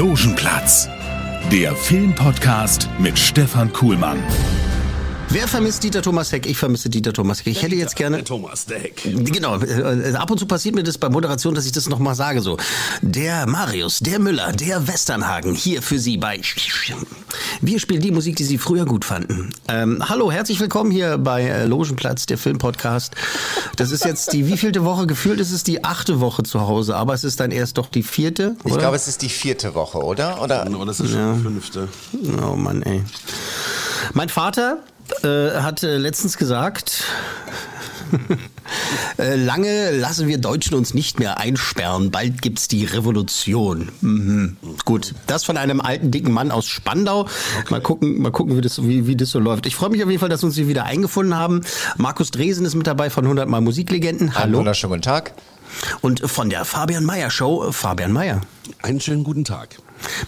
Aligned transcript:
Logenplatz, 0.00 0.88
der 1.52 1.76
Filmpodcast 1.76 2.88
mit 3.00 3.18
Stefan 3.18 3.70
Kuhlmann. 3.70 4.18
Wer 5.32 5.46
vermisst 5.46 5.84
Dieter 5.84 6.02
Thomas 6.02 6.32
Heck? 6.32 6.44
Ich 6.46 6.58
vermisse 6.58 6.90
Dieter 6.90 7.12
Thomas 7.12 7.38
Heck. 7.38 7.46
Ich 7.46 7.62
hätte 7.62 7.76
jetzt 7.76 7.94
gerne. 7.94 8.16
Der 8.16 8.24
Thomas, 8.24 8.66
der 8.66 8.80
Heck. 8.80 9.00
Genau, 9.04 9.60
äh, 9.60 10.12
ab 10.14 10.28
und 10.28 10.38
zu 10.38 10.46
passiert 10.46 10.74
mir 10.74 10.82
das 10.82 10.98
bei 10.98 11.08
Moderation, 11.08 11.54
dass 11.54 11.66
ich 11.66 11.70
das 11.70 11.88
nochmal 11.88 12.16
sage. 12.16 12.40
So, 12.40 12.56
der 13.00 13.46
Marius, 13.46 14.00
der 14.00 14.18
Müller, 14.18 14.50
der 14.50 14.88
Westernhagen, 14.88 15.54
hier 15.54 15.82
für 15.82 16.00
Sie 16.00 16.16
bei. 16.16 16.40
Wir 17.60 17.78
spielen 17.78 18.00
die 18.00 18.10
Musik, 18.10 18.34
die 18.34 18.44
Sie 18.44 18.58
früher 18.58 18.84
gut 18.86 19.04
fanden. 19.04 19.50
Ähm, 19.68 20.02
hallo, 20.08 20.32
herzlich 20.32 20.58
willkommen 20.58 20.90
hier 20.90 21.16
bei 21.16 21.44
äh, 21.44 21.64
Logenplatz, 21.64 22.26
der 22.26 22.36
Filmpodcast. 22.36 23.14
Das 23.76 23.92
ist 23.92 24.04
jetzt 24.04 24.32
die 24.32 24.48
wievielte 24.48 24.84
Woche? 24.84 25.06
Gefühlt 25.06 25.38
ist 25.38 25.52
es 25.52 25.62
die 25.62 25.84
achte 25.84 26.18
Woche 26.18 26.42
zu 26.42 26.62
Hause, 26.62 26.96
aber 26.96 27.14
es 27.14 27.22
ist 27.22 27.38
dann 27.38 27.52
erst 27.52 27.78
doch 27.78 27.86
die 27.86 28.02
vierte. 28.02 28.56
Ich 28.64 28.72
oder? 28.72 28.80
glaube, 28.80 28.96
es 28.96 29.06
ist 29.06 29.22
die 29.22 29.28
vierte 29.28 29.76
Woche, 29.76 29.98
oder? 29.98 30.42
Oder? 30.42 30.66
Oh, 30.76 30.84
das 30.84 30.98
ist 30.98 31.12
schon 31.12 31.36
die 31.36 31.42
fünfte. 31.42 31.88
Oh 32.42 32.56
Mann, 32.56 32.82
ey. 32.82 33.04
Mein 34.12 34.28
Vater 34.28 34.78
äh, 35.24 35.60
hat 35.60 35.82
äh, 35.82 35.96
letztens 35.96 36.38
gesagt, 36.38 37.04
äh, 39.18 39.36
lange 39.36 39.90
lassen 39.92 40.28
wir 40.28 40.38
Deutschen 40.38 40.74
uns 40.76 40.94
nicht 40.94 41.18
mehr 41.18 41.38
einsperren, 41.38 42.10
bald 42.10 42.42
gibt's 42.42 42.68
die 42.68 42.84
Revolution. 42.84 43.90
Mhm. 44.00 44.56
Gut, 44.84 45.14
das 45.26 45.44
von 45.44 45.56
einem 45.56 45.80
alten, 45.80 46.10
dicken 46.10 46.32
Mann 46.32 46.50
aus 46.50 46.66
Spandau. 46.66 47.28
Mal 47.68 47.80
gucken, 47.80 48.20
mal 48.20 48.32
gucken 48.32 48.56
wie, 48.56 48.60
das, 48.60 48.82
wie, 48.82 49.06
wie 49.06 49.16
das 49.16 49.30
so 49.30 49.38
läuft. 49.38 49.66
Ich 49.66 49.76
freue 49.76 49.90
mich 49.90 50.02
auf 50.02 50.08
jeden 50.08 50.20
Fall, 50.20 50.28
dass 50.28 50.42
wir 50.42 50.46
uns 50.46 50.56
hier 50.56 50.68
wieder 50.68 50.84
eingefunden 50.84 51.36
haben. 51.36 51.62
Markus 51.96 52.30
Dresen 52.30 52.64
ist 52.64 52.74
mit 52.74 52.86
dabei 52.86 53.10
von 53.10 53.24
100 53.24 53.48
Mal 53.48 53.60
Musiklegenden. 53.60 54.28
Einen 54.30 54.38
Hallo. 54.38 54.58
wunderschönen 54.58 54.92
guten 54.92 55.02
Tag. 55.02 55.32
Und 56.00 56.20
von 56.30 56.50
der 56.50 56.64
Fabian 56.64 57.04
Meyer 57.04 57.30
Show, 57.30 57.64
äh, 57.68 57.72
Fabian 57.72 58.12
Meyer. 58.12 58.40
Einen 58.82 59.00
schönen 59.00 59.24
guten 59.24 59.44
Tag. 59.44 59.78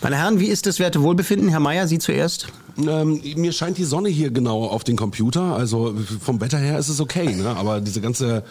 Meine 0.03 0.17
Herren, 0.17 0.41
wie 0.41 0.47
ist 0.47 0.67
das 0.67 0.79
werte 0.79 1.03
Wohlbefinden? 1.03 1.49
Herr 1.49 1.61
Meyer, 1.61 1.87
Sie 1.87 1.99
zuerst. 1.99 2.49
Ähm, 2.79 3.21
mir 3.37 3.53
scheint 3.53 3.79
die 3.79 3.85
Sonne 3.85 4.09
hier 4.09 4.31
genau 4.31 4.65
auf 4.65 4.85
den 4.85 4.97
Computer. 4.97 5.57
Also 5.57 5.95
vom 6.21 6.41
Wetter 6.41 6.59
her 6.59 6.79
ist 6.79 6.89
es 6.89 7.01
okay, 7.01 7.35
ne? 7.35 7.57
aber 7.57 7.81
diese 7.81 8.01
ganze 8.01 8.45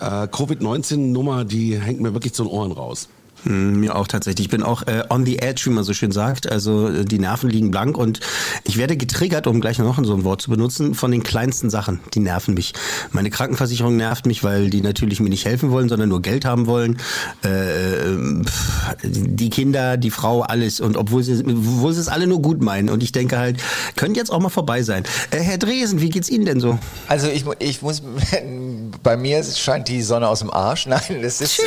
äh, 0.00 0.26
Covid-19-Nummer, 0.26 1.44
die 1.44 1.78
hängt 1.78 2.00
mir 2.00 2.12
wirklich 2.14 2.32
zu 2.32 2.44
den 2.44 2.52
Ohren 2.52 2.72
raus. 2.72 3.08
Hm, 3.44 3.80
Mir 3.80 3.96
auch 3.96 4.06
tatsächlich. 4.06 4.46
Ich 4.46 4.50
bin 4.50 4.62
auch 4.62 4.82
äh, 4.86 5.02
on 5.08 5.24
the 5.24 5.38
edge, 5.38 5.62
wie 5.66 5.70
man 5.70 5.84
so 5.84 5.92
schön 5.94 6.12
sagt. 6.12 6.50
Also 6.50 6.88
äh, 6.88 7.04
die 7.04 7.18
Nerven 7.18 7.50
liegen 7.50 7.70
blank 7.70 7.96
und 7.96 8.20
ich 8.64 8.76
werde 8.76 8.96
getriggert, 8.96 9.46
um 9.46 9.60
gleich 9.60 9.78
noch 9.78 10.02
so 10.04 10.14
ein 10.14 10.24
Wort 10.24 10.42
zu 10.42 10.50
benutzen, 10.50 10.94
von 10.94 11.10
den 11.10 11.22
kleinsten 11.22 11.70
Sachen. 11.70 12.00
Die 12.14 12.20
nerven 12.20 12.54
mich. 12.54 12.72
Meine 13.12 13.30
Krankenversicherung 13.30 13.96
nervt 13.96 14.26
mich, 14.26 14.44
weil 14.44 14.70
die 14.70 14.80
natürlich 14.80 15.20
mir 15.20 15.28
nicht 15.28 15.44
helfen 15.44 15.70
wollen, 15.70 15.88
sondern 15.88 16.08
nur 16.08 16.22
Geld 16.22 16.44
haben 16.44 16.66
wollen. 16.66 16.98
Äh, 17.42 18.44
pff, 18.44 18.96
die 19.04 19.50
Kinder, 19.50 19.96
die 19.96 20.10
Frau, 20.10 20.42
alles. 20.42 20.80
Und 20.80 20.96
obwohl 20.96 21.22
sie, 21.22 21.42
obwohl 21.44 21.92
sie 21.92 22.00
es 22.00 22.08
alle 22.08 22.26
nur 22.26 22.42
gut 22.42 22.62
meinen. 22.62 22.88
Und 22.90 23.02
ich 23.02 23.12
denke 23.12 23.38
halt, 23.38 23.62
könnte 23.96 24.18
jetzt 24.18 24.30
auch 24.30 24.40
mal 24.40 24.48
vorbei 24.48 24.82
sein. 24.82 25.04
Äh, 25.30 25.38
Herr 25.40 25.58
Dresen, 25.58 26.00
wie 26.00 26.10
geht's 26.10 26.28
Ihnen 26.28 26.44
denn 26.44 26.60
so? 26.60 26.78
Also 27.08 27.28
ich, 27.28 27.44
ich 27.58 27.82
muss, 27.82 28.02
bei 29.02 29.16
mir 29.16 29.42
scheint 29.44 29.88
die 29.88 30.02
Sonne 30.02 30.28
aus 30.28 30.40
dem 30.40 30.50
Arsch. 30.50 30.86
Nein, 30.90 31.22
das 31.22 31.40
ist, 31.40 31.60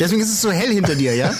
Deswegen 0.00 0.20
ist 0.20 0.32
es 0.32 0.40
so 0.40 0.50
hell 0.50 0.72
hinter 0.72 0.94
dir, 0.94 1.07
ja? 1.14 1.32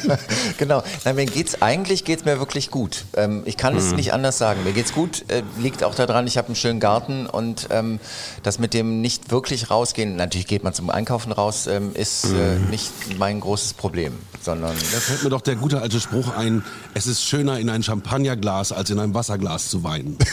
genau. 0.58 0.82
Nein, 1.04 1.16
mir 1.16 1.26
geht's 1.26 1.60
eigentlich 1.62 2.04
geht's 2.04 2.24
mir 2.24 2.38
wirklich 2.38 2.70
gut. 2.70 3.04
Ähm, 3.16 3.42
ich 3.44 3.56
kann 3.56 3.72
Mhm. 3.74 3.78
es 3.80 3.92
nicht 3.92 4.12
anders 4.12 4.38
sagen. 4.38 4.64
Mir 4.64 4.72
geht's 4.72 4.92
gut. 4.92 5.24
Äh, 5.28 5.42
liegt 5.58 5.84
auch 5.84 5.94
daran, 5.94 6.26
ich 6.26 6.36
habe 6.38 6.48
einen 6.48 6.56
schönen 6.56 6.80
Garten 6.80 7.26
und 7.26 7.68
ähm, 7.70 8.00
das 8.42 8.58
mit 8.58 8.74
dem 8.74 9.00
nicht 9.00 9.30
wirklich 9.30 9.70
rausgehen. 9.70 10.16
Natürlich 10.16 10.46
geht 10.46 10.64
man 10.64 10.74
zum 10.74 10.90
Einkaufen 10.90 11.32
raus, 11.32 11.66
ähm, 11.66 11.92
ist 11.94 12.24
äh, 12.24 12.28
Mhm. 12.58 12.70
nicht 12.70 12.90
mein 13.18 13.40
großes 13.40 13.74
Problem, 13.74 14.12
sondern 14.42 14.74
Da 14.76 14.98
fällt 15.00 15.22
mir 15.24 15.30
doch 15.30 15.40
der 15.42 15.56
gute 15.56 15.80
alte 15.80 16.00
Spruch 16.00 16.34
ein, 16.36 16.64
es 16.94 17.06
ist 17.06 17.24
schöner 17.24 17.58
in 17.58 17.68
ein 17.70 17.82
Champagnerglas 17.82 18.72
als 18.72 18.90
in 18.90 18.98
ein 18.98 19.14
Wasserglas 19.14 19.68
zu 19.68 19.82
weinen. 19.84 20.16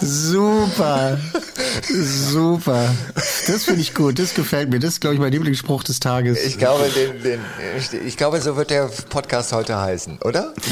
Super. 0.00 1.18
Super. 1.88 2.94
Das 3.46 3.64
finde 3.64 3.80
ich 3.80 3.94
gut. 3.94 4.18
Das 4.18 4.34
gefällt 4.34 4.70
mir. 4.70 4.78
Das 4.78 4.94
ist, 4.94 5.00
glaube 5.00 5.14
ich, 5.14 5.20
mein 5.20 5.32
Lieblingsspruch 5.32 5.84
des 5.84 6.00
Tages. 6.00 6.44
ich 6.44 6.58
glaube, 6.58 6.84
den, 6.88 7.22
den, 7.22 7.40
ich 8.06 8.16
glaube, 8.16 8.40
so 8.40 8.56
wird 8.56 8.70
der 8.70 8.90
Podcast 9.10 9.52
heute 9.52 9.80
heißen, 9.80 10.18
oder? 10.22 10.52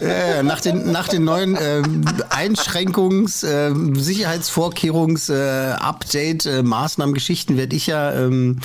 Äh, 0.00 0.42
nach, 0.42 0.60
den, 0.60 0.92
nach 0.92 1.08
den 1.08 1.24
neuen 1.24 1.56
ähm, 1.60 2.04
Einschränkungs-, 2.28 3.46
ähm, 3.46 3.94
Sicherheitsvorkehrungs-, 3.94 5.32
äh, 5.32 5.72
Update, 5.72 6.46
äh, 6.46 6.62
Maßnahmen, 6.62 7.14
Geschichten 7.14 7.56
werde 7.56 7.74
ich 7.74 7.86
ja 7.86 8.12
ähm, 8.12 8.60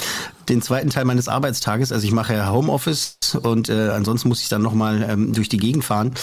den 0.49 0.61
zweiten 0.61 0.89
Teil 0.89 1.05
meines 1.05 1.27
Arbeitstages, 1.27 1.91
also 1.91 2.05
ich 2.05 2.11
mache 2.11 2.33
ja 2.33 2.51
Homeoffice 2.51 3.17
und 3.41 3.69
äh, 3.69 3.89
ansonsten 3.89 4.27
muss 4.29 4.41
ich 4.41 4.49
dann 4.49 4.61
nochmal 4.61 5.05
ähm, 5.07 5.33
durch 5.33 5.47
die 5.49 5.57
Gegend 5.57 5.83
fahren. 5.85 6.13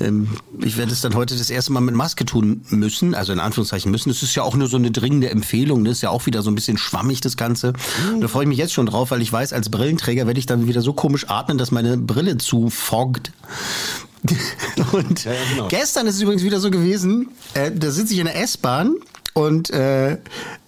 Ähm, 0.00 0.28
ich 0.60 0.76
werde 0.76 0.92
es 0.92 1.00
dann 1.00 1.14
heute 1.14 1.36
das 1.36 1.50
erste 1.50 1.72
Mal 1.72 1.80
mit 1.80 1.94
Maske 1.94 2.24
tun 2.24 2.62
müssen, 2.68 3.14
also 3.14 3.32
in 3.32 3.40
Anführungszeichen 3.40 3.90
müssen. 3.90 4.10
Es 4.10 4.22
ist 4.22 4.34
ja 4.34 4.42
auch 4.42 4.54
nur 4.54 4.68
so 4.68 4.76
eine 4.76 4.90
dringende 4.90 5.30
Empfehlung, 5.30 5.84
das 5.84 5.96
ist 5.98 6.02
ja 6.02 6.10
auch 6.10 6.26
wieder 6.26 6.42
so 6.42 6.50
ein 6.50 6.54
bisschen 6.54 6.78
schwammig 6.78 7.20
das 7.20 7.36
Ganze. 7.36 7.72
Da 8.20 8.28
freue 8.28 8.44
ich 8.44 8.48
mich 8.48 8.58
jetzt 8.58 8.72
schon 8.72 8.86
drauf, 8.86 9.10
weil 9.10 9.22
ich 9.22 9.32
weiß, 9.32 9.52
als 9.52 9.70
Brillenträger 9.70 10.26
werde 10.26 10.38
ich 10.38 10.46
dann 10.46 10.66
wieder 10.68 10.82
so 10.82 10.92
komisch 10.92 11.28
atmen, 11.28 11.58
dass 11.58 11.70
meine 11.70 11.96
Brille 11.96 12.36
zufoggt. 12.38 13.32
Und 14.92 15.24
Ja, 15.24 15.32
ja, 15.32 15.38
genau. 15.50 15.68
gestern 15.68 16.06
ist 16.06 16.16
es 16.16 16.20
übrigens 16.20 16.42
wieder 16.42 16.60
so 16.60 16.70
gewesen, 16.70 17.28
äh, 17.54 17.70
da 17.72 17.90
sitze 17.90 18.12
ich 18.12 18.20
in 18.20 18.26
der 18.26 18.38
S-Bahn 18.42 18.96
und 19.34 19.70
äh, 19.70 20.18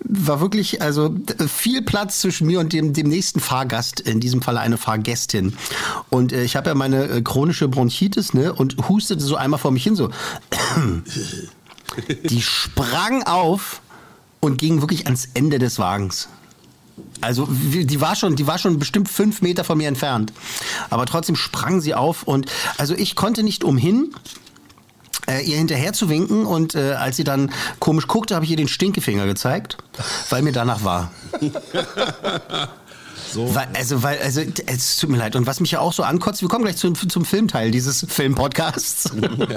war 0.00 0.40
wirklich 0.40 0.82
also 0.82 1.14
viel 1.48 1.82
Platz 1.82 2.20
zwischen 2.20 2.46
mir 2.46 2.60
und 2.60 2.72
dem, 2.72 2.92
dem 2.92 3.08
nächsten 3.08 3.40
Fahrgast, 3.40 4.00
in 4.00 4.20
diesem 4.20 4.42
Falle 4.42 4.60
eine 4.60 4.78
Fahrgästin. 4.78 5.56
Und 6.10 6.32
äh, 6.32 6.44
ich 6.44 6.56
habe 6.56 6.70
ja 6.70 6.74
meine 6.74 7.04
äh, 7.04 7.22
chronische 7.22 7.68
Bronchitis, 7.68 8.34
ne, 8.34 8.52
und 8.52 8.88
hustete 8.88 9.22
so 9.22 9.36
einmal 9.36 9.58
vor 9.58 9.70
mich 9.70 9.84
hin 9.84 9.96
so. 9.96 10.10
Die 12.24 12.40
sprang 12.40 13.22
auf 13.24 13.82
und 14.40 14.58
ging 14.58 14.80
wirklich 14.80 15.06
ans 15.06 15.28
Ende 15.34 15.58
des 15.58 15.78
Wagens. 15.78 16.28
Also 17.20 17.46
die 17.48 18.00
war 18.00 18.16
schon, 18.16 18.36
die 18.36 18.46
war 18.46 18.58
schon 18.58 18.78
bestimmt 18.78 19.08
fünf 19.08 19.42
Meter 19.42 19.64
von 19.64 19.78
mir 19.78 19.88
entfernt. 19.88 20.32
Aber 20.90 21.06
trotzdem 21.06 21.36
sprang 21.36 21.80
sie 21.80 21.94
auf 21.94 22.24
und 22.24 22.46
also 22.78 22.94
ich 22.94 23.14
konnte 23.14 23.42
nicht 23.42 23.64
umhin, 23.64 24.12
äh, 25.28 25.42
ihr 25.44 25.56
hinterher 25.56 25.92
zu 25.92 26.08
winken 26.08 26.46
und 26.46 26.74
äh, 26.74 26.92
als 26.92 27.16
sie 27.16 27.24
dann 27.24 27.50
komisch 27.78 28.06
guckte, 28.08 28.34
habe 28.34 28.44
ich 28.44 28.50
ihr 28.50 28.56
den 28.56 28.68
Stinkefinger 28.68 29.26
gezeigt, 29.26 29.76
weil 30.30 30.42
mir 30.42 30.52
danach 30.52 30.84
war. 30.84 31.10
So. 33.32 33.54
Weil, 33.54 33.66
also, 33.74 34.02
weil, 34.02 34.18
also, 34.18 34.42
es 34.66 34.98
tut 34.98 35.08
mir 35.08 35.16
leid. 35.16 35.36
Und 35.36 35.46
was 35.46 35.58
mich 35.60 35.70
ja 35.70 35.80
auch 35.80 35.94
so 35.94 36.02
ankotzt, 36.02 36.42
wir 36.42 36.50
kommen 36.50 36.64
gleich 36.64 36.76
zum, 36.76 36.94
zum 36.94 37.24
Filmteil 37.24 37.70
dieses 37.70 38.04
Filmpodcasts. 38.06 39.10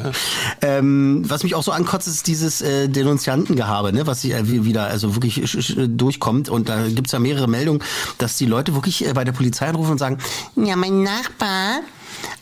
ähm, 0.61 1.23
was 1.27 1.43
mich 1.43 1.55
auch 1.55 1.63
so 1.63 1.73
ankotzt, 1.73 2.07
ist 2.07 2.27
dieses 2.27 2.61
äh, 2.61 2.87
Denunziantengehabe, 2.87 3.91
ne, 3.91 4.07
was 4.07 4.23
äh, 4.23 4.63
wieder 4.63 4.85
also 4.85 5.15
wirklich 5.15 5.39
sch- 5.39 5.59
sch- 5.59 5.87
durchkommt. 5.87 6.47
Und 6.47 6.69
da 6.69 6.87
gibt's 6.87 7.11
ja 7.11 7.19
mehrere 7.19 7.49
Meldungen, 7.49 7.83
dass 8.17 8.37
die 8.37 8.45
Leute 8.45 8.75
wirklich 8.75 9.05
äh, 9.05 9.11
bei 9.11 9.25
der 9.25 9.33
Polizei 9.33 9.67
anrufen 9.67 9.91
und 9.91 9.97
sagen, 9.97 10.19
ja, 10.55 10.77
mein 10.77 11.03
Nachbar, 11.03 11.81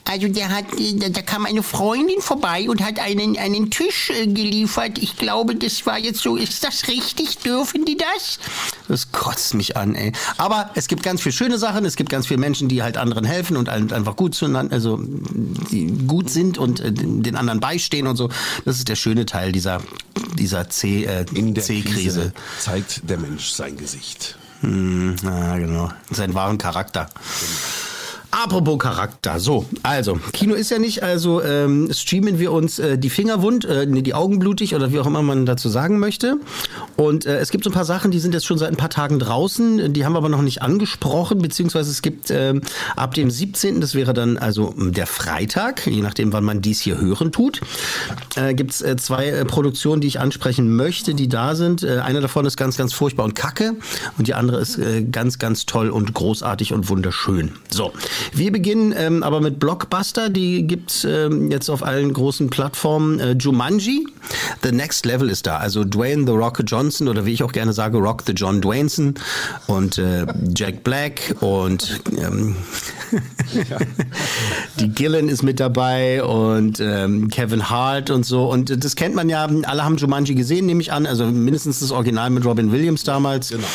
also 0.05 0.27
der 0.27 0.49
hat, 0.49 0.65
da, 0.95 1.09
da 1.09 1.21
kam 1.21 1.45
eine 1.45 1.63
Freundin 1.63 2.21
vorbei 2.21 2.69
und 2.69 2.83
hat 2.83 2.99
einen, 2.99 3.37
einen 3.37 3.71
Tisch 3.71 4.09
äh, 4.11 4.27
geliefert. 4.27 4.97
Ich 4.99 5.17
glaube, 5.17 5.55
das 5.55 5.85
war 5.85 5.97
jetzt 5.97 6.19
so, 6.21 6.35
ist 6.35 6.63
das 6.63 6.87
richtig? 6.87 7.37
Dürfen 7.39 7.85
die 7.85 7.97
das? 7.97 8.37
Das 8.87 9.11
kotzt 9.11 9.53
mich 9.53 9.75
an, 9.77 9.95
ey. 9.95 10.11
Aber 10.37 10.69
es 10.75 10.87
gibt 10.87 11.03
ganz 11.03 11.21
viele 11.21 11.33
schöne 11.33 11.57
Sachen, 11.57 11.85
es 11.85 11.95
gibt 11.95 12.09
ganz 12.09 12.27
viele 12.27 12.39
Menschen, 12.39 12.67
die 12.69 12.83
halt 12.83 12.97
anderen 12.97 13.23
helfen 13.25 13.57
und 13.57 13.69
ein- 13.69 13.91
einfach 13.91 14.15
gut 14.15 14.35
zueinander, 14.35 14.73
also 14.75 14.99
die 15.01 15.87
gut 16.05 16.29
sind 16.29 16.57
und 16.57 16.79
äh, 16.79 16.91
den 16.91 17.35
anderen 17.35 17.59
beistehen 17.59 18.05
und 18.07 18.15
so. 18.17 18.29
Das 18.65 18.77
ist 18.77 18.89
der 18.89 18.95
schöne 18.95 19.25
Teil 19.25 19.51
dieser, 19.51 19.81
dieser 20.37 20.69
C, 20.69 21.05
äh, 21.05 21.25
In 21.33 21.53
der 21.53 21.63
C-Krise. 21.63 21.93
Krise 21.93 22.33
zeigt 22.59 23.09
der 23.09 23.17
Mensch 23.17 23.49
sein 23.51 23.77
Gesicht. 23.77 24.37
Hm, 24.61 25.15
ja, 25.23 25.57
genau. 25.57 25.89
Seinen 26.11 26.33
wahren 26.35 26.57
Charakter. 26.57 27.09
Apropos 28.33 28.80
Charakter. 28.80 29.39
So, 29.39 29.65
also, 29.83 30.19
Kino 30.33 30.56
ist 30.56 30.71
ja 30.71 30.80
nicht, 30.80 31.03
also 31.03 31.44
ähm, 31.44 31.94
streamen 31.94 32.39
wir 32.39 32.51
uns 32.51 32.80
äh, 32.80 32.97
die 32.97 33.12
Finger 33.12 33.44
wund, 33.44 33.63
äh, 33.63 33.85
die 33.85 34.13
Augen 34.15 34.39
blutig 34.39 34.74
oder 34.74 34.91
wie 34.91 35.00
auch 35.00 35.06
immer 35.06 35.21
man 35.21 35.45
dazu 35.45 35.69
sagen 35.69 36.00
möchte. 36.00 36.38
Und 36.95 37.27
äh, 37.27 37.38
es 37.38 37.51
gibt 37.51 37.63
so 37.63 37.69
ein 37.69 37.74
paar 37.74 37.85
Sachen, 37.85 38.09
die 38.09 38.18
sind 38.18 38.33
jetzt 38.33 38.47
schon 38.47 38.57
seit 38.57 38.69
ein 38.69 38.75
paar 38.75 38.89
Tagen 38.89 39.19
draußen, 39.19 39.94
die 39.94 40.03
haben 40.03 40.13
wir 40.13 40.18
aber 40.18 40.30
noch 40.30 40.41
nicht 40.41 40.63
angesprochen, 40.63 41.44
beziehungsweise 41.44 41.91
es 41.91 42.01
gibt 42.01 42.31
ähm, 42.31 42.63
ab 42.95 43.13
dem 43.13 43.30
17., 43.30 43.81
das 43.81 43.94
wäre 43.94 44.13
dann 44.13 44.39
also 44.39 44.74
der 44.77 45.06
Freitag, 45.06 45.85
je 45.85 46.01
nachdem, 46.01 46.33
wann 46.33 46.44
man 46.44 46.59
dies 46.59 46.81
hier 46.81 47.00
hören 47.00 47.31
tut, 47.31 47.62
äh, 48.35 48.56
gibt 48.56 48.71
es 48.71 48.81
äh, 48.81 48.97
zwei 48.97 49.27
äh, 49.27 49.45
Produktionen, 49.45 50.01
die 50.01 50.07
ich 50.07 50.19
ansprechen 50.19 50.75
möchte, 50.75 51.13
die 51.13 51.30
da 51.30 51.53
sind. 51.53 51.83
Äh, 51.83 52.00
eine 52.00 52.19
davon 52.19 52.47
ist 52.47 52.57
ganz, 52.57 52.77
ganz 52.77 52.94
furchtbar 52.94 53.25
und 53.25 53.35
kacke 53.35 53.75
und 54.18 54.27
die 54.27 54.33
andere 54.33 54.59
ist 54.59 54.80
äh, 54.80 55.03
ganz, 55.03 55.38
ganz 55.38 55.68
toll 55.68 55.91
und 55.91 56.15
großartig 56.15 56.74
und 56.74 56.89
wunderschön. 56.89 57.51
So, 57.69 57.94
wir 58.31 58.51
beginnen 58.51 58.93
ähm, 58.97 59.23
aber 59.23 59.41
mit 59.41 59.59
Blockbuster, 59.59 60.29
die 60.29 60.65
gibt's 60.67 61.03
ähm, 61.03 61.51
jetzt 61.51 61.69
auf 61.69 61.83
allen 61.83 62.13
großen 62.13 62.49
Plattformen. 62.49 63.19
Äh, 63.19 63.31
Jumanji, 63.33 64.05
The 64.61 64.71
Next 64.71 65.05
Level 65.05 65.29
ist 65.29 65.45
da. 65.47 65.57
Also 65.57 65.83
Dwayne 65.83 66.25
The 66.25 66.33
Rock 66.33 66.63
Johnson 66.65 67.07
oder 67.07 67.25
wie 67.25 67.33
ich 67.33 67.43
auch 67.43 67.51
gerne 67.51 67.73
sage, 67.73 67.97
Rock 67.97 68.23
the 68.25 68.33
John 68.33 68.61
Dwayneson 68.61 69.15
und 69.67 69.97
äh, 69.97 70.25
Jack 70.55 70.83
Black 70.83 71.35
und 71.41 71.99
ähm, 72.17 72.55
die 74.79 74.89
Gillen 74.89 75.29
ist 75.29 75.43
mit 75.43 75.59
dabei 75.59 76.23
und 76.23 76.79
ähm, 76.79 77.29
Kevin 77.29 77.69
Hart 77.69 78.09
und 78.09 78.25
so. 78.25 78.49
Und 78.49 78.83
das 78.83 78.95
kennt 78.95 79.15
man 79.15 79.29
ja, 79.29 79.47
alle 79.63 79.83
haben 79.83 79.97
Jumanji 79.97 80.35
gesehen, 80.35 80.65
nehme 80.65 80.81
ich 80.81 80.91
an. 80.91 81.05
Also 81.05 81.25
mindestens 81.25 81.79
das 81.79 81.91
Original 81.91 82.29
mit 82.29 82.45
Robin 82.45 82.71
Williams 82.71 83.03
damals. 83.03 83.49
Genau. 83.49 83.67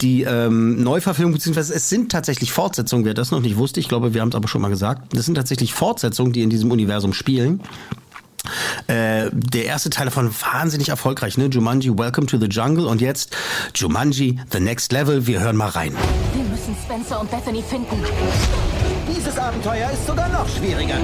Die 0.00 0.22
ähm, 0.22 0.82
Neuverfilmung, 0.82 1.34
beziehungsweise 1.34 1.74
es 1.74 1.88
sind 1.88 2.12
tatsächlich 2.12 2.52
Fortsetzungen, 2.52 3.04
wer 3.04 3.14
das 3.14 3.30
noch 3.30 3.40
nicht 3.40 3.56
wusste, 3.56 3.75
ich 3.76 3.88
glaube, 3.88 4.14
wir 4.14 4.20
haben 4.20 4.28
es 4.28 4.34
aber 4.34 4.48
schon 4.48 4.62
mal 4.62 4.68
gesagt. 4.68 5.14
Das 5.14 5.26
sind 5.26 5.34
tatsächlich 5.34 5.72
Fortsetzungen, 5.72 6.32
die 6.32 6.42
in 6.42 6.50
diesem 6.50 6.70
Universum 6.70 7.12
spielen. 7.12 7.60
Äh, 8.86 9.30
der 9.32 9.64
erste 9.64 9.90
Teil 9.90 10.06
davon 10.06 10.30
wahnsinnig 10.52 10.88
erfolgreich, 10.88 11.36
ne? 11.36 11.46
Jumanji 11.46 11.96
Welcome 11.96 12.26
to 12.26 12.38
the 12.38 12.46
Jungle 12.46 12.86
und 12.86 13.00
jetzt 13.00 13.36
Jumanji 13.74 14.38
The 14.50 14.60
Next 14.60 14.92
Level. 14.92 15.26
Wir 15.26 15.40
hören 15.40 15.56
mal 15.56 15.68
rein. 15.68 15.94
Wir 16.34 16.44
müssen 16.44 16.76
Spencer 16.84 17.20
und 17.20 17.30
Bethany 17.30 17.62
finden. 17.62 17.96
Dieses 19.14 19.36
Abenteuer 19.38 19.90
ist 19.90 20.06
sogar 20.06 20.28
noch 20.28 20.48
schwieriger. 20.48 20.96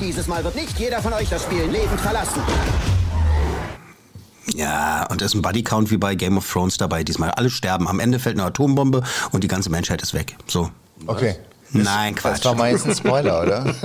Dieses 0.00 0.26
Mal 0.26 0.44
wird 0.44 0.56
nicht 0.56 0.78
jeder 0.78 1.00
von 1.00 1.12
euch 1.12 1.28
das 1.28 1.44
Spiel 1.44 1.62
lebend 1.64 2.00
verlassen. 2.00 2.42
Ja, 4.54 5.06
und 5.10 5.22
es 5.22 5.28
ist 5.28 5.34
ein 5.34 5.42
Bodycount 5.42 5.90
wie 5.90 5.96
bei 5.96 6.14
Game 6.14 6.36
of 6.36 6.50
Thrones 6.50 6.76
dabei. 6.76 7.02
Diesmal 7.02 7.30
alle 7.30 7.48
sterben. 7.48 7.88
Am 7.88 8.00
Ende 8.00 8.18
fällt 8.18 8.36
eine 8.36 8.46
Atombombe 8.46 9.02
und 9.32 9.42
die 9.42 9.48
ganze 9.48 9.70
Menschheit 9.70 10.02
ist 10.02 10.12
weg. 10.12 10.36
So. 10.46 10.70
Okay. 11.06 11.36
Nein, 11.74 12.14
Quatsch. 12.14 12.38
Das 12.38 12.44
war 12.44 12.54
mal 12.54 12.70
jetzt 12.70 12.86
ein 12.86 12.94
Spoiler, 12.94 13.42
oder? 13.42 13.74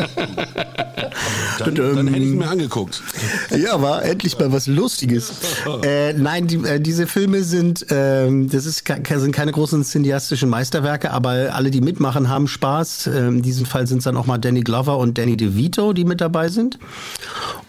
Dann, 1.59 1.75
dann 1.75 2.07
hätte 2.07 2.19
ich 2.19 2.35
mir 2.35 2.47
angeguckt. 2.47 3.01
Ja, 3.49 3.81
war 3.81 4.03
endlich 4.03 4.37
mal 4.39 4.51
was 4.51 4.67
Lustiges. 4.67 5.31
Äh, 5.83 6.13
nein, 6.13 6.47
die, 6.47 6.57
äh, 6.57 6.79
diese 6.79 7.07
Filme 7.07 7.43
sind, 7.43 7.85
ähm, 7.89 8.49
das 8.49 8.65
ist, 8.65 8.83
sind 8.87 9.31
keine 9.31 9.51
großen 9.51 9.83
cineastischen 9.83 10.49
Meisterwerke, 10.49 11.11
aber 11.11 11.53
alle, 11.53 11.71
die 11.71 11.81
mitmachen, 11.81 12.27
haben 12.27 12.47
Spaß. 12.47 13.07
Ähm, 13.07 13.37
in 13.37 13.41
diesem 13.41 13.65
Fall 13.65 13.87
sind 13.87 13.99
es 13.99 14.03
dann 14.05 14.17
auch 14.17 14.25
mal 14.25 14.37
Danny 14.37 14.61
Glover 14.61 14.97
und 14.97 15.17
Danny 15.17 15.37
DeVito, 15.37 15.93
die 15.93 16.05
mit 16.05 16.21
dabei 16.21 16.49
sind. 16.49 16.79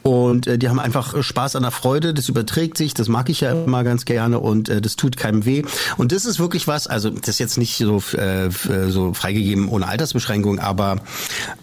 Und 0.03 0.47
äh, 0.47 0.59
die 0.59 0.69
haben 0.69 0.79
einfach 0.79 1.23
Spaß 1.23 1.57
an 1.57 1.63
der 1.63 1.71
Freude. 1.71 2.15
Das 2.15 2.29
überträgt 2.29 2.77
sich, 2.77 2.95
das 2.95 3.09
mag 3.09 3.29
ich 3.29 3.43
ja 3.43 3.53
immer 3.53 3.85
ganz 3.85 4.05
gerne 4.05 4.39
und 4.41 4.69
äh, 4.69 4.81
das 4.81 4.97
tut 4.97 5.17
keinem 5.17 5.45
weh. 5.45 5.63
Und 5.97 6.13
das 6.13 6.25
ist 6.25 6.39
wirklich 6.39 6.67
was, 6.67 6.87
also 6.87 7.11
das 7.11 7.29
ist 7.29 7.39
jetzt 7.39 7.59
nicht 7.59 7.77
so, 7.77 8.03
äh, 8.17 8.51
so 8.89 9.13
freigegeben 9.15 9.69
ohne 9.69 9.87
Altersbeschränkung, 9.87 10.59
aber 10.59 10.97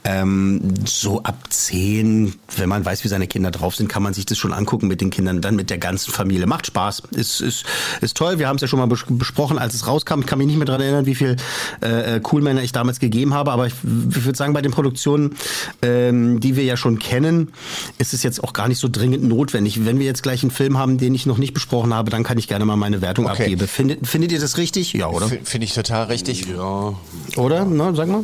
ähm, 0.03 0.73
so 0.85 1.23
ab 1.23 1.37
zehn, 1.49 2.35
wenn 2.55 2.69
man 2.69 2.85
weiß, 2.85 3.03
wie 3.03 3.07
seine 3.07 3.27
Kinder 3.27 3.51
drauf 3.51 3.75
sind, 3.75 3.87
kann 3.87 4.03
man 4.03 4.13
sich 4.13 4.25
das 4.25 4.37
schon 4.37 4.53
angucken 4.53 4.87
mit 4.87 5.01
den 5.01 5.09
Kindern, 5.09 5.41
dann 5.41 5.55
mit 5.55 5.69
der 5.69 5.77
ganzen 5.77 6.11
Familie. 6.11 6.45
Macht 6.45 6.67
Spaß, 6.67 7.03
ist, 7.11 7.41
ist, 7.41 7.65
ist 8.01 8.17
toll. 8.17 8.39
Wir 8.39 8.47
haben 8.47 8.57
es 8.57 8.61
ja 8.61 8.67
schon 8.67 8.79
mal 8.79 8.87
besprochen, 8.87 9.57
als 9.57 9.73
es 9.73 9.87
rauskam. 9.87 10.19
Ich 10.19 10.27
kann 10.27 10.37
mich 10.37 10.47
nicht 10.47 10.57
mehr 10.57 10.65
daran 10.65 10.81
erinnern, 10.81 11.05
wie 11.05 11.15
viel 11.15 11.35
äh, 11.81 12.19
Coolmänner 12.19 12.61
ich 12.61 12.71
damals 12.71 12.99
gegeben 12.99 13.33
habe, 13.33 13.51
aber 13.51 13.67
ich, 13.67 13.73
ich 13.73 14.25
würde 14.25 14.37
sagen, 14.37 14.53
bei 14.53 14.61
den 14.61 14.71
Produktionen, 14.71 15.35
ähm, 15.81 16.39
die 16.39 16.55
wir 16.55 16.63
ja 16.63 16.77
schon 16.77 16.99
kennen, 16.99 17.51
ist 17.97 18.13
es 18.13 18.23
jetzt 18.27 18.43
auch 18.43 18.53
gar 18.53 18.67
nicht 18.67 18.77
so 18.79 18.87
dringend 18.91 19.23
notwendig. 19.23 19.85
Wenn 19.85 19.97
wir 19.99 20.05
jetzt 20.05 20.21
gleich 20.21 20.43
einen 20.43 20.51
Film 20.51 20.77
haben, 20.77 20.97
den 20.97 21.15
ich 21.15 21.25
noch 21.25 21.37
nicht 21.39 21.53
besprochen 21.53 21.93
habe, 21.93 22.11
dann 22.11 22.23
kann 22.23 22.37
ich 22.37 22.47
gerne 22.47 22.65
mal 22.65 22.75
meine 22.75 23.01
Wertung 23.01 23.25
Okay. 23.25 23.43
abgeben. 23.43 23.67
Findet, 23.67 24.05
findet 24.07 24.31
ihr 24.31 24.39
das 24.39 24.57
richtig? 24.57 24.93
Ja, 24.93 25.07
oder? 25.07 25.25
F- 25.25 25.39
Finde 25.43 25.65
ich 25.65 25.73
total 25.73 26.05
richtig. 26.05 26.45
Ja, 26.47 26.93
Oder? 27.37 27.65
Na, 27.65 27.93
sag 27.95 28.07
mal. 28.07 28.23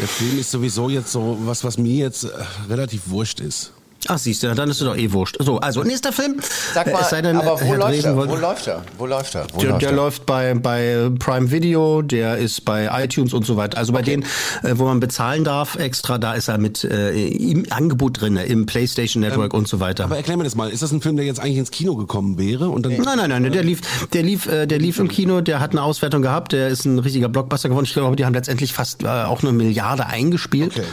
der 0.00 0.08
Film 0.08 0.38
ist 0.38 0.50
sowieso 0.50 0.88
jetzt 0.90 1.10
so 1.12 1.38
was, 1.46 1.64
was 1.64 1.78
mir 1.78 1.94
jetzt 1.94 2.24
äh, 2.24 2.28
relativ 2.68 3.02
wurscht 3.06 3.40
ist. 3.40 3.72
Ach, 4.08 4.18
siehst 4.18 4.42
du, 4.42 4.54
dann 4.54 4.70
ist 4.70 4.80
es 4.80 4.86
doch 4.86 4.96
eh 4.96 5.12
wurscht. 5.12 5.36
So, 5.40 5.58
also 5.58 5.82
nächster 5.82 6.12
Film. 6.12 6.36
Sag 6.74 6.86
Äh, 6.86 6.92
mal, 6.92 7.22
denn, 7.22 7.36
aber 7.36 7.60
wo 7.60 7.74
läuft 7.74 7.92
Dresen 7.94 8.18
er? 8.18 8.28
Wo 8.28 8.34
läuft 8.36 8.66
er? 8.66 8.82
Wo 8.98 9.06
läuft 9.06 9.34
er? 9.34 9.46
Wo 9.52 9.60
Der, 9.60 9.70
läuft 9.70 9.82
der 9.82 9.90
er? 9.90 9.96
läuft 9.96 10.26
bei, 10.26 10.54
bei 10.54 11.10
Prime 11.18 11.50
Video, 11.50 12.02
der 12.02 12.38
ist 12.38 12.64
bei 12.64 12.88
iTunes 13.04 13.32
und 13.32 13.44
so 13.46 13.56
weiter. 13.56 13.78
Also 13.78 13.92
bei 13.92 14.02
denen, 14.02 14.22
äh, 14.62 14.72
wo 14.74 14.84
man 14.84 15.00
bezahlen 15.00 15.44
darf 15.44 15.76
extra, 15.76 16.18
da 16.18 16.34
ist 16.34 16.48
er 16.48 16.58
mit 16.58 16.84
äh, 16.84 17.26
im 17.28 17.66
Angebot 17.70 18.20
drin, 18.20 18.36
im 18.36 18.66
PlayStation 18.66 19.22
Network 19.22 19.54
und 19.54 19.66
so 19.68 19.80
weiter. 19.80 20.04
Aber 20.04 20.16
erklär 20.16 20.36
mir 20.36 20.44
das 20.44 20.54
mal, 20.54 20.70
ist 20.70 20.82
das 20.82 20.92
ein 20.92 21.00
Film, 21.00 21.16
der 21.16 21.26
jetzt 21.26 21.40
eigentlich 21.40 21.58
ins 21.58 21.70
Kino 21.70 21.96
gekommen 21.96 22.38
wäre? 22.38 22.68
Und 22.68 22.84
dann, 22.86 22.92
Nein, 22.96 23.18
nein, 23.28 23.42
nein, 23.42 23.52
der 23.52 23.62
lief, 23.62 23.80
der 24.12 24.22
lief, 24.22 24.46
äh, 24.46 24.66
der 24.66 24.78
lief 24.78 24.98
im 24.98 25.08
Kino, 25.08 25.40
der 25.40 25.60
hat 25.60 25.72
eine 25.72 25.82
Auswertung 25.82 26.22
gehabt, 26.22 26.52
der 26.52 26.68
ist 26.68 26.84
ein 26.84 26.98
richtiger 26.98 27.28
Blockbuster 27.28 27.68
geworden. 27.68 27.84
Ich 27.86 27.92
glaube, 27.92 28.16
die 28.16 28.24
haben 28.24 28.34
letztendlich 28.34 28.72
fast 28.72 29.02
äh, 29.02 29.06
auch 29.08 29.42
eine 29.42 29.52
Milliarde 29.52 30.06
eingespielt. 30.06 30.72
Okay. 30.76 30.86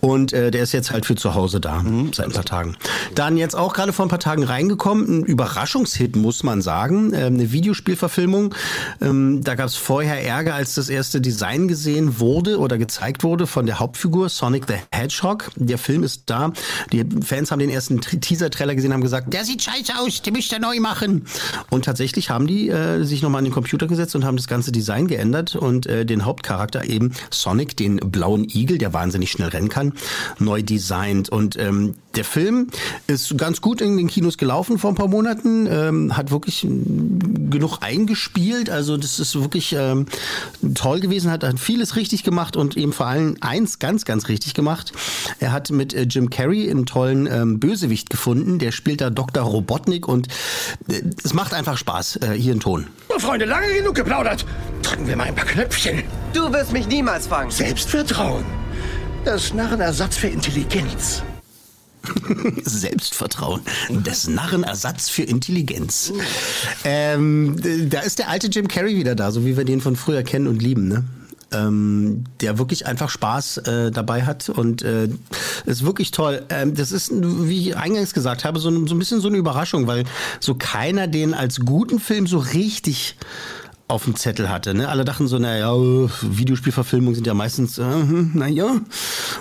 Und 0.00 0.32
der 0.32 0.52
ist 0.54 0.72
jetzt 0.72 0.90
halt 0.92 1.06
für 1.06 1.14
zu 1.14 1.34
Hause 1.34 1.60
da, 1.60 1.84
seit 2.12 2.26
ein 2.26 2.32
paar 2.40 2.44
Tagen. 2.44 2.76
Dann 3.14 3.36
jetzt 3.36 3.54
auch 3.54 3.74
gerade 3.74 3.92
vor 3.92 4.06
ein 4.06 4.08
paar 4.08 4.18
Tagen 4.18 4.44
reingekommen, 4.44 5.20
ein 5.20 5.24
Überraschungshit, 5.24 6.16
muss 6.16 6.42
man 6.42 6.62
sagen, 6.62 7.12
ähm, 7.14 7.34
eine 7.34 7.52
Videospielverfilmung. 7.52 8.54
Ähm, 9.00 9.42
da 9.44 9.54
gab 9.54 9.66
es 9.66 9.76
vorher 9.76 10.24
Ärger, 10.24 10.54
als 10.54 10.74
das 10.74 10.88
erste 10.88 11.20
Design 11.20 11.68
gesehen 11.68 12.18
wurde 12.18 12.58
oder 12.58 12.78
gezeigt 12.78 13.24
wurde 13.24 13.46
von 13.46 13.66
der 13.66 13.78
Hauptfigur 13.78 14.28
Sonic 14.28 14.64
the 14.68 14.74
Hedgehog. 14.92 15.50
Der 15.56 15.78
Film 15.78 16.02
ist 16.02 16.24
da. 16.26 16.52
Die 16.92 17.04
Fans 17.24 17.50
haben 17.50 17.58
den 17.58 17.70
ersten 17.70 18.00
Teaser-Trailer 18.00 18.74
gesehen, 18.74 18.92
haben 18.92 19.02
gesagt, 19.02 19.32
der 19.32 19.44
sieht 19.44 19.62
scheiße 19.62 19.98
aus, 19.98 20.22
den 20.22 20.34
müsst 20.34 20.52
ihr 20.52 20.60
neu 20.60 20.80
machen. 20.80 21.26
Und 21.68 21.84
tatsächlich 21.84 22.30
haben 22.30 22.46
die 22.46 22.68
äh, 22.68 23.04
sich 23.04 23.22
nochmal 23.22 23.40
an 23.40 23.44
den 23.44 23.54
Computer 23.54 23.86
gesetzt 23.86 24.14
und 24.14 24.24
haben 24.24 24.36
das 24.36 24.48
ganze 24.48 24.72
Design 24.72 25.06
geändert 25.06 25.56
und 25.56 25.86
äh, 25.86 26.06
den 26.06 26.24
Hauptcharakter 26.24 26.84
eben 26.84 27.12
Sonic, 27.30 27.76
den 27.76 27.96
blauen 27.96 28.44
Igel, 28.44 28.78
der 28.78 28.92
wahnsinnig 28.92 29.30
schnell 29.30 29.48
rennen 29.48 29.68
kann, 29.68 29.92
neu 30.38 30.62
designt. 30.62 31.28
Und 31.28 31.56
ähm, 31.56 31.94
der 32.14 32.24
Film 32.30 32.68
ist 33.06 33.36
ganz 33.36 33.60
gut 33.60 33.80
in 33.80 33.96
den 33.96 34.06
Kinos 34.06 34.38
gelaufen 34.38 34.78
vor 34.78 34.90
ein 34.90 34.94
paar 34.94 35.08
Monaten, 35.08 35.66
ähm, 35.66 36.16
hat 36.16 36.30
wirklich 36.30 36.66
genug 37.50 37.78
eingespielt. 37.80 38.70
Also 38.70 38.96
das 38.96 39.18
ist 39.18 39.34
wirklich 39.34 39.74
ähm, 39.76 40.06
toll 40.74 41.00
gewesen, 41.00 41.30
hat, 41.30 41.42
hat 41.42 41.58
vieles 41.58 41.96
richtig 41.96 42.22
gemacht 42.22 42.56
und 42.56 42.76
eben 42.76 42.92
vor 42.92 43.06
allem 43.06 43.36
eins 43.40 43.80
ganz, 43.80 44.04
ganz 44.04 44.28
richtig 44.28 44.54
gemacht. 44.54 44.92
Er 45.40 45.52
hat 45.52 45.70
mit 45.70 45.92
äh, 45.92 46.02
Jim 46.02 46.30
Carrey 46.30 46.70
einen 46.70 46.86
tollen 46.86 47.26
ähm, 47.26 47.58
Bösewicht 47.58 48.10
gefunden. 48.10 48.58
Der 48.58 48.70
spielt 48.70 49.00
da 49.00 49.10
Dr. 49.10 49.42
Robotnik 49.42 50.06
und 50.06 50.28
äh, 50.88 51.02
es 51.24 51.34
macht 51.34 51.52
einfach 51.52 51.76
Spaß. 51.76 52.16
Äh, 52.16 52.32
hier 52.34 52.54
ein 52.54 52.60
Ton. 52.60 52.86
So, 53.08 53.18
Freunde, 53.18 53.44
lange 53.44 53.74
genug 53.74 53.96
geplaudert. 53.96 54.46
Drücken 54.82 55.08
wir 55.08 55.16
mal 55.16 55.24
ein 55.24 55.34
paar 55.34 55.46
Knöpfchen. 55.46 56.04
Du 56.32 56.52
wirst 56.52 56.72
mich 56.72 56.86
niemals 56.86 57.26
fangen. 57.26 57.50
Selbstvertrauen. 57.50 58.44
Das 59.24 59.52
Narrenersatz 59.52 60.16
für 60.16 60.28
Intelligenz. 60.28 61.22
Selbstvertrauen. 62.64 63.60
Des 63.88 64.28
Narren 64.28 64.62
Ersatz 64.62 65.08
für 65.08 65.22
Intelligenz. 65.22 66.12
Ähm, 66.84 67.56
da 67.88 68.00
ist 68.00 68.18
der 68.18 68.28
alte 68.28 68.48
Jim 68.48 68.68
Carrey 68.68 68.96
wieder 68.96 69.14
da, 69.14 69.30
so 69.30 69.44
wie 69.44 69.56
wir 69.56 69.64
den 69.64 69.80
von 69.80 69.96
früher 69.96 70.22
kennen 70.22 70.46
und 70.46 70.62
lieben, 70.62 70.88
ne? 70.88 71.04
Ähm, 71.52 72.22
der 72.40 72.58
wirklich 72.58 72.86
einfach 72.86 73.10
Spaß 73.10 73.58
äh, 73.58 73.90
dabei 73.90 74.22
hat 74.22 74.48
und 74.48 74.82
äh, 74.82 75.08
ist 75.66 75.84
wirklich 75.84 76.12
toll. 76.12 76.44
Ähm, 76.48 76.76
das 76.76 76.92
ist, 76.92 77.10
wie 77.12 77.70
ich 77.70 77.76
eingangs 77.76 78.14
gesagt 78.14 78.44
habe, 78.44 78.60
so, 78.60 78.70
so 78.86 78.94
ein 78.94 78.98
bisschen 79.00 79.20
so 79.20 79.26
eine 79.26 79.36
Überraschung, 79.36 79.88
weil 79.88 80.04
so 80.38 80.54
keiner 80.54 81.08
den 81.08 81.34
als 81.34 81.58
guten 81.58 81.98
Film 81.98 82.28
so 82.28 82.38
richtig 82.38 83.16
auf 83.90 84.04
dem 84.04 84.16
Zettel 84.16 84.48
hatte. 84.48 84.74
Ne? 84.74 84.88
Alle 84.88 85.04
dachten 85.04 85.26
so, 85.26 85.38
naja, 85.38 85.72
Videospielverfilmungen 86.22 87.14
sind 87.14 87.26
ja 87.26 87.34
meistens, 87.34 87.78
äh, 87.78 87.84
naja. 88.34 88.80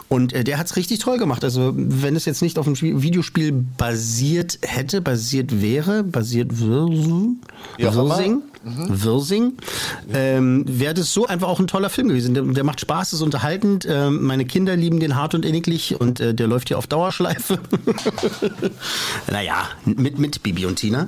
Und 0.08 0.34
äh, 0.34 0.44
der 0.44 0.58
hat's 0.58 0.76
richtig 0.76 1.00
toll 1.00 1.18
gemacht. 1.18 1.44
Also 1.44 1.74
wenn 1.76 2.16
es 2.16 2.26
jetzt 2.26 2.42
nicht 2.42 2.58
auf 2.60 2.66
dem 2.66 2.76
Spiel- 2.76 3.02
Videospiel 3.02 3.52
basiert 3.78 4.60
hätte, 4.62 5.02
basiert 5.02 5.62
wäre, 5.62 6.04
basiert 6.04 6.60
würde. 6.60 7.36
Wirsing, 7.78 8.42
Wirsing. 8.64 9.54
Ähm, 10.14 10.66
Wäre 10.68 10.94
das 10.94 11.14
so 11.14 11.26
einfach 11.28 11.48
auch 11.48 11.60
ein 11.60 11.68
toller 11.68 11.90
Film 11.90 12.10
gewesen. 12.10 12.34
Der, 12.34 12.44
der 12.44 12.64
macht 12.64 12.82
Spaß, 12.82 13.14
ist 13.14 13.22
unterhaltend. 13.22 13.88
Ähm, 13.90 14.24
meine 14.24 14.46
Kinder 14.46 14.76
lieben 14.76 15.00
den 15.00 15.16
hart 15.16 15.34
und 15.36 15.46
inniglich 15.46 16.00
und 16.00 16.20
äh, 16.20 16.34
der 16.34 16.48
läuft 16.48 16.68
hier 16.68 16.78
auf 16.78 16.88
Dauerschleife. 16.88 17.60
naja, 19.32 19.70
mit, 19.86 20.20
mit 20.20 20.44
Bibi 20.44 20.66
und 20.66 20.76
Tina. 20.76 21.08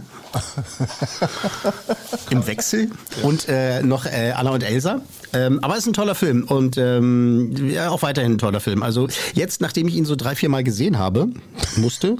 Im 2.30 2.46
Wechsel. 2.48 2.90
Und 3.24 3.48
äh, 3.50 3.82
noch 3.84 4.06
äh, 4.06 4.32
Anna 4.32 4.52
und 4.52 4.64
Elsa. 4.64 5.02
Ähm, 5.34 5.60
aber 5.64 5.74
es 5.76 5.82
ist 5.82 5.88
ein 5.88 5.94
toller 5.94 6.16
Film 6.16 6.44
und 6.44 6.78
ähm, 6.78 7.70
ja, 7.70 7.90
auch 7.90 8.02
weiterhin 8.02 8.34
ein 8.34 8.38
toller 8.38 8.60
Film. 8.60 8.84
Also 8.84 9.08
jetzt, 9.34 9.62
nachdem 9.62 9.88
ich 9.88 9.96
ihn 9.96 10.04
so 10.06 10.16
drei, 10.18 10.36
vier 10.36 10.50
Mal 10.50 10.64
gesehen 10.64 10.98
habe, 11.00 11.30
musste, 11.78 12.18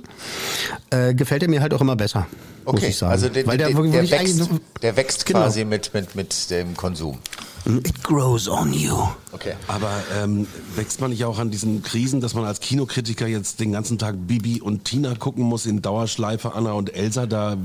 äh, 0.92 1.14
gefällt 1.14 1.44
er 1.44 1.50
mir 1.50 1.62
halt 1.62 1.74
auch 1.74 1.82
immer 1.82 1.98
besser. 1.98 2.28
Muss 2.66 2.76
Okay, 2.76 2.88
ich 2.88 2.98
sagen. 2.98 3.12
also 3.12 3.28
der, 3.28 3.46
Weil 3.48 3.58
der, 3.58 3.70
der, 3.70 3.84
der, 3.84 4.12
wächst, 4.12 4.50
der 4.82 4.96
wächst 4.96 5.26
Genau. 5.26 5.40
quasi 5.40 5.66
mit, 5.66 5.94
mit, 5.94 6.16
mit 6.16 6.50
dem 6.52 6.78
Konsum. 6.78 7.18
It 7.66 8.04
grows 8.04 8.48
on 8.48 8.74
you. 8.74 8.96
Okay. 9.34 9.54
Aber 9.68 9.92
ähm, 10.20 10.48
wächst 10.76 11.00
man 11.00 11.12
nicht 11.12 11.24
auch 11.26 11.40
an 11.40 11.52
diesen 11.52 11.84
Krisen, 11.84 12.20
dass 12.20 12.34
man 12.34 12.44
als 12.44 12.60
Kinokritiker 12.60 13.28
jetzt 13.28 13.60
den 13.60 13.72
ganzen 13.72 13.98
Tag 13.98 14.16
Bibi 14.28 14.62
und 14.62 14.84
Tina 14.84 15.16
gucken 15.16 15.44
muss 15.46 15.66
in 15.66 15.82
Dauerschleife, 15.82 16.54
Anna 16.54 16.74
und 16.74 16.94
Elsa? 16.94 17.26
Da 17.28 17.58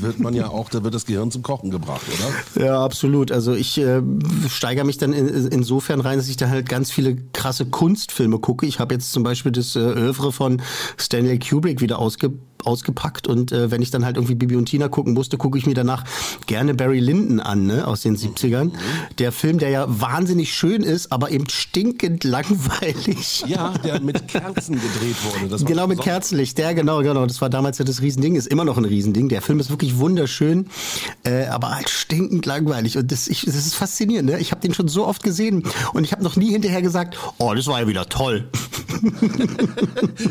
wird 0.00 0.20
man 0.20 0.34
ja 0.34 0.48
auch, 0.48 0.68
da 0.68 0.84
wird 0.84 0.94
das 0.94 1.06
Gehirn 1.06 1.30
zum 1.30 1.42
Kochen 1.42 1.70
gebracht, 1.70 2.02
oder? 2.08 2.64
Ja, 2.64 2.84
absolut. 2.84 3.32
Also 3.32 3.54
ich 3.54 3.78
äh, 3.78 4.02
steigere 4.48 4.84
mich 4.84 4.98
dann 4.98 5.12
in, 5.12 5.26
insofern 5.48 6.00
rein, 6.00 6.18
dass 6.18 6.28
ich 6.28 6.36
da 6.36 6.48
halt 6.48 6.68
ganz 6.68 6.90
viele 6.90 7.16
krasse 7.32 7.66
Kunstfilme 7.66 8.38
gucke. 8.38 8.66
Ich 8.66 8.78
habe 8.78 8.94
jetzt 8.94 9.12
zum 9.12 9.22
Beispiel 9.22 9.52
das 9.52 9.74
äh, 9.76 9.80
Övre 9.80 10.30
von 10.30 10.62
Stanley 10.98 11.38
Kubrick 11.38 11.80
wieder 11.80 11.98
ausge, 11.98 12.32
ausgepackt 12.64 13.26
und 13.26 13.52
äh, 13.52 13.70
wenn 13.70 13.82
ich 13.82 13.90
dann 13.90 14.04
halt 14.04 14.16
irgendwie 14.16 14.34
Bibi 14.34 14.56
und 14.56 14.66
Tina 14.66 14.88
gucken 14.88 15.14
musste, 15.14 15.36
gucke 15.36 15.58
ich 15.58 15.66
mir 15.66 15.74
danach 15.74 16.04
gerne 16.46 16.74
Barry 16.74 17.00
Lyndon 17.00 17.40
an, 17.40 17.66
ne, 17.66 17.86
aus 17.86 18.02
den 18.02 18.16
70ern. 18.16 18.72
Der 19.18 19.32
Film, 19.38 19.58
der 19.58 19.70
ja 19.70 19.86
wahnsinnig 19.88 20.52
schön 20.52 20.82
ist, 20.82 21.12
aber 21.12 21.30
eben 21.30 21.48
stinkend 21.48 22.24
langweilig. 22.24 23.44
Ja, 23.46 23.72
der 23.78 24.00
mit 24.00 24.28
Kerzen 24.28 24.74
gedreht 24.74 25.16
wurde. 25.24 25.64
Genau, 25.64 25.86
mit. 25.86 26.00
Kerzenlicht, 26.00 26.58
ja, 26.58 26.72
genau, 26.72 27.02
genau. 27.02 27.24
Das 27.26 27.40
war 27.40 27.48
damals 27.48 27.78
ja 27.78 27.84
das 27.84 28.02
Riesending, 28.02 28.34
ist 28.34 28.46
immer 28.48 28.64
noch 28.64 28.76
ein 28.76 28.84
Riesending. 28.84 29.28
Der 29.28 29.42
Film 29.42 29.60
ist 29.60 29.70
wirklich 29.70 29.98
wunderschön, 29.98 30.68
äh, 31.24 31.46
aber 31.46 31.74
halt 31.74 31.88
stinkend 31.88 32.46
langweilig. 32.46 32.98
Und 32.98 33.12
das, 33.12 33.28
ich, 33.28 33.44
das 33.44 33.54
ist 33.54 33.74
faszinierend, 33.74 34.30
ne? 34.30 34.38
Ich 34.40 34.50
habe 34.50 34.60
den 34.60 34.74
schon 34.74 34.88
so 34.88 35.06
oft 35.06 35.22
gesehen 35.22 35.64
und 35.92 36.04
ich 36.04 36.12
habe 36.12 36.22
noch 36.22 36.36
nie 36.36 36.50
hinterher 36.50 36.82
gesagt, 36.82 37.16
oh, 37.38 37.54
das 37.54 37.66
war 37.66 37.80
ja 37.80 37.88
wieder 37.88 38.08
toll. 38.08 38.48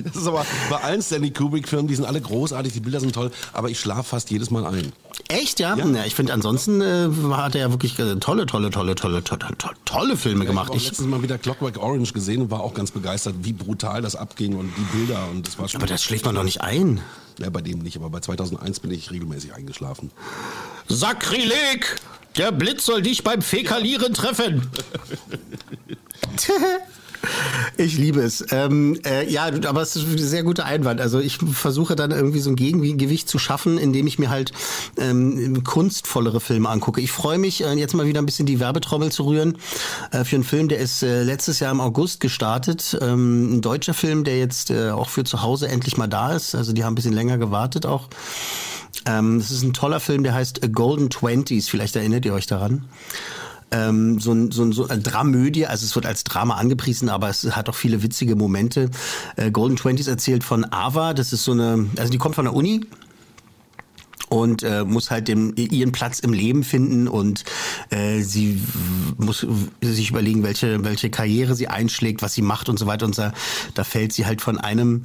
Das 0.03 0.15
ist 0.15 0.27
aber 0.27 0.45
bei 0.69 0.77
allen 0.77 1.01
Stanley 1.01 1.31
Kubrick-Filmen, 1.31 1.87
die 1.87 1.95
sind 1.95 2.05
alle 2.05 2.19
großartig, 2.19 2.73
die 2.73 2.79
Bilder 2.79 2.99
sind 2.99 3.13
toll, 3.13 3.31
aber 3.53 3.69
ich 3.69 3.79
schlafe 3.79 4.03
fast 4.03 4.29
jedes 4.29 4.51
Mal 4.51 4.65
ein. 4.65 4.91
Echt, 5.27 5.59
ja? 5.59 5.75
Ja. 5.75 5.85
ja 5.85 6.05
ich 6.05 6.15
finde, 6.15 6.33
ansonsten 6.33 6.81
äh, 6.81 7.09
hat 7.31 7.55
er 7.55 7.61
ja 7.61 7.71
wirklich 7.71 7.97
äh, 7.99 8.15
tolle, 8.15 8.45
tolle, 8.45 8.69
tolle, 8.69 8.95
tolle, 8.95 9.23
tolle, 9.23 9.57
tolle, 9.57 9.75
tolle 9.85 10.17
Filme 10.17 10.43
Ich 10.43 10.49
gemacht. 10.49 10.67
habe 10.69 10.77
Ich, 10.77 10.87
letztens 10.87 11.07
mal 11.07 11.21
wieder 11.21 11.37
Clockwork 11.37 11.77
Orange 11.77 12.13
gesehen 12.13 12.41
und 12.41 12.51
war 12.51 12.61
auch 12.61 12.73
ganz 12.73 12.91
begeistert, 12.91 13.35
wie 13.41 13.53
brutal 13.53 14.01
das 14.01 14.15
abging 14.15 14.55
und 14.55 14.71
die 14.77 14.97
Bilder 14.97 15.27
und 15.31 15.47
das 15.47 15.59
war 15.59 15.67
schon. 15.67 15.81
aber 15.81 15.87
das 15.87 16.03
schläft 16.03 16.25
man 16.25 16.35
doch 16.35 16.43
nicht 16.43 16.61
ein. 16.61 17.01
Ja, 17.39 17.49
bei 17.49 17.61
dem 17.61 17.79
nicht, 17.79 17.97
aber 17.97 18.09
bei 18.09 18.19
2001 18.19 18.79
bin 18.79 18.91
ich 18.91 19.11
regelmäßig 19.11 19.53
eingeschlafen. 19.53 20.11
Sakrileg! 20.87 21.97
Der 22.37 22.51
Blitz 22.51 22.85
soll 22.85 23.01
dich 23.01 23.23
beim 23.23 23.41
Fäkalieren 23.41 24.13
treffen. 24.13 24.69
Ich 27.77 27.97
liebe 27.97 28.21
es. 28.21 28.45
Ähm, 28.51 28.99
äh, 29.05 29.29
ja, 29.29 29.45
aber 29.45 29.81
es 29.81 29.95
ist 29.95 30.07
ein 30.07 30.17
sehr 30.17 30.43
guter 30.43 30.65
Einwand. 30.65 30.99
Also 31.01 31.19
ich 31.19 31.37
versuche 31.37 31.95
dann 31.95 32.11
irgendwie 32.11 32.39
so 32.39 32.49
ein 32.49 32.55
Gegengewicht 32.55 33.29
zu 33.29 33.39
schaffen, 33.39 33.77
indem 33.77 34.07
ich 34.07 34.19
mir 34.19 34.29
halt 34.29 34.51
ähm, 34.97 35.63
kunstvollere 35.63 36.39
Filme 36.39 36.69
angucke. 36.69 37.01
Ich 37.01 37.11
freue 37.11 37.37
mich, 37.37 37.63
äh, 37.63 37.73
jetzt 37.73 37.93
mal 37.93 38.07
wieder 38.07 38.21
ein 38.21 38.25
bisschen 38.25 38.45
die 38.45 38.59
Werbetrommel 38.59 39.11
zu 39.11 39.25
rühren 39.25 39.57
äh, 40.11 40.23
für 40.23 40.37
einen 40.37 40.43
Film, 40.43 40.67
der 40.69 40.79
ist 40.79 41.03
äh, 41.03 41.23
letztes 41.23 41.59
Jahr 41.59 41.71
im 41.71 41.81
August 41.81 42.19
gestartet. 42.19 42.97
Ähm, 43.01 43.57
ein 43.57 43.61
deutscher 43.61 43.93
Film, 43.93 44.23
der 44.23 44.39
jetzt 44.39 44.71
äh, 44.71 44.89
auch 44.89 45.09
für 45.09 45.23
zu 45.23 45.41
Hause 45.41 45.67
endlich 45.67 45.97
mal 45.97 46.07
da 46.07 46.33
ist. 46.33 46.55
Also 46.55 46.73
die 46.73 46.83
haben 46.83 46.93
ein 46.93 46.95
bisschen 46.95 47.13
länger 47.13 47.37
gewartet 47.37 47.85
auch. 47.85 48.07
Ähm, 49.05 49.39
das 49.39 49.51
ist 49.51 49.63
ein 49.63 49.73
toller 49.73 49.99
Film, 49.99 50.23
der 50.23 50.33
heißt 50.33 50.63
A 50.63 50.67
Golden 50.67 51.09
Twenties. 51.09 51.69
Vielleicht 51.69 51.95
erinnert 51.95 52.25
ihr 52.25 52.33
euch 52.33 52.47
daran. 52.47 52.85
Ähm, 53.69 54.19
so, 54.19 54.31
ein, 54.31 54.51
so, 54.51 54.63
ein, 54.63 54.71
so 54.71 54.87
eine 54.87 55.01
Dramödie, 55.01 55.65
also 55.65 55.85
es 55.85 55.93
wird 55.93 56.05
als 56.05 56.23
Drama 56.23 56.55
angepriesen, 56.55 57.09
aber 57.09 57.29
es 57.29 57.43
hat 57.55 57.67
auch 57.67 57.75
viele 57.75 58.01
witzige 58.01 58.35
Momente. 58.35 58.89
Äh, 59.35 59.51
Golden 59.51 59.75
Twenties 59.75 60.07
erzählt 60.07 60.45
von 60.45 60.65
Ava, 60.71 61.13
das 61.13 61.33
ist 61.33 61.43
so 61.43 61.51
eine, 61.51 61.87
also 61.97 62.09
die 62.09 62.17
kommt 62.17 62.35
von 62.35 62.45
der 62.45 62.53
Uni 62.53 62.85
und 64.29 64.63
äh, 64.63 64.83
muss 64.83 65.11
halt 65.11 65.27
den, 65.27 65.55
ihren 65.55 65.91
Platz 65.91 66.19
im 66.19 66.33
Leben 66.33 66.63
finden 66.63 67.07
und 67.07 67.43
äh, 67.89 68.21
sie 68.21 68.61
muss 69.17 69.45
sich 69.81 70.09
überlegen, 70.09 70.43
welche, 70.43 70.83
welche 70.83 71.09
Karriere 71.09 71.55
sie 71.55 71.67
einschlägt, 71.67 72.21
was 72.21 72.33
sie 72.33 72.41
macht 72.41 72.69
und 72.69 72.77
so 72.77 72.87
weiter 72.87 73.05
und 73.05 73.15
so. 73.15 73.31
Da 73.73 73.83
fällt 73.83 74.13
sie 74.13 74.25
halt 74.25 74.41
von 74.41 74.57
einem 74.57 75.03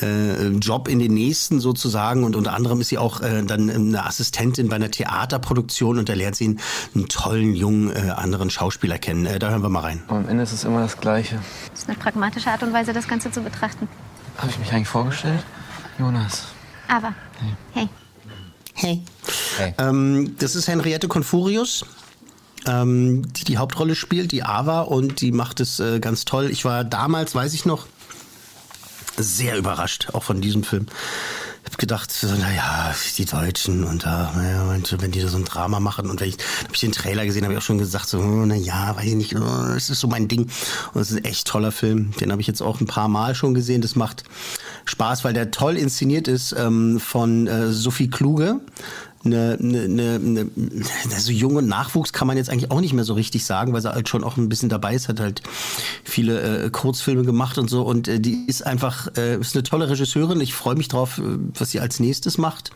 äh, 0.00 0.48
Job 0.48 0.88
in 0.88 0.98
den 0.98 1.14
nächsten 1.14 1.60
sozusagen 1.60 2.24
und 2.24 2.36
unter 2.36 2.54
anderem 2.54 2.80
ist 2.80 2.88
sie 2.88 2.98
auch 2.98 3.20
äh, 3.20 3.42
dann 3.42 3.70
eine 3.70 4.04
Assistentin 4.04 4.68
bei 4.68 4.76
einer 4.76 4.90
Theaterproduktion 4.90 5.98
und 5.98 6.08
da 6.08 6.14
lernt 6.14 6.36
sie 6.36 6.44
einen, 6.44 6.60
einen 6.94 7.08
tollen 7.08 7.54
jungen 7.54 7.90
äh, 7.90 8.10
anderen 8.10 8.50
Schauspieler 8.50 8.98
kennen. 8.98 9.26
Äh, 9.26 9.38
da 9.38 9.50
hören 9.50 9.62
wir 9.62 9.68
mal 9.68 9.80
rein. 9.80 10.02
Und 10.08 10.16
am 10.16 10.28
Ende 10.28 10.42
ist 10.42 10.52
es 10.52 10.64
immer 10.64 10.80
das 10.80 10.98
Gleiche. 10.98 11.40
Das 11.70 11.80
ist 11.80 11.88
eine 11.88 11.98
pragmatische 11.98 12.50
Art 12.50 12.62
und 12.62 12.72
Weise, 12.72 12.92
das 12.92 13.08
Ganze 13.08 13.30
zu 13.30 13.40
betrachten. 13.40 13.88
Habe 14.36 14.50
ich 14.50 14.58
mich 14.58 14.72
eigentlich 14.72 14.88
vorgestellt? 14.88 15.42
Jonas. 15.98 16.44
Aber, 16.88 17.14
hey, 17.40 17.54
Hey. 17.74 17.88
Hey. 18.78 19.02
Ähm, 19.78 20.36
das 20.38 20.54
ist 20.54 20.68
Henriette 20.68 21.08
Confurius, 21.08 21.84
ähm, 22.66 23.30
die 23.32 23.44
die 23.44 23.58
Hauptrolle 23.58 23.96
spielt, 23.96 24.30
die 24.30 24.44
Ava, 24.44 24.82
und 24.82 25.20
die 25.20 25.32
macht 25.32 25.58
es 25.58 25.80
äh, 25.80 25.98
ganz 25.98 26.24
toll. 26.24 26.48
Ich 26.50 26.64
war 26.64 26.84
damals, 26.84 27.34
weiß 27.34 27.54
ich 27.54 27.64
noch, 27.64 27.86
sehr 29.16 29.56
überrascht, 29.56 30.10
auch 30.12 30.22
von 30.22 30.40
diesem 30.40 30.62
Film. 30.62 30.86
Ich 31.64 31.72
habe 31.72 31.80
gedacht, 31.80 32.10
naja, 32.22 32.94
die 33.18 33.24
Deutschen 33.24 33.84
und 33.84 34.06
da, 34.06 34.32
naja, 34.34 34.80
wenn 35.00 35.10
die 35.10 35.20
da 35.20 35.28
so 35.28 35.36
ein 35.36 35.44
Drama 35.44 35.80
machen 35.80 36.08
und 36.08 36.20
wenn 36.20 36.28
ich, 36.28 36.38
hab 36.64 36.72
ich 36.72 36.80
den 36.80 36.92
Trailer 36.92 37.26
gesehen, 37.26 37.42
habe 37.42 37.52
ich 37.52 37.58
auch 37.58 37.64
schon 37.64 37.78
gesagt, 37.78 38.08
so, 38.08 38.20
oh, 38.20 38.46
naja, 38.46 38.96
weiß 38.96 39.04
ich 39.04 39.14
nicht, 39.16 39.36
oh, 39.36 39.64
das 39.74 39.90
ist 39.90 40.00
so 40.00 40.06
mein 40.06 40.28
Ding. 40.28 40.48
Und 40.94 41.00
es 41.00 41.10
ist 41.10 41.18
ein 41.18 41.24
echt 41.24 41.46
toller 41.46 41.72
Film. 41.72 42.12
Den 42.20 42.30
habe 42.30 42.40
ich 42.40 42.46
jetzt 42.46 42.62
auch 42.62 42.80
ein 42.80 42.86
paar 42.86 43.08
Mal 43.08 43.34
schon 43.34 43.52
gesehen. 43.52 43.82
Das 43.82 43.96
macht 43.96 44.24
Spaß, 44.88 45.24
weil 45.24 45.32
der 45.32 45.50
toll 45.50 45.76
inszeniert 45.76 46.28
ist 46.28 46.54
ähm, 46.56 47.00
von 47.00 47.46
äh, 47.46 47.72
Sophie 47.72 48.08
Kluge. 48.08 48.60
Eine, 49.24 49.58
eine, 49.60 49.82
eine, 49.82 50.14
eine, 50.14 50.50
also 51.14 51.32
jung 51.32 51.56
und 51.56 51.66
Nachwuchs 51.66 52.12
kann 52.12 52.28
man 52.28 52.36
jetzt 52.36 52.50
eigentlich 52.50 52.70
auch 52.70 52.80
nicht 52.80 52.92
mehr 52.92 53.04
so 53.04 53.14
richtig 53.14 53.44
sagen, 53.44 53.72
weil 53.72 53.82
sie 53.82 53.92
halt 53.92 54.08
schon 54.08 54.22
auch 54.22 54.36
ein 54.36 54.48
bisschen 54.48 54.68
dabei 54.68 54.94
ist, 54.94 55.08
hat 55.08 55.18
halt 55.18 55.42
viele 56.04 56.64
äh, 56.64 56.70
Kurzfilme 56.70 57.24
gemacht 57.24 57.58
und 57.58 57.68
so 57.68 57.82
und 57.82 58.06
äh, 58.06 58.20
die 58.20 58.44
ist 58.46 58.64
einfach, 58.64 59.08
äh, 59.16 59.36
ist 59.36 59.56
eine 59.56 59.64
tolle 59.64 59.90
Regisseurin. 59.90 60.40
Ich 60.40 60.54
freue 60.54 60.76
mich 60.76 60.88
drauf, 60.88 61.18
äh, 61.18 61.22
was 61.54 61.72
sie 61.72 61.80
als 61.80 61.98
nächstes 62.00 62.38
macht 62.38 62.70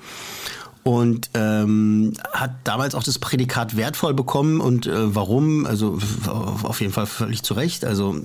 und 0.84 1.30
ähm, 1.34 2.14
hat 2.32 2.52
damals 2.64 2.94
auch 2.94 3.04
das 3.04 3.18
Prädikat 3.18 3.76
wertvoll 3.76 4.14
bekommen. 4.14 4.60
Und 4.60 4.86
äh, 4.86 5.14
warum? 5.14 5.64
Also 5.66 5.98
auf 6.26 6.80
jeden 6.80 6.92
Fall 6.92 7.06
völlig 7.06 7.42
zu 7.42 7.54
Recht, 7.54 7.84
also 7.84 8.16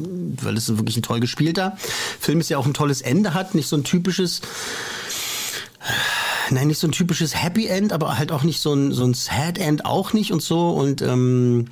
weil 0.41 0.57
es 0.57 0.67
wirklich 0.77 0.97
ein 0.97 1.03
toll 1.03 1.19
gespielter 1.19 1.77
Film 2.19 2.39
ist 2.39 2.49
ja 2.49 2.57
auch 2.57 2.65
ein 2.65 2.73
tolles 2.73 3.01
Ende 3.01 3.33
hat, 3.33 3.55
nicht 3.55 3.67
so 3.67 3.75
ein 3.75 3.83
typisches 3.83 4.41
Nein, 6.49 6.67
nicht 6.67 6.79
so 6.79 6.87
ein 6.87 6.91
typisches 6.91 7.41
Happy 7.41 7.67
End, 7.67 7.91
aber 7.91 8.17
halt 8.17 8.31
auch 8.31 8.43
nicht 8.43 8.61
so 8.61 8.73
ein, 8.73 8.91
so 8.93 9.03
ein 9.03 9.13
Sad 9.13 9.57
End 9.57 9.85
auch 9.85 10.13
nicht 10.13 10.31
und 10.31 10.41
so. 10.41 10.69
Und 10.69 11.01
ähm, 11.01 11.65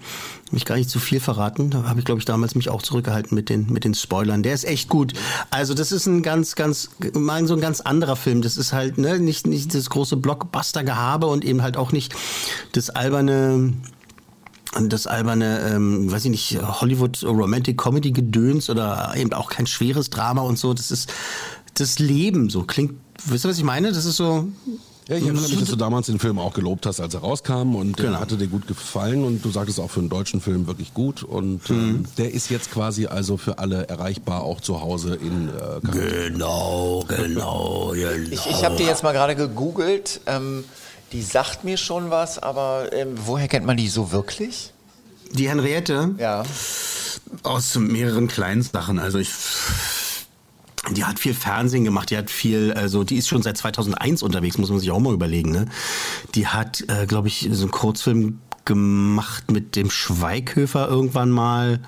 will 0.52 0.58
ich 0.58 0.66
gar 0.66 0.76
nicht 0.76 0.90
zu 0.90 1.00
viel 1.00 1.20
verraten. 1.20 1.70
Da 1.70 1.84
habe 1.84 2.00
ich, 2.00 2.06
glaube 2.06 2.20
ich, 2.20 2.26
damals 2.26 2.56
mich 2.56 2.70
auch 2.70 2.82
zurückgehalten 2.82 3.36
mit 3.36 3.50
den, 3.50 3.72
mit 3.72 3.84
den 3.84 3.94
Spoilern. 3.94 4.44
Der 4.44 4.54
ist 4.54 4.66
echt 4.66 4.90
gut. 4.90 5.14
Also 5.50 5.74
das 5.74 5.92
ist 5.92 6.06
ein 6.06 6.24
ganz, 6.24 6.56
ganz, 6.56 6.90
mal 7.14 7.46
so 7.48 7.54
ein 7.54 7.62
ganz 7.62 7.82
anderer 7.82 8.16
Film. 8.16 8.42
Das 8.42 8.58
ist 8.58 8.74
halt 8.74 8.98
ne, 8.98 9.20
nicht, 9.20 9.48
nicht 9.48 9.74
das 9.74 9.90
große 9.90 10.18
Blockbuster-Gehabe 10.18 11.28
und 11.28 11.46
eben 11.46 11.62
halt 11.62 11.78
auch 11.78 11.92
nicht 11.92 12.14
das 12.74 12.90
alberne 12.90 13.74
das 14.82 15.08
alberne, 15.08 15.60
ähm, 15.72 16.12
weiß 16.12 16.26
ich 16.26 16.32
nicht, 16.32 16.62
Hollywood 16.62 17.24
Romantic 17.24 17.78
Comedy 17.78 18.12
Gedöns 18.12 18.70
oder 18.70 19.14
eben 19.16 19.32
auch 19.32 19.50
kein 19.50 19.68
schweres 19.68 20.10
Drama 20.10 20.42
und 20.42 20.60
so. 20.60 20.74
Das 20.74 20.92
ist 20.92 21.14
das 21.80 22.00
Leben 22.00 22.50
so. 22.50 22.64
Klingt, 22.64 22.94
wisst 23.26 23.46
ihr, 23.46 23.50
was 23.50 23.58
ich 23.58 23.64
meine? 23.64 23.92
Das 23.92 24.06
ist 24.06 24.18
so. 24.18 24.48
Ja, 25.08 25.18
ich 25.18 25.24
erinnere 25.24 25.44
mich, 25.48 25.60
dass 25.60 25.70
du 25.70 25.76
damals 25.76 26.08
den 26.08 26.18
Film 26.18 26.40
auch 26.40 26.54
gelobt 26.56 26.88
hast, 26.88 27.00
als 27.00 27.14
er 27.14 27.20
rauskam 27.20 27.76
und 27.76 27.96
Genau. 27.96 28.10
der 28.12 28.20
hatte 28.20 28.38
dir 28.38 28.48
gut 28.48 28.66
gefallen 28.68 29.24
und 29.24 29.46
du 29.46 29.52
sagtest 29.52 29.80
auch 29.80 29.92
für 29.92 30.00
einen 30.00 30.10
deutschen 30.10 30.42
Film 30.42 30.66
wirklich 30.66 30.96
gut 30.96 31.22
und 31.22 31.70
ähm, 31.70 32.06
der 32.18 32.34
ist 32.34 32.50
jetzt 32.50 32.72
quasi 32.72 33.06
also 33.06 33.38
für 33.38 33.60
alle 33.60 33.88
erreichbar, 33.88 34.42
auch 34.42 34.62
zu 34.62 34.82
Hause 34.82 35.14
in 35.14 35.50
äh. 35.50 35.80
Genau, 36.32 37.06
genau, 37.08 37.94
genau. 37.94 37.94
Ich, 38.32 38.48
ich 38.48 38.66
habe 38.66 38.78
die 38.78 38.84
jetzt 38.84 39.04
mal 39.04 39.12
gerade 39.12 39.36
gegoogelt. 39.36 40.22
Ähm, 40.26 40.64
die 41.12 41.22
sagt 41.22 41.64
mir 41.64 41.78
schon 41.78 42.10
was, 42.10 42.40
aber 42.40 42.92
ähm, 42.92 43.10
woher 43.26 43.48
kennt 43.48 43.68
man 43.68 43.78
die 43.78 43.90
so 43.90 44.12
wirklich? 44.12 44.74
Die 45.34 45.48
Henriette 45.50 46.16
Ja. 46.18 46.42
aus 47.44 47.76
mehreren 47.76 48.28
kleinen 48.28 48.64
Sachen. 48.64 48.98
Also 48.98 49.20
ich. 49.20 49.30
Die 50.92 51.04
hat 51.04 51.20
viel 51.20 51.34
Fernsehen 51.34 51.84
gemacht, 51.84 52.10
die 52.10 52.18
hat 52.18 52.30
viel, 52.30 52.74
also 52.74 53.04
die 53.04 53.18
ist 53.18 53.28
schon 53.28 53.42
seit 53.42 53.58
2001 53.58 54.22
unterwegs, 54.24 54.58
muss 54.58 54.70
man 54.70 54.80
sich 54.80 54.92
auch 54.92 55.00
mal 55.00 55.14
überlegen. 55.14 55.52
Ne? 55.52 55.66
Die 56.36 56.48
hat, 56.48 56.84
äh, 56.88 57.06
glaube 57.08 57.28
ich, 57.28 57.50
so 57.52 57.64
einen 57.64 57.72
Kurzfilm 57.72 58.40
gemacht 58.66 59.52
mit 59.52 59.76
dem 59.76 59.90
Schweighöfer 59.90 60.88
irgendwann 60.88 61.30
mal. 61.30 61.80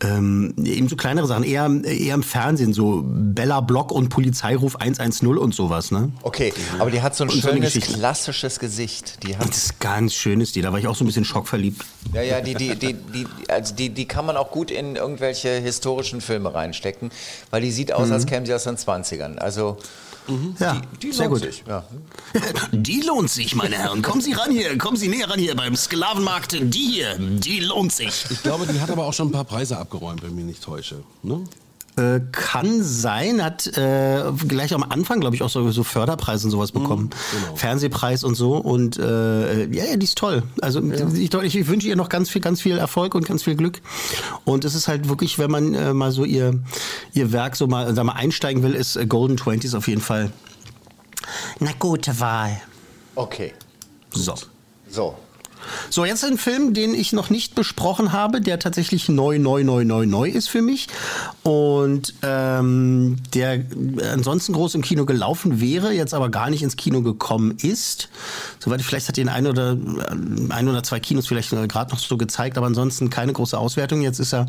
Ähm, 0.00 0.54
eben 0.62 0.88
so 0.88 0.94
kleinere 0.94 1.26
Sachen, 1.26 1.42
eher, 1.42 1.68
eher 1.84 2.14
im 2.14 2.22
Fernsehen, 2.22 2.72
so 2.72 3.02
Bella 3.04 3.60
Block 3.60 3.90
und 3.90 4.10
Polizeiruf 4.10 4.76
110 4.76 5.26
und 5.36 5.54
sowas, 5.56 5.90
ne? 5.90 6.12
Okay, 6.22 6.52
aber 6.78 6.92
die 6.92 7.02
hat 7.02 7.16
so 7.16 7.24
ein 7.24 7.30
Und 7.30 7.42
so 7.42 7.48
schönes, 7.48 7.72
Geschichte. 7.74 7.98
klassisches 7.98 8.60
Gesicht. 8.60 9.24
Die 9.26 9.36
hat 9.36 9.48
Das 9.48 9.56
ist 9.56 9.80
ganz 9.80 10.14
schönes 10.14 10.52
die, 10.52 10.62
da 10.62 10.70
war 10.70 10.78
ich 10.78 10.86
auch 10.86 10.94
so 10.94 11.02
ein 11.02 11.08
bisschen 11.08 11.24
schockverliebt. 11.24 11.84
Ja, 12.12 12.22
ja, 12.22 12.40
die, 12.40 12.54
die, 12.54 12.76
die, 12.76 12.94
die, 12.94 13.26
also 13.48 13.74
die, 13.74 13.90
die 13.90 14.06
kann 14.06 14.24
man 14.24 14.36
auch 14.36 14.52
gut 14.52 14.70
in 14.70 14.94
irgendwelche 14.94 15.48
historischen 15.58 16.20
Filme 16.20 16.54
reinstecken, 16.54 17.10
weil 17.50 17.62
die 17.62 17.72
sieht 17.72 17.92
aus, 17.92 18.06
Mhm. 18.06 18.12
als 18.14 18.26
käme 18.26 18.46
sie 18.46 18.54
aus 18.54 18.62
den 18.64 18.76
20ern. 18.76 19.38
Also, 19.38 19.78
Ja, 20.58 20.80
die 21.02 21.12
sehr 21.12 21.28
lohnt 21.28 21.42
gut. 21.42 21.52
sich. 21.52 21.64
Ja. 21.66 21.84
Die 22.72 23.00
lohnt 23.00 23.30
sich, 23.30 23.54
meine 23.54 23.76
Herren. 23.76 24.02
Kommen 24.02 24.20
Sie 24.20 24.32
ran 24.32 24.50
hier, 24.50 24.76
kommen 24.76 24.96
Sie 24.96 25.08
näher 25.08 25.30
ran 25.30 25.38
hier 25.38 25.54
beim 25.56 25.74
Sklavenmarkt. 25.74 26.58
Die 26.60 26.90
hier, 26.92 27.16
die 27.18 27.60
lohnt 27.60 27.92
sich. 27.92 28.26
Ich 28.30 28.42
glaube, 28.42 28.66
die 28.66 28.80
hat 28.80 28.90
aber 28.90 29.04
auch 29.06 29.12
schon 29.14 29.28
ein 29.28 29.32
paar 29.32 29.44
Preise 29.44 29.78
abgeräumt, 29.78 30.22
wenn 30.22 30.30
ich 30.30 30.36
mich 30.36 30.44
nicht 30.44 30.62
täusche. 30.62 31.02
Ne? 31.22 31.44
Äh, 31.98 32.20
kann 32.30 32.82
sein, 32.82 33.42
hat 33.42 33.66
äh, 33.76 34.22
gleich 34.46 34.72
am 34.72 34.84
Anfang, 34.84 35.18
glaube 35.20 35.34
ich, 35.34 35.42
auch 35.42 35.50
so, 35.50 35.68
so 35.72 35.82
Förderpreise 35.82 36.46
und 36.46 36.52
sowas 36.52 36.70
bekommen. 36.70 37.10
Fernsehpreis 37.56 38.22
und 38.22 38.36
so. 38.36 38.56
Und 38.56 38.98
äh, 38.98 39.66
ja, 39.66 39.84
ja, 39.84 39.96
die 39.96 40.04
ist 40.04 40.16
toll. 40.16 40.44
Also 40.62 40.80
ich, 40.80 41.34
ich, 41.34 41.56
ich 41.56 41.66
wünsche 41.66 41.88
ihr 41.88 41.96
noch 41.96 42.08
ganz 42.08 42.30
viel, 42.30 42.40
ganz 42.40 42.60
viel 42.60 42.78
Erfolg 42.78 43.14
und 43.16 43.26
ganz 43.26 43.42
viel 43.42 43.56
Glück. 43.56 43.80
Und 44.44 44.64
es 44.64 44.74
ist 44.74 44.86
halt 44.86 45.08
wirklich, 45.08 45.38
wenn 45.38 45.50
man 45.50 45.74
äh, 45.74 45.92
mal 45.92 46.12
so 46.12 46.24
ihr, 46.24 46.60
ihr 47.14 47.32
Werk 47.32 47.56
so 47.56 47.66
mal, 47.66 47.92
sag 47.94 48.04
mal 48.04 48.12
einsteigen 48.12 48.62
will, 48.62 48.74
ist 48.74 48.96
äh, 48.96 49.06
Golden 49.06 49.36
Twenties 49.36 49.74
auf 49.74 49.88
jeden 49.88 50.00
Fall 50.00 50.30
eine 51.60 51.74
gute 51.78 52.20
Wahl. 52.20 52.60
Okay, 53.16 53.52
So. 54.12 54.34
so. 54.88 55.16
So, 55.90 56.04
jetzt 56.04 56.24
ein 56.24 56.38
Film, 56.38 56.74
den 56.74 56.94
ich 56.94 57.12
noch 57.12 57.30
nicht 57.30 57.54
besprochen 57.54 58.12
habe, 58.12 58.40
der 58.40 58.58
tatsächlich 58.58 59.08
neu, 59.08 59.38
neu, 59.38 59.64
neu, 59.64 59.84
neu, 59.84 60.06
neu 60.06 60.28
ist 60.28 60.48
für 60.48 60.62
mich. 60.62 60.88
Und 61.42 62.14
ähm, 62.22 63.16
der 63.34 63.64
ansonsten 64.12 64.52
groß 64.52 64.74
im 64.74 64.82
Kino 64.82 65.04
gelaufen 65.04 65.60
wäre, 65.60 65.92
jetzt 65.92 66.14
aber 66.14 66.28
gar 66.28 66.50
nicht 66.50 66.62
ins 66.62 66.76
Kino 66.76 67.02
gekommen 67.02 67.56
ist. 67.62 68.08
Soweit 68.58 68.80
ich 68.80 68.86
vielleicht 68.86 69.08
hat 69.08 69.16
den 69.16 69.28
ein 69.28 69.46
oder, 69.46 69.76
ein 70.50 70.68
oder 70.68 70.82
zwei 70.82 71.00
Kinos 71.00 71.26
vielleicht 71.26 71.50
gerade 71.50 71.90
noch 71.90 71.98
so 71.98 72.16
gezeigt, 72.16 72.58
aber 72.58 72.66
ansonsten 72.66 73.10
keine 73.10 73.32
große 73.32 73.56
Auswertung. 73.56 74.02
Jetzt 74.02 74.18
ist 74.18 74.34
er 74.34 74.46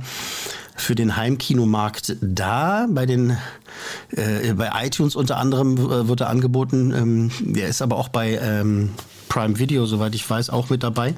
für 0.76 0.96
den 0.96 1.16
Heimkinomarkt 1.16 2.16
da. 2.22 2.88
Bei 2.90 3.06
den 3.06 3.38
äh, 4.12 4.54
bei 4.54 4.72
iTunes 4.84 5.16
unter 5.16 5.38
anderem 5.38 5.78
äh, 5.78 6.08
wird 6.08 6.22
er 6.22 6.30
angeboten. 6.30 6.92
Ähm, 6.92 7.32
der 7.42 7.68
ist 7.68 7.82
aber 7.82 7.98
auch 7.98 8.10
bei 8.10 8.40
ähm, 8.42 8.92
Prime 9.30 9.58
Video, 9.60 9.86
soweit 9.86 10.14
ich 10.16 10.30
weiß, 10.30 10.50
auch 10.50 10.70
mit 10.70 10.84
dabei. 10.84 11.16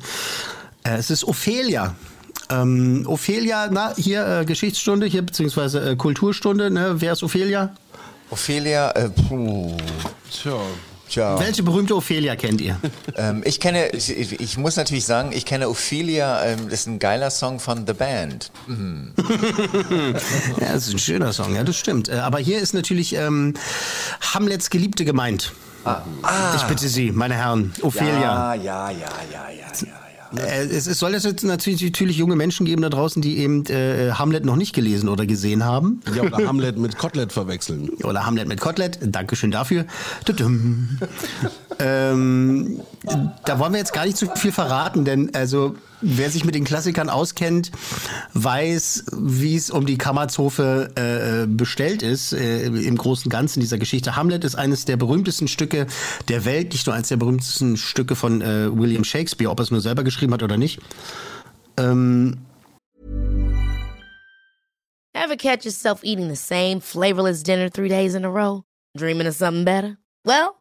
Äh, 0.84 0.98
es 0.98 1.10
ist 1.10 1.24
Ophelia. 1.24 1.96
Ähm, 2.50 3.06
Ophelia, 3.08 3.70
na, 3.72 3.94
hier 3.96 4.42
äh, 4.42 4.46
Geschichtsstunde, 4.46 5.08
hier 5.08 5.22
beziehungsweise 5.24 5.92
äh, 5.92 5.96
Kulturstunde, 5.96 6.70
ne? 6.70 6.96
Wer 6.98 7.14
ist 7.14 7.24
Ophelia? 7.24 7.74
Ophelia, 8.30 8.92
äh, 8.92 9.10
puh. 9.10 9.76
Tja. 10.30 10.60
Tja. 11.10 11.38
Welche 11.40 11.64
berühmte 11.64 11.96
Ophelia 11.96 12.36
kennt 12.36 12.62
ihr? 12.62 12.78
Ähm, 13.18 13.44
ich 13.46 13.60
kenne, 13.60 13.90
ich, 13.90 14.40
ich 14.40 14.58
muss 14.58 14.78
natürlich 14.78 15.04
sagen, 15.04 15.32
ich 15.34 15.46
kenne 15.46 15.68
Ophelia, 15.68 16.46
ähm, 16.46 16.70
das 16.70 16.82
ist 16.82 16.88
ein 16.88 16.98
geiler 16.98 17.30
Song 17.30 17.60
von 17.60 17.86
The 17.86 17.92
Band. 17.92 18.52
Mhm. 18.68 19.14
ja, 20.62 20.74
das 20.74 20.88
ist 20.88 20.94
ein 20.94 21.00
schöner 21.00 21.34
Song, 21.34 21.54
ja, 21.54 21.64
das 21.66 21.78
stimmt. 21.78 22.08
Äh, 22.08 22.14
aber 22.14 22.40
hier 22.40 22.60
ist 22.60 22.74
natürlich 22.74 23.14
ähm, 23.16 23.54
Hamlets 24.34 24.70
Geliebte 24.70 25.04
gemeint. 25.04 25.52
Ah. 25.84 26.54
Ich 26.56 26.64
bitte 26.64 26.88
Sie, 26.88 27.12
meine 27.12 27.34
Herren, 27.36 27.74
Ophelia. 27.82 28.54
Ja, 28.54 28.54
ja, 28.54 28.90
ja, 28.92 28.98
ja, 29.32 29.50
ja, 29.50 29.50
ja. 29.50 30.44
Äh, 30.44 30.64
Es, 30.66 30.88
es 30.88 31.00
soll 31.00 31.12
jetzt 31.14 31.26
jetzt 31.26 31.44
natürlich, 31.44 31.82
natürlich 31.82 32.18
junge 32.18 32.36
Menschen 32.36 32.66
geben 32.66 32.82
da 32.82 32.90
draußen, 32.90 33.22
die 33.22 33.38
eben 33.40 33.66
äh, 33.66 34.12
Hamlet 34.14 34.46
noch 34.46 34.56
nicht 34.56 34.74
gelesen 34.74 35.10
oder 35.10 35.26
gesehen 35.26 35.66
haben. 35.66 36.02
Ja, 36.16 36.24
oder 36.24 36.48
Hamlet 36.48 36.78
mit 36.78 36.98
Kotelett 36.98 37.34
verwechseln. 37.34 37.90
Oder 38.04 38.26
Hamlet 38.26 38.48
mit 38.48 38.62
Kotelett. 38.62 39.00
Dankeschön 39.02 39.52
dafür. 39.52 39.86
Ähm, 41.80 42.82
da 43.04 43.58
wollen 43.58 43.74
wir 43.74 43.80
jetzt 43.80 43.94
gar 43.94 44.06
nicht 44.06 44.18
zu 44.18 44.28
viel 44.36 44.52
verraten, 44.52 45.06
denn 45.06 45.34
also 45.34 45.76
wer 46.02 46.30
sich 46.30 46.46
mit 46.46 46.54
den 46.54 46.64
Klassikern 46.64 47.10
auskennt, 47.10 47.72
weiß, 48.34 49.06
wie 49.14 49.56
es 49.56 49.72
um 49.72 49.86
die 49.86 49.98
Kammerzofe 49.98 50.92
äh, 50.96 51.48
bestellt 51.48 52.04
ist 52.04 52.34
äh, 52.34 52.66
im 52.66 52.98
großen 52.98 53.30
Ganzen 53.30 53.60
dieser 53.60 53.78
Geschichte. 53.80 54.16
Hamlet 54.16 54.44
ist 54.44 54.56
eines 54.56 54.86
der 54.86 54.98
berühmtesten 54.98 55.48
Stücke 55.48 55.88
der 56.28 56.46
Welt, 56.46 56.74
nicht 56.74 56.86
nur 56.86 56.96
eines 56.96 57.08
der 57.08 57.18
berühmtesten 57.18 57.76
Stücke 57.78 58.16
von 58.16 58.42
äh, 58.42 58.70
William 58.72 59.04
Shakespeare, 59.04 59.50
ob 59.50 59.60
er 59.60 59.64
es 59.64 59.72
nur 59.72 59.82
selber 59.82 60.04
geschrieben 60.04 60.34
hat 60.34 60.44
oder 60.44 60.58
nicht. 60.58 60.80
Ähm, 61.78 62.38
Ever 65.14 65.36
catch 65.36 65.66
yourself 65.66 66.04
eating 66.04 66.30
the 66.30 66.36
same 66.36 66.82
flavorless 66.82 67.44
dinner 67.44 67.70
three 67.70 67.90
days 67.90 68.16
in 68.16 68.26
a 68.26 68.30
row? 68.30 68.64
Dreaming 68.98 69.28
of 69.28 69.36
something 69.36 69.66
better? 69.66 69.98
Well, 70.24 70.61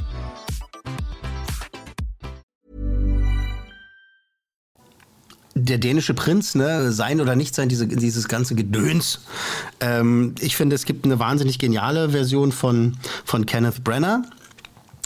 Der 5.53 5.77
dänische 5.77 6.13
Prinz, 6.13 6.55
ne, 6.55 6.91
sein 6.91 7.19
oder 7.19 7.35
nicht 7.35 7.55
sein, 7.55 7.69
diese, 7.69 7.87
dieses 7.87 8.27
ganze 8.27 8.55
Gedöns. 8.55 9.19
Ähm, 9.79 10.35
ich 10.39 10.55
finde, 10.55 10.75
es 10.75 10.85
gibt 10.85 11.05
eine 11.05 11.19
wahnsinnig 11.19 11.59
geniale 11.59 12.09
Version 12.11 12.51
von, 12.51 12.97
von 13.25 13.45
Kenneth 13.45 13.83
Brenner. 13.83 14.23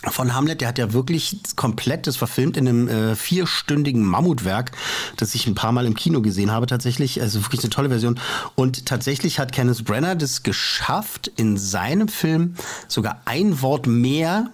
Von 0.08 0.36
Hamlet, 0.36 0.62
der 0.62 0.68
hat 0.68 0.78
ja 0.78 0.94
wirklich 0.94 1.40
komplett 1.56 2.06
das 2.06 2.16
verfilmt 2.16 2.58
in 2.58 2.68
einem 2.68 2.88
äh, 2.88 3.16
vierstündigen 3.16 4.04
Mammutwerk, 4.04 4.72
das 5.18 5.34
ich 5.34 5.48
ein 5.48 5.56
paar 5.56 5.72
Mal 5.72 5.88
im 5.88 5.96
Kino 5.96 6.22
gesehen 6.22 6.52
habe 6.52 6.68
tatsächlich. 6.68 7.22
Also 7.22 7.42
wirklich 7.44 7.62
eine 7.62 7.72
tolle 7.72 7.90
Version. 7.90 8.20
Und 8.54 8.86
tatsächlich 8.86 9.40
hat 9.40 9.52
Kenneth 9.52 9.84
Brenner 9.84 10.14
das 10.16 10.44
geschafft, 10.44 11.32
in 11.38 11.58
seinem 11.58 12.08
Film 12.08 12.54
sogar 12.88 13.22
ein 13.26 13.62
Wort 13.64 13.88
mehr 13.88 14.52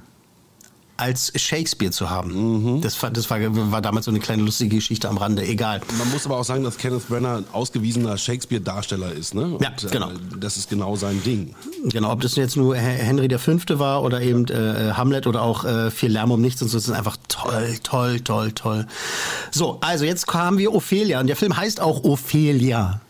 als 1.02 1.32
Shakespeare 1.36 1.92
zu 1.92 2.10
haben. 2.10 2.80
Das, 2.82 3.02
war, 3.02 3.10
das 3.10 3.30
war, 3.30 3.40
war 3.72 3.82
damals 3.82 4.06
so 4.06 4.12
eine 4.12 4.20
kleine 4.20 4.44
lustige 4.44 4.76
Geschichte 4.76 5.10
am 5.10 5.18
Rande. 5.18 5.44
Egal. 5.44 5.82
Man 5.98 6.10
muss 6.12 6.26
aber 6.26 6.38
auch 6.38 6.44
sagen, 6.46 6.64
dass 6.64 6.78
Kenneth 6.78 7.08
Brenner 7.10 7.38
ein 7.38 7.46
ausgewiesener 7.52 8.18
Shakespeare-Darsteller 8.18 9.12
ist. 9.12 9.34
Ne? 9.34 9.44
Und, 9.56 9.62
Ja, 9.62 9.72
genau. 9.92 10.10
Äh, 10.12 10.14
das 10.40 10.58
ist 10.58 10.70
genau 10.70 10.96
sein 10.96 11.22
Ding. 11.24 11.56
Genau, 11.86 12.12
ob 12.12 12.22
das 12.22 12.36
jetzt 12.36 12.56
nur 12.56 12.76
He- 12.76 12.82
Henry 13.04 13.28
V. 13.38 13.80
war 13.80 14.04
oder 14.04 14.22
eben 14.22 14.46
äh, 14.48 14.92
Hamlet 14.94 15.28
oder 15.28 15.42
auch 15.42 15.66
äh, 15.66 15.90
Viel 15.92 16.12
Lärm 16.12 16.32
um 16.32 16.40
nichts 16.42 16.62
und 16.62 16.68
so, 16.68 16.78
das 16.78 16.88
ist 16.88 16.94
einfach 16.94 17.18
toll, 17.28 17.78
toll, 17.84 18.20
toll, 18.22 18.52
toll. 18.52 18.86
So, 19.52 19.80
also 19.82 20.06
jetzt 20.06 20.28
haben 20.34 20.58
wir 20.60 20.74
Ophelia 20.74 21.20
und 21.20 21.28
der 21.28 21.36
Film 21.36 21.58
heißt 21.58 21.82
auch 21.82 22.04
Ophelia. 22.04 23.02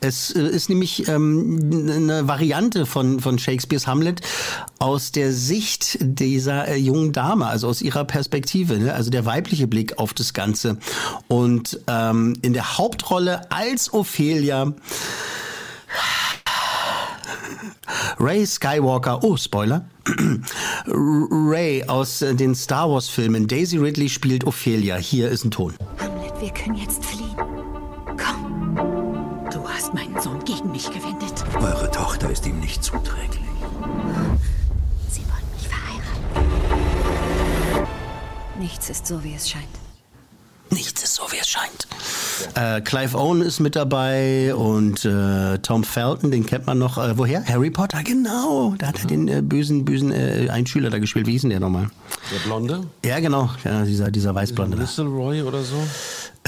Es 0.00 0.30
äh, 0.30 0.40
ist 0.42 0.68
nämlich 0.68 1.08
ähm, 1.08 1.90
eine 1.90 2.28
Variante 2.28 2.86
von, 2.86 3.20
von 3.20 3.38
Shakespeares 3.38 3.86
Hamlet 3.86 4.20
aus 4.78 5.12
der 5.12 5.32
Sicht 5.32 5.98
dieser 6.00 6.68
äh, 6.68 6.76
jungen 6.76 7.12
Dame, 7.12 7.46
also 7.46 7.68
aus 7.68 7.82
ihrer 7.82 8.04
Perspektive, 8.04 8.78
ne? 8.78 8.94
also 8.94 9.10
der 9.10 9.26
weibliche 9.26 9.66
Blick 9.66 9.98
auf 9.98 10.14
das 10.14 10.32
Ganze. 10.34 10.78
Und 11.26 11.80
ähm, 11.86 12.34
in 12.42 12.52
der 12.52 12.78
Hauptrolle 12.78 13.50
als 13.50 13.92
Ophelia 13.92 14.72
Ray 18.20 18.46
Skywalker, 18.46 19.22
oh 19.22 19.36
Spoiler, 19.36 19.84
Ray 20.86 21.84
aus 21.84 22.22
äh, 22.22 22.34
den 22.34 22.54
Star 22.54 22.90
Wars 22.90 23.08
Filmen. 23.08 23.46
Daisy 23.46 23.78
Ridley 23.78 24.08
spielt 24.08 24.44
Ophelia. 24.44 24.96
Hier 24.96 25.28
ist 25.28 25.44
ein 25.44 25.50
Ton. 25.50 25.74
Hamlet, 25.98 26.40
wir 26.40 26.50
können 26.50 26.76
jetzt 26.76 27.04
fliehen. 27.04 27.27
Tochter 32.18 32.32
ist 32.32 32.46
ihm 32.46 32.58
nicht 32.58 32.82
zuträglich. 32.82 33.44
Sie 35.08 35.20
wollen 35.20 35.46
mich 35.54 35.68
verheiraten. 35.68 36.26
Nichts 38.58 38.90
ist 38.90 39.06
so, 39.06 39.22
wie 39.22 39.34
es 39.34 39.48
scheint. 39.48 39.68
Nichts 40.70 41.04
ist 41.04 41.14
so, 41.14 41.22
wie 41.30 41.36
es 41.40 41.48
scheint. 41.48 41.86
Äh, 42.56 42.80
Clive 42.80 43.16
Owen 43.16 43.40
ist 43.40 43.60
mit 43.60 43.76
dabei 43.76 44.52
und 44.52 45.04
äh, 45.04 45.58
Tom 45.58 45.84
Felton, 45.84 46.32
den 46.32 46.44
kennt 46.44 46.66
man 46.66 46.78
noch. 46.78 46.98
Äh, 46.98 47.16
woher? 47.16 47.44
Harry 47.46 47.70
Potter, 47.70 48.02
genau. 48.02 48.74
Da 48.78 48.88
hat 48.88 48.98
er 48.98 49.06
den 49.06 49.28
äh, 49.28 49.40
bösen, 49.40 49.84
bösen 49.84 50.10
äh, 50.10 50.48
Einschüler 50.50 50.90
da 50.90 50.98
gespielt. 50.98 51.28
Wie 51.28 51.32
hieß 51.32 51.42
denn 51.42 51.50
der 51.50 51.60
nochmal? 51.60 51.88
Der 52.34 52.40
Blonde? 52.40 52.82
Ja, 53.04 53.20
genau. 53.20 53.48
Ja, 53.64 53.84
dieser, 53.84 54.10
dieser 54.10 54.34
Weißblonde. 54.34 54.76
Little 54.76 55.04
Roy 55.04 55.42
oder 55.42 55.62
so? 55.62 55.76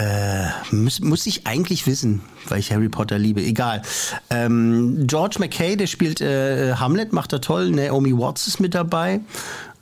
Äh, 0.00 0.48
muss, 0.74 1.00
muss 1.00 1.26
ich 1.26 1.46
eigentlich 1.46 1.86
wissen, 1.86 2.22
weil 2.48 2.58
ich 2.58 2.72
Harry 2.72 2.88
Potter 2.88 3.18
liebe. 3.18 3.42
Egal. 3.42 3.82
Ähm, 4.30 5.06
George 5.06 5.36
McKay, 5.38 5.76
der 5.76 5.86
spielt 5.86 6.22
äh, 6.22 6.74
Hamlet, 6.76 7.12
macht 7.12 7.34
er 7.34 7.42
toll. 7.42 7.70
Naomi 7.70 8.16
Watts 8.16 8.46
ist 8.46 8.60
mit 8.60 8.74
dabei. 8.74 9.20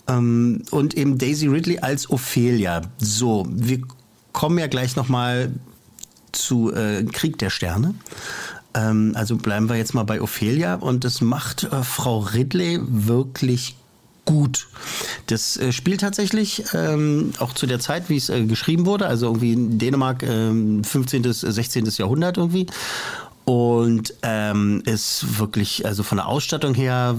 Ähm, 0.09 0.64
und 0.72 0.94
eben 0.94 1.18
Daisy 1.18 1.46
Ridley 1.46 1.78
als 1.78 2.11
Ophelia. 2.11 2.81
So, 2.98 3.46
wir 3.48 3.78
kommen 4.33 4.59
ja 4.59 4.66
gleich 4.66 4.96
nochmal 4.96 5.52
zu 6.33 6.74
äh, 6.74 7.04
Krieg 7.04 7.38
der 7.38 7.50
Sterne. 7.50 7.94
Ähm, 8.74 9.12
also 9.14 9.37
bleiben 9.37 9.68
wir 9.68 9.76
jetzt 9.76 9.94
mal 9.94 10.02
bei 10.02 10.20
Ophelia. 10.20 10.74
Und 10.74 11.04
das 11.04 11.20
macht 11.20 11.62
äh, 11.62 11.85
Frau 11.85 12.18
Ridley 12.18 12.81
wirklich 12.83 13.76
gut. 14.29 14.67
Das 15.27 15.57
äh, 15.57 15.73
spielt 15.73 16.03
tatsächlich 16.03 16.62
ähm, 16.75 17.33
auch 17.38 17.55
zu 17.55 17.67
der 17.67 17.81
Zeit, 17.81 18.11
wie 18.11 18.19
es 18.19 18.29
äh, 18.29 18.45
geschrieben 18.45 18.85
wurde, 18.85 19.07
also 19.07 19.25
irgendwie 19.25 19.55
in 19.55 19.79
Dänemark 19.79 20.23
äh, 20.23 20.83
15., 20.83 21.33
16. 21.33 21.87
Jahrhundert 21.97 22.37
irgendwie. 22.37 22.67
Und 23.47 24.12
ähm, 24.21 24.83
ist 24.85 25.38
wirklich, 25.38 25.87
also 25.87 26.03
von 26.03 26.19
der 26.19 26.29
Ausstattung 26.29 26.75
her 26.75 27.17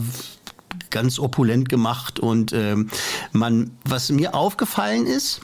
ganz 0.92 1.18
opulent 1.18 1.68
gemacht. 1.68 2.20
Und 2.20 2.54
ähm, 2.54 2.92
man, 3.32 3.72
was 3.86 4.12
mir 4.12 4.36
aufgefallen 4.36 5.08
ist, 5.08 5.42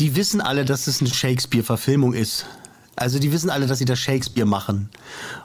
die 0.00 0.16
wissen 0.16 0.40
alle, 0.40 0.64
dass 0.64 0.88
es 0.88 1.00
eine 1.00 1.10
Shakespeare-Verfilmung 1.10 2.12
ist. 2.12 2.46
Also 2.96 3.18
die 3.18 3.32
wissen 3.32 3.50
alle, 3.50 3.66
dass 3.66 3.78
sie 3.78 3.84
das 3.84 3.98
Shakespeare 3.98 4.46
machen. 4.46 4.90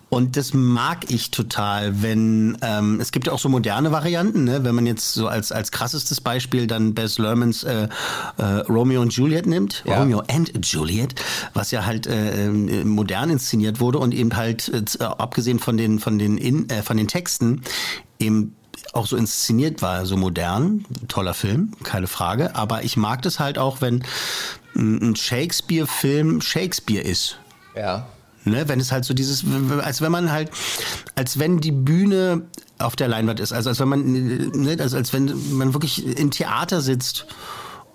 Und 0.10 0.38
das 0.38 0.53
mag 0.53 1.10
ich 1.12 1.31
total, 1.31 2.01
wenn 2.01 2.57
ähm, 2.62 2.99
es 3.01 3.12
gibt 3.12 3.27
ja 3.27 3.33
auch 3.33 3.39
so 3.39 3.49
moderne 3.49 3.91
Varianten, 3.91 4.45
ne? 4.45 4.63
wenn 4.63 4.73
man 4.73 4.86
jetzt 4.86 5.13
so 5.13 5.27
als 5.27 5.51
als 5.51 5.71
krassestes 5.71 6.21
Beispiel 6.21 6.65
dann 6.65 6.93
Bess 6.93 7.17
Lermans 7.17 7.63
äh, 7.63 7.89
äh, 8.38 8.43
Romeo 8.43 9.01
und 9.01 9.13
Juliet 9.13 9.47
nimmt, 9.47 9.83
ja. 9.86 9.99
Romeo 9.99 10.23
and 10.29 10.65
Juliet, 10.65 11.15
was 11.53 11.71
ja 11.71 11.86
halt 11.86 12.07
äh, 12.07 12.49
modern 12.49 13.29
inszeniert 13.29 13.81
wurde 13.81 13.99
und 13.99 14.13
eben 14.13 14.36
halt 14.36 14.69
äh, 14.69 15.03
abgesehen 15.03 15.60
von 15.60 15.75
den 15.75 15.99
von 15.99 16.17
den 16.17 16.38
in, 16.38 16.69
äh, 16.69 16.83
von 16.83 16.95
den 16.95 17.10
Texten 17.10 17.63
eben 18.17 18.55
auch 18.93 19.07
so 19.07 19.17
inszeniert 19.17 19.81
war, 19.81 20.05
so 20.05 20.15
modern, 20.15 20.86
toller 21.07 21.33
Film, 21.33 21.73
keine 21.83 22.07
Frage. 22.07 22.55
Aber 22.55 22.83
ich 22.83 22.97
mag 22.97 23.21
das 23.21 23.39
halt 23.39 23.57
auch, 23.57 23.81
wenn 23.81 24.03
ein 24.77 25.15
Shakespeare-Film 25.15 26.41
Shakespeare 26.41 27.03
ist. 27.03 27.37
Ja. 27.75 28.07
Ne, 28.45 28.69
wenn 28.69 28.79
es 28.79 28.93
halt 28.93 29.03
so 29.03 29.13
dieses, 29.13 29.43
als 29.81 30.01
wenn 30.01 30.11
man 30.11 30.31
halt, 30.31 30.51
als 31.15 31.37
wenn 31.37 31.59
die 31.59 31.73
Bühne 31.73 32.43
auf 32.77 32.95
der 32.95 33.09
Leinwand 33.09 33.41
ist, 33.41 33.51
also 33.51 33.69
als 33.69 33.79
wenn 33.79 33.89
man, 33.89 34.05
ne, 34.05 34.77
also 34.79 34.95
als 34.95 35.11
wenn 35.11 35.33
man 35.57 35.73
wirklich 35.73 36.05
im 36.17 36.31
Theater 36.31 36.79
sitzt 36.79 37.25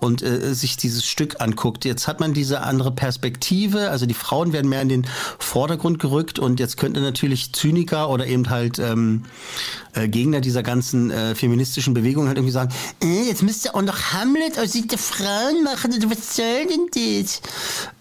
und 0.03 0.21
äh, 0.23 0.53
sich 0.55 0.77
dieses 0.77 1.07
Stück 1.07 1.41
anguckt. 1.41 1.85
Jetzt 1.85 2.09
hat 2.09 2.19
man 2.19 2.35
diese 2.35 2.63
andere 2.63 2.91
Perspektive, 2.91 3.91
also 3.91 4.05
die 4.05 4.15
Frauen 4.15 4.53
werden 4.53 4.69
mehr 4.69 4.83
in 4.83 4.89
den 4.89 5.07
Vordergrund 5.39 6.01
gerückt 6.01 6.39
und 6.39 6.59
jetzt 6.59 6.77
könnte 6.77 7.01
natürlich 7.01 7.53
Zyniker 7.53 8.11
oder 8.11 8.27
eben 8.27 8.51
halt 8.51 8.81
ähm, 8.81 9.25
äh, 9.95 10.09
Gegner 10.09 10.41
dieser 10.41 10.63
ganzen 10.63 11.11
äh, 11.11 11.35
feministischen 11.35 11.95
Bewegung 11.95 12.27
halt 12.27 12.37
irgendwie 12.37 12.53
sagen, 12.53 12.73
äh, 13.03 13.29
jetzt 13.29 13.43
müsst 13.43 13.65
ihr 13.65 13.75
auch 13.75 13.83
noch 13.83 14.13
Hamlet 14.13 14.59
aus 14.59 14.73
der 14.73 14.99
Frauen 14.99 15.63
machen, 15.63 15.93
was 16.11 16.37
soll 16.37 16.67
denn 16.67 16.89
das? 17.23 17.41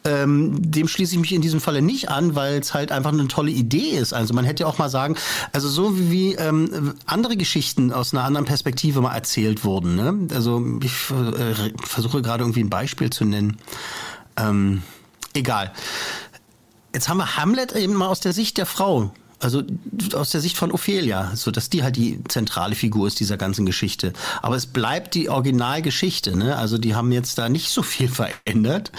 Ähm, 0.04 0.72
dem 0.72 0.88
schließe 0.88 1.14
ich 1.14 1.22
mich 1.22 1.32
in 1.32 1.42
diesem 1.42 1.62
Falle 1.62 1.82
nicht 1.82 2.10
an, 2.10 2.34
weil 2.34 2.60
es 2.60 2.74
halt 2.74 2.92
einfach 2.92 3.12
eine 3.12 3.28
tolle 3.28 3.52
Idee 3.52 3.92
ist. 3.92 4.14
Also 4.14 4.34
man 4.34 4.46
hätte 4.46 4.64
ja 4.64 4.68
auch 4.68 4.80
mal 4.80 4.90
sagen, 4.90 5.16
also 5.54 5.70
so 5.70 5.98
wie, 5.98 6.12
wie 6.12 6.34
ähm, 6.36 6.96
andere 7.06 7.38
Geschichten 7.38 7.92
aus 7.92 8.14
einer 8.14 8.24
anderen 8.24 8.46
Perspektive 8.46 9.02
mal 9.02 9.14
erzählt 9.14 9.64
wurden. 9.64 9.96
Ne? 9.96 10.28
Also 10.34 10.66
ich 10.82 10.92
äh, 11.12 11.72
versuche 11.84 12.22
gerade 12.22 12.44
irgendwie 12.44 12.64
ein 12.64 12.70
Beispiel 12.70 13.12
zu 13.12 13.26
nennen. 13.26 13.58
Ähm, 14.38 14.82
egal. 15.34 15.72
Jetzt 16.94 17.08
haben 17.08 17.18
wir 17.18 17.38
Hamlet 17.38 17.74
eben 17.74 17.94
mal 17.94 18.08
aus 18.08 18.20
der 18.20 18.34
Sicht 18.34 18.58
der 18.58 18.66
Frau 18.66 19.12
also 19.42 19.64
aus 20.14 20.30
der 20.30 20.42
Sicht 20.42 20.58
von 20.58 20.72
Ophelia, 20.72 21.36
so 21.36 21.52
dass 21.52 21.70
die 21.70 21.84
halt 21.84 21.96
die 21.96 22.24
zentrale 22.28 22.76
Figur 22.76 23.08
ist 23.08 23.20
dieser 23.20 23.38
ganzen 23.38 23.66
Geschichte. 23.66 24.14
Aber 24.42 24.56
es 24.56 24.66
bleibt 24.66 25.16
die 25.16 25.30
Originalgeschichte, 25.30 26.38
ne? 26.38 26.56
Also 26.56 26.78
die 26.78 26.96
haben 26.96 27.12
jetzt 27.12 27.38
da 27.38 27.50
nicht 27.50 27.70
so 27.70 27.82
viel 27.82 28.08
verändert 28.46 28.92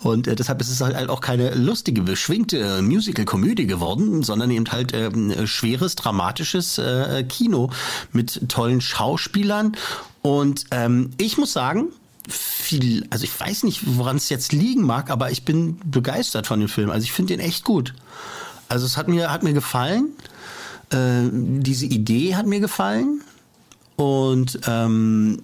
und 0.00 0.26
äh, 0.26 0.36
deshalb 0.36 0.60
ist 0.60 0.70
es 0.70 0.80
halt 0.80 1.08
auch 1.08 1.20
keine 1.20 1.54
lustige, 1.54 2.02
beschwingte 2.02 2.58
äh, 2.58 2.82
Musical-Komödie 2.82 3.66
geworden, 3.66 4.22
sondern 4.22 4.50
eben 4.50 4.70
halt 4.70 4.92
äh, 4.92 5.46
schweres, 5.46 5.96
dramatisches 5.96 6.78
äh, 6.78 7.24
Kino 7.28 7.70
mit 8.12 8.48
tollen 8.48 8.80
Schauspielern. 8.80 9.76
Und 10.22 10.66
ähm, 10.70 11.10
ich 11.16 11.38
muss 11.38 11.52
sagen, 11.52 11.88
viel, 12.28 13.06
also 13.10 13.24
ich 13.24 13.40
weiß 13.40 13.62
nicht, 13.64 13.82
woran 13.84 14.16
es 14.16 14.28
jetzt 14.28 14.52
liegen 14.52 14.82
mag, 14.82 15.10
aber 15.10 15.30
ich 15.30 15.44
bin 15.44 15.78
begeistert 15.84 16.46
von 16.46 16.60
dem 16.60 16.68
Film. 16.68 16.90
Also 16.90 17.04
ich 17.04 17.12
finde 17.12 17.36
den 17.36 17.44
echt 17.44 17.64
gut. 17.64 17.94
Also 18.68 18.86
es 18.86 18.96
hat 18.96 19.08
mir, 19.08 19.30
hat 19.30 19.42
mir 19.42 19.52
gefallen. 19.52 20.10
Äh, 20.90 21.28
diese 21.32 21.86
Idee 21.86 22.34
hat 22.34 22.46
mir 22.46 22.60
gefallen. 22.60 23.22
Und 23.96 24.60
ähm, 24.66 25.42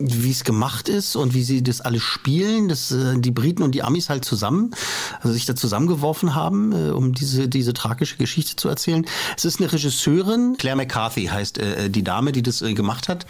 wie 0.00 0.30
es 0.30 0.44
gemacht 0.44 0.88
ist 0.88 1.14
und 1.14 1.34
wie 1.34 1.42
sie 1.42 1.62
das 1.62 1.80
alles 1.80 2.02
spielen, 2.02 2.68
dass 2.68 2.90
äh, 2.90 3.18
die 3.18 3.30
Briten 3.30 3.62
und 3.62 3.72
die 3.74 3.82
Amis 3.82 4.08
halt 4.08 4.24
zusammen, 4.24 4.72
also 5.18 5.32
sich 5.32 5.44
da 5.44 5.54
zusammengeworfen 5.54 6.34
haben, 6.34 6.72
äh, 6.72 6.90
um 6.90 7.12
diese 7.12 7.48
diese 7.48 7.74
tragische 7.74 8.16
Geschichte 8.16 8.56
zu 8.56 8.68
erzählen. 8.68 9.06
Es 9.36 9.44
ist 9.44 9.60
eine 9.60 9.70
Regisseurin, 9.70 10.56
Claire 10.58 10.76
McCarthy 10.76 11.26
heißt 11.26 11.58
äh, 11.58 11.90
die 11.90 12.02
Dame, 12.02 12.32
die 12.32 12.42
das 12.42 12.62
äh, 12.62 12.72
gemacht 12.72 13.08
hat, 13.08 13.26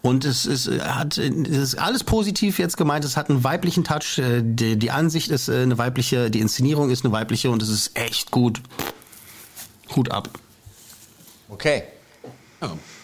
und 0.00 0.24
es 0.24 0.46
ist 0.46 0.68
äh, 0.68 0.80
hat 0.80 1.18
es 1.18 1.46
ist 1.46 1.74
alles 1.74 2.04
positiv 2.04 2.58
jetzt 2.58 2.76
gemeint. 2.76 3.04
Es 3.04 3.16
hat 3.16 3.28
einen 3.28 3.42
weiblichen 3.42 3.84
Touch, 3.84 4.18
äh, 4.18 4.42
die, 4.42 4.78
die 4.78 4.90
Ansicht 4.90 5.30
ist 5.30 5.48
äh, 5.48 5.62
eine 5.62 5.78
weibliche, 5.78 6.30
die 6.30 6.40
Inszenierung 6.40 6.90
ist 6.90 7.04
eine 7.04 7.12
weibliche 7.12 7.50
und 7.50 7.62
es 7.62 7.68
ist 7.68 7.98
echt 7.98 8.30
gut. 8.30 8.60
Hut 9.96 10.10
ab. 10.10 10.30
Okay. 11.48 11.84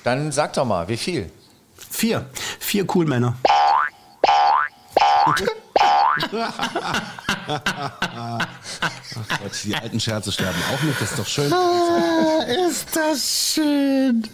Dann 0.05 0.33
sag 0.33 0.53
doch 0.53 0.65
mal, 0.65 0.89
wie 0.89 0.97
viel? 0.97 1.31
Vier. 1.95 2.27
Vier 2.59 2.87
cool 2.95 3.07
Männer. 3.07 3.37
Gott, 9.13 9.53
die 9.65 9.75
alten 9.77 10.01
Scherze 10.01 10.33
sterben 10.33 10.59
auch 10.75 10.83
nicht, 10.83 11.01
das 11.01 11.13
ist 11.13 11.19
doch 11.19 11.27
schön. 11.27 11.53
Ah, 11.53 12.43
ist 12.69 12.89
das 12.97 13.53
schön. 13.55 14.29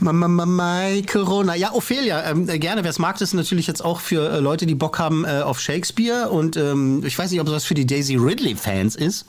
Mama, 0.00 0.26
Mama, 0.26 0.86
Corona. 1.10 1.54
Ja, 1.54 1.72
Ophelia, 1.72 2.28
ähm, 2.28 2.46
gerne. 2.46 2.82
Wer 2.82 2.90
es 2.90 2.98
mag, 2.98 3.14
das 3.14 3.28
ist 3.28 3.34
natürlich 3.34 3.68
jetzt 3.68 3.84
auch 3.84 4.00
für 4.00 4.30
äh, 4.30 4.40
Leute, 4.40 4.66
die 4.66 4.74
Bock 4.74 4.98
haben 4.98 5.24
äh, 5.24 5.40
auf 5.42 5.60
Shakespeare. 5.60 6.30
Und 6.30 6.56
ähm, 6.56 7.04
ich 7.06 7.16
weiß 7.16 7.30
nicht, 7.30 7.40
ob 7.40 7.46
das 7.46 7.64
für 7.64 7.74
die 7.74 7.86
Daisy 7.86 8.16
Ridley-Fans 8.16 8.96
ist. 8.96 9.24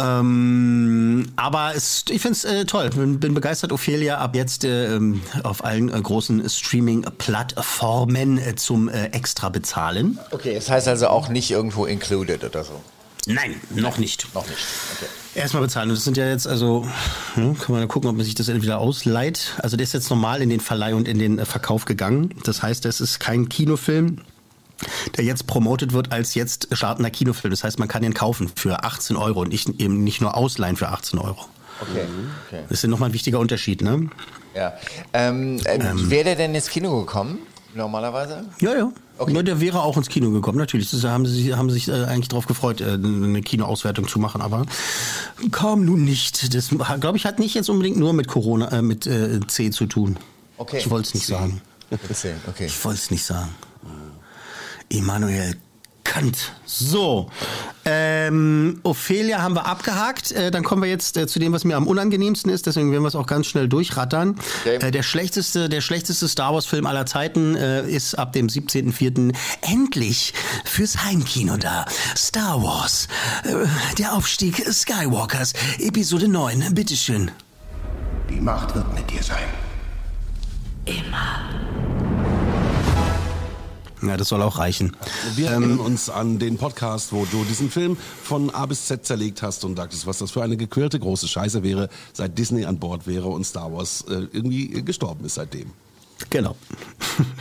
Ähm, 0.00 1.32
aber 1.36 1.74
es, 1.74 2.04
ich 2.08 2.22
finde 2.22 2.36
es 2.36 2.44
äh, 2.44 2.64
toll. 2.64 2.90
Bin, 2.90 3.18
bin, 3.18 3.34
begeistert. 3.34 3.72
Ophelia 3.72 4.18
ab 4.18 4.36
jetzt 4.36 4.64
äh, 4.64 4.94
ähm, 4.94 5.20
auf 5.42 5.64
allen 5.64 5.92
äh, 5.92 6.00
großen 6.00 6.48
Streaming-Plattformen 6.48 8.38
äh, 8.38 8.54
zum 8.54 8.88
äh, 8.88 9.06
extra 9.06 9.48
bezahlen. 9.48 10.18
Okay, 10.30 10.54
es 10.54 10.66
das 10.66 10.74
heißt 10.74 10.88
also 10.88 11.08
auch 11.08 11.28
nicht 11.28 11.50
irgendwo 11.50 11.86
included 11.86 12.44
oder 12.44 12.64
so. 12.64 12.80
Nein, 13.26 13.60
noch 13.74 13.98
nicht. 13.98 14.32
Noch 14.34 14.46
nicht. 14.48 14.58
Okay. 14.96 15.06
Erstmal 15.34 15.62
bezahlen. 15.62 15.90
Das 15.90 16.04
sind 16.04 16.16
ja 16.16 16.26
jetzt, 16.26 16.46
also, 16.46 16.88
hm, 17.34 17.58
kann 17.58 17.74
man 17.74 17.86
gucken, 17.86 18.08
ob 18.08 18.16
man 18.16 18.24
sich 18.24 18.34
das 18.34 18.48
entweder 18.48 18.78
ausleiht. 18.78 19.54
Also, 19.58 19.76
der 19.76 19.84
ist 19.84 19.92
jetzt 19.92 20.08
normal 20.08 20.40
in 20.40 20.48
den 20.48 20.60
Verleih 20.60 20.94
und 20.94 21.06
in 21.06 21.18
den 21.18 21.38
äh, 21.38 21.44
Verkauf 21.44 21.84
gegangen. 21.84 22.34
Das 22.44 22.62
heißt, 22.62 22.84
das 22.84 23.00
ist 23.00 23.20
kein 23.20 23.48
Kinofilm 23.48 24.22
der 25.16 25.24
jetzt 25.24 25.46
promotet 25.46 25.92
wird 25.92 26.12
als 26.12 26.34
jetzt 26.34 26.68
startender 26.72 27.10
Kinofilm. 27.10 27.50
Das 27.50 27.64
heißt, 27.64 27.78
man 27.78 27.88
kann 27.88 28.02
den 28.02 28.14
kaufen 28.14 28.50
für 28.54 28.84
18 28.84 29.16
Euro 29.16 29.40
und 29.40 29.48
nicht, 29.48 29.68
eben 29.80 30.04
nicht 30.04 30.20
nur 30.20 30.36
ausleihen 30.36 30.76
für 30.76 30.88
18 30.88 31.18
Euro. 31.18 31.46
Okay. 31.80 32.06
okay. 32.46 32.62
Das 32.68 32.78
ist 32.78 32.82
ja 32.82 32.88
nochmal 32.88 33.10
ein 33.10 33.12
wichtiger 33.12 33.38
Unterschied, 33.38 33.82
ne? 33.82 34.08
Ja. 34.54 34.74
Ähm, 35.12 35.60
äh, 35.64 35.76
ähm, 35.76 36.10
wäre 36.10 36.24
der 36.24 36.36
denn 36.36 36.54
ins 36.54 36.68
Kino 36.68 37.00
gekommen, 37.00 37.38
normalerweise? 37.74 38.44
Ja, 38.60 38.74
ja. 38.74 38.92
Okay. 39.18 39.34
Ja, 39.34 39.42
der 39.42 39.60
wäre 39.60 39.82
auch 39.82 39.96
ins 39.96 40.08
Kino 40.08 40.30
gekommen, 40.30 40.58
natürlich. 40.58 40.90
Das 40.90 41.02
haben 41.04 41.26
sie 41.26 41.54
haben 41.54 41.70
sich 41.70 41.88
äh, 41.88 42.04
eigentlich 42.04 42.28
darauf 42.28 42.46
gefreut, 42.46 42.80
äh, 42.80 42.92
eine 42.92 43.42
Kinoauswertung 43.42 44.06
zu 44.06 44.20
machen, 44.20 44.40
aber 44.40 44.64
kam 45.50 45.84
nun 45.84 46.04
nicht. 46.04 46.54
Das, 46.54 46.70
glaube 47.00 47.16
ich, 47.16 47.26
hat 47.26 47.38
nicht 47.40 47.54
jetzt 47.54 47.68
unbedingt 47.68 47.96
nur 47.96 48.12
mit 48.12 48.28
Corona, 48.28 48.68
äh, 48.70 48.82
mit 48.82 49.06
äh, 49.06 49.40
C 49.46 49.70
zu 49.70 49.86
tun. 49.86 50.18
Okay. 50.56 50.78
Ich 50.78 50.90
wollte 50.90 51.08
es 51.08 51.14
nicht 51.14 51.26
sagen. 51.26 51.60
Okay. 51.90 52.66
Ich 52.66 52.84
wollte 52.84 52.98
es 52.98 53.10
nicht 53.10 53.24
sagen. 53.24 53.48
Immanuel 54.88 55.54
Kant. 56.08 56.52
So, 56.64 57.28
ähm, 57.84 58.80
Ophelia 58.82 59.42
haben 59.42 59.54
wir 59.54 59.66
abgehakt. 59.66 60.32
Äh, 60.32 60.50
dann 60.50 60.64
kommen 60.64 60.82
wir 60.82 60.88
jetzt 60.88 61.18
äh, 61.18 61.26
zu 61.26 61.38
dem, 61.38 61.52
was 61.52 61.64
mir 61.64 61.76
am 61.76 61.86
unangenehmsten 61.86 62.50
ist. 62.50 62.66
Deswegen 62.66 62.90
werden 62.90 63.02
wir 63.02 63.08
es 63.08 63.14
auch 63.14 63.26
ganz 63.26 63.46
schnell 63.46 63.68
durchrattern. 63.68 64.38
Okay. 64.62 64.76
Äh, 64.76 64.90
der 64.90 65.02
schlechteste, 65.02 65.68
der 65.68 65.82
schlechteste 65.82 66.26
Star 66.26 66.54
Wars 66.54 66.64
Film 66.64 66.86
aller 66.86 67.04
Zeiten 67.04 67.54
äh, 67.56 67.86
ist 67.86 68.14
ab 68.14 68.32
dem 68.32 68.46
17.04. 68.46 69.34
endlich 69.60 70.32
fürs 70.64 71.04
Heimkino 71.04 71.58
da. 71.58 71.84
Star 72.16 72.62
Wars, 72.62 73.08
äh, 73.44 73.66
der 73.98 74.14
Aufstieg 74.14 74.64
Skywalkers, 74.66 75.52
Episode 75.78 76.28
9. 76.28 76.74
Bitteschön. 76.74 77.30
Die 78.30 78.40
Macht 78.40 78.74
wird 78.74 78.94
mit 78.94 79.10
dir 79.10 79.22
sein. 79.22 79.44
Immer. 80.86 81.87
Ja, 84.02 84.16
das 84.16 84.28
soll 84.28 84.42
auch 84.42 84.58
reichen. 84.58 84.96
Wir 85.34 85.48
erinnern 85.48 85.78
uns 85.78 86.08
an 86.08 86.38
den 86.38 86.56
Podcast, 86.56 87.12
wo 87.12 87.26
du 87.30 87.44
diesen 87.44 87.70
Film 87.70 87.96
von 88.22 88.50
A 88.50 88.66
bis 88.66 88.86
Z 88.86 89.04
zerlegt 89.04 89.42
hast 89.42 89.64
und 89.64 89.76
sagtest, 89.76 90.06
was 90.06 90.18
das 90.18 90.30
für 90.30 90.42
eine 90.42 90.56
gequirlte 90.56 90.98
große 91.00 91.26
Scheiße 91.26 91.62
wäre, 91.62 91.88
seit 92.12 92.38
Disney 92.38 92.64
an 92.64 92.78
Bord 92.78 93.06
wäre 93.06 93.28
und 93.28 93.44
Star 93.44 93.72
Wars 93.72 94.04
äh, 94.08 94.26
irgendwie 94.32 94.68
gestorben 94.84 95.24
ist 95.24 95.34
seitdem. 95.34 95.72
Genau. 96.30 96.56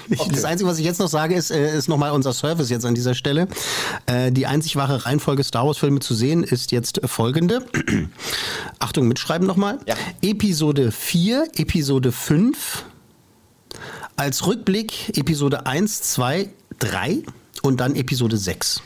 Okay. 0.09 0.31
Das 0.31 0.45
Einzige, 0.45 0.69
was 0.69 0.79
ich 0.79 0.85
jetzt 0.85 0.99
noch 0.99 1.09
sage, 1.09 1.35
ist, 1.35 1.51
äh, 1.51 1.77
ist 1.77 1.89
nochmal 1.89 2.11
unser 2.11 2.31
Service 2.31 2.69
jetzt 2.69 2.85
an 2.85 2.95
dieser 2.95 3.13
Stelle. 3.13 3.49
Äh, 4.05 4.31
die 4.31 4.47
einzig 4.47 4.77
wahre 4.77 5.05
Reihenfolge 5.05 5.43
Star 5.43 5.67
Wars-Filme 5.67 5.99
zu 5.99 6.15
sehen 6.15 6.43
ist 6.43 6.71
jetzt 6.71 7.01
folgende. 7.03 7.65
Achtung, 8.79 9.09
mitschreiben 9.09 9.45
nochmal. 9.45 9.79
Ja. 9.85 9.95
Episode 10.21 10.93
4, 10.93 11.49
Episode 11.57 12.13
5. 12.13 12.85
Als 14.19 14.47
Rückblick 14.47 15.15
Episode 15.15 15.67
1, 15.67 16.01
2, 16.01 16.49
3 16.79 17.23
und 17.61 17.79
dann 17.79 17.95
Episode 17.95 18.35
6. 18.35 18.81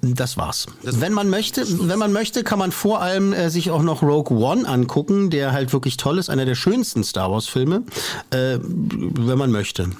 Das 0.00 0.38
war's. 0.38 0.66
Das 0.82 1.02
wenn 1.02 1.12
man 1.12 1.28
möchte, 1.28 1.66
wenn 1.88 1.98
man 1.98 2.10
möchte, 2.10 2.42
kann 2.42 2.58
man 2.58 2.72
vor 2.72 3.02
allem 3.02 3.34
äh, 3.34 3.50
sich 3.50 3.70
auch 3.70 3.82
noch 3.82 4.02
Rogue 4.02 4.34
One 4.34 4.66
angucken, 4.66 5.28
der 5.28 5.52
halt 5.52 5.74
wirklich 5.74 5.98
toll 5.98 6.18
ist, 6.18 6.30
einer 6.30 6.46
der 6.46 6.54
schönsten 6.54 7.04
Star 7.04 7.30
Wars 7.30 7.48
Filme, 7.48 7.82
äh, 8.30 8.58
wenn 8.62 9.36
man 9.36 9.50
möchte. 9.50 9.90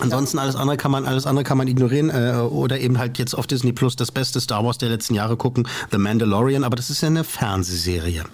Ansonsten 0.00 0.40
alles 0.40 0.56
andere 0.56 0.76
kann 0.76 0.90
man 0.90 1.04
alles 1.04 1.26
andere 1.26 1.44
kann 1.44 1.58
man 1.58 1.68
ignorieren 1.68 2.10
äh, 2.10 2.38
oder 2.40 2.80
eben 2.80 2.98
halt 2.98 3.18
jetzt 3.18 3.34
auf 3.34 3.46
Disney 3.46 3.72
Plus 3.72 3.94
das 3.94 4.10
beste 4.10 4.40
Star 4.40 4.64
Wars 4.64 4.78
der 4.78 4.88
letzten 4.88 5.14
Jahre 5.14 5.36
gucken, 5.36 5.68
The 5.92 5.98
Mandalorian, 5.98 6.64
aber 6.64 6.74
das 6.74 6.90
ist 6.90 7.00
ja 7.00 7.08
eine 7.08 7.22
Fernsehserie. 7.22 8.24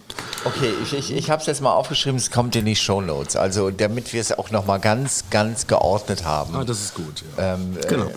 Okay, 0.45 0.73
ich, 0.83 0.93
ich, 0.93 1.13
ich 1.13 1.31
habe 1.31 1.41
es 1.41 1.47
jetzt 1.47 1.61
mal 1.61 1.73
aufgeschrieben, 1.73 2.17
es 2.17 2.31
kommt 2.31 2.55
in 2.57 2.65
die 2.65 2.77
Show 2.77 3.01
Notes, 3.01 3.37
also 3.37 3.71
damit 3.71 4.13
wir 4.13 4.21
es 4.21 4.33
auch 4.33 4.51
noch 4.51 4.67
mal 4.67 4.79
ganz 4.79 5.25
ganz 5.31 5.67
geordnet 5.67 6.25
haben. 6.25 6.55
Ah, 6.55 6.65
das 6.65 6.81
ist 6.81 6.95
gut. 6.95 7.25
Ja. 7.37 7.55
Ähm, 7.55 7.77
genau. 7.89 8.05
Äh, 8.05 8.13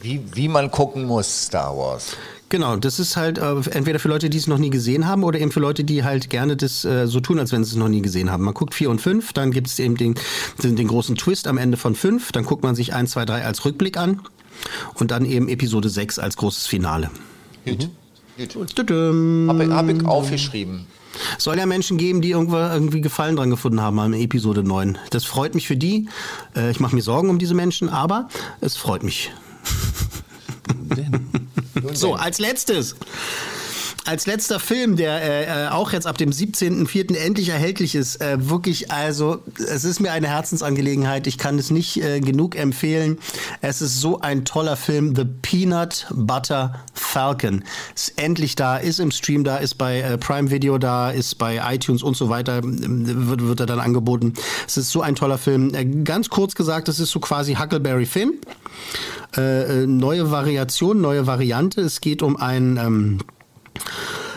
wie, 0.00 0.24
wie 0.34 0.48
man 0.48 0.70
gucken 0.70 1.04
muss 1.04 1.46
Star 1.46 1.76
Wars. 1.76 2.16
Genau, 2.50 2.76
das 2.76 2.98
ist 2.98 3.16
halt 3.16 3.38
äh, 3.38 3.56
entweder 3.72 3.98
für 3.98 4.08
Leute, 4.08 4.30
die 4.30 4.38
es 4.38 4.46
noch 4.46 4.56
nie 4.56 4.70
gesehen 4.70 5.06
haben, 5.06 5.22
oder 5.22 5.38
eben 5.38 5.52
für 5.52 5.60
Leute, 5.60 5.84
die 5.84 6.04
halt 6.04 6.30
gerne 6.30 6.56
das 6.56 6.84
äh, 6.84 7.06
so 7.06 7.20
tun, 7.20 7.38
als 7.38 7.52
wenn 7.52 7.62
sie 7.62 7.72
es 7.72 7.76
noch 7.76 7.88
nie 7.88 8.00
gesehen 8.00 8.30
haben. 8.30 8.44
Man 8.44 8.54
guckt 8.54 8.74
vier 8.74 8.88
und 8.88 9.00
fünf, 9.00 9.34
dann 9.34 9.50
gibt 9.50 9.66
es 9.66 9.78
eben 9.78 9.96
den, 9.96 10.14
den, 10.62 10.74
den, 10.74 10.88
großen 10.88 11.16
Twist 11.16 11.46
am 11.46 11.58
Ende 11.58 11.76
von 11.76 11.94
fünf, 11.94 12.32
dann 12.32 12.44
guckt 12.44 12.62
man 12.62 12.74
sich 12.74 12.94
eins, 12.94 13.10
zwei, 13.10 13.26
drei 13.26 13.44
als 13.44 13.64
Rückblick 13.66 13.98
an 13.98 14.22
und 14.94 15.10
dann 15.10 15.26
eben 15.26 15.48
Episode 15.48 15.90
sechs 15.90 16.18
als 16.18 16.36
großes 16.38 16.66
Finale. 16.66 17.10
Gut. 17.66 17.90
Mhm. 18.38 18.48
Gut. 18.54 18.78
Habe 18.78 19.74
hab 19.74 19.88
ich 19.88 20.06
aufgeschrieben. 20.06 20.86
Soll 21.38 21.58
ja 21.58 21.66
Menschen 21.66 21.98
geben, 21.98 22.20
die 22.20 22.30
irgendwo 22.30 22.56
irgendwie 22.56 23.00
Gefallen 23.00 23.36
dran 23.36 23.50
gefunden 23.50 23.80
haben 23.80 23.98
an 23.98 24.12
Episode 24.12 24.62
9. 24.62 24.98
Das 25.10 25.24
freut 25.24 25.54
mich 25.54 25.66
für 25.66 25.76
die. 25.76 26.08
Äh, 26.56 26.70
ich 26.70 26.80
mache 26.80 26.94
mir 26.94 27.02
Sorgen 27.02 27.30
um 27.30 27.38
diese 27.38 27.54
Menschen, 27.54 27.88
aber 27.88 28.28
es 28.60 28.76
freut 28.76 29.02
mich. 29.02 29.30
so, 31.92 32.14
als 32.14 32.38
letztes 32.38 32.96
als 34.08 34.26
letzter 34.26 34.58
Film, 34.58 34.96
der 34.96 35.22
äh, 35.22 35.66
äh 35.66 35.68
auch 35.68 35.92
jetzt 35.92 36.06
ab 36.06 36.16
dem 36.16 36.30
17.04. 36.30 37.14
endlich 37.14 37.50
erhältlich 37.50 37.94
ist, 37.94 38.22
äh, 38.22 38.48
wirklich, 38.48 38.90
also 38.90 39.42
es 39.58 39.84
ist 39.84 40.00
mir 40.00 40.12
eine 40.12 40.28
Herzensangelegenheit. 40.28 41.26
Ich 41.26 41.36
kann 41.36 41.58
es 41.58 41.70
nicht 41.70 42.02
äh, 42.02 42.20
genug 42.20 42.56
empfehlen. 42.56 43.18
Es 43.60 43.82
ist 43.82 44.00
so 44.00 44.20
ein 44.20 44.46
toller 44.46 44.76
Film, 44.76 45.14
The 45.14 45.24
Peanut 45.24 46.06
Butter 46.10 46.74
Falcon. 47.08 47.64
Ist 47.94 48.12
endlich 48.16 48.54
da, 48.54 48.76
ist 48.76 49.00
im 49.00 49.10
Stream 49.10 49.44
da, 49.44 49.56
ist 49.56 49.74
bei 49.74 50.00
äh, 50.00 50.18
Prime 50.18 50.50
Video 50.50 50.78
da, 50.78 51.10
ist 51.10 51.38
bei 51.38 51.60
iTunes 51.74 52.02
und 52.02 52.16
so 52.16 52.28
weiter, 52.28 52.60
wird, 52.62 53.46
wird 53.46 53.60
er 53.60 53.66
dann 53.66 53.80
angeboten. 53.80 54.34
Es 54.66 54.76
ist 54.76 54.90
so 54.90 55.00
ein 55.00 55.14
toller 55.14 55.38
Film. 55.38 55.74
Äh, 55.74 55.84
ganz 56.04 56.28
kurz 56.28 56.54
gesagt, 56.54 56.88
es 56.88 57.00
ist 57.00 57.10
so 57.10 57.20
quasi 57.20 57.54
Huckleberry 57.54 58.06
Finn. 58.06 58.34
Äh, 59.36 59.86
neue 59.86 60.30
Variation, 60.30 61.00
neue 61.00 61.26
Variante. 61.26 61.80
Es 61.80 62.00
geht 62.00 62.22
um 62.22 62.36
ein 62.36 62.76
ähm, 62.76 63.18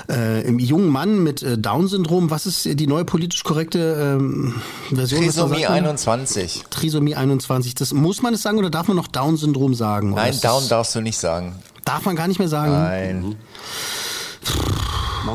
äh, 0.09 0.41
im 0.47 0.59
jungen 0.59 0.89
Mann 0.89 1.23
mit 1.23 1.43
äh, 1.43 1.57
Down-Syndrom. 1.57 2.29
Was 2.29 2.45
ist 2.45 2.65
die 2.79 2.87
neue 2.87 3.05
politisch 3.05 3.43
korrekte 3.43 4.17
ähm, 4.19 4.55
Version? 4.93 5.23
Trisomie 5.23 5.65
21. 5.65 6.63
Trisomie 6.69 7.15
21. 7.15 7.75
Das 7.75 7.93
muss 7.93 8.21
man 8.21 8.33
es 8.33 8.41
sagen 8.41 8.57
oder 8.57 8.69
darf 8.69 8.87
man 8.87 8.97
noch 8.97 9.07
Down-Syndrom 9.07 9.73
sagen? 9.73 10.11
Nein, 10.11 10.37
Down 10.41 10.67
darfst 10.69 10.95
du 10.95 11.01
nicht 11.01 11.17
sagen. 11.17 11.55
Darf 11.91 12.05
man 12.05 12.15
gar 12.15 12.29
nicht 12.29 12.39
mehr 12.39 12.47
sagen? 12.47 12.71
Nein. 12.71 13.35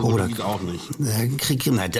Oder 0.00 0.26
auch 0.42 0.62
nicht. 0.62 1.38
Krieg, 1.38 1.66
nein, 1.66 1.90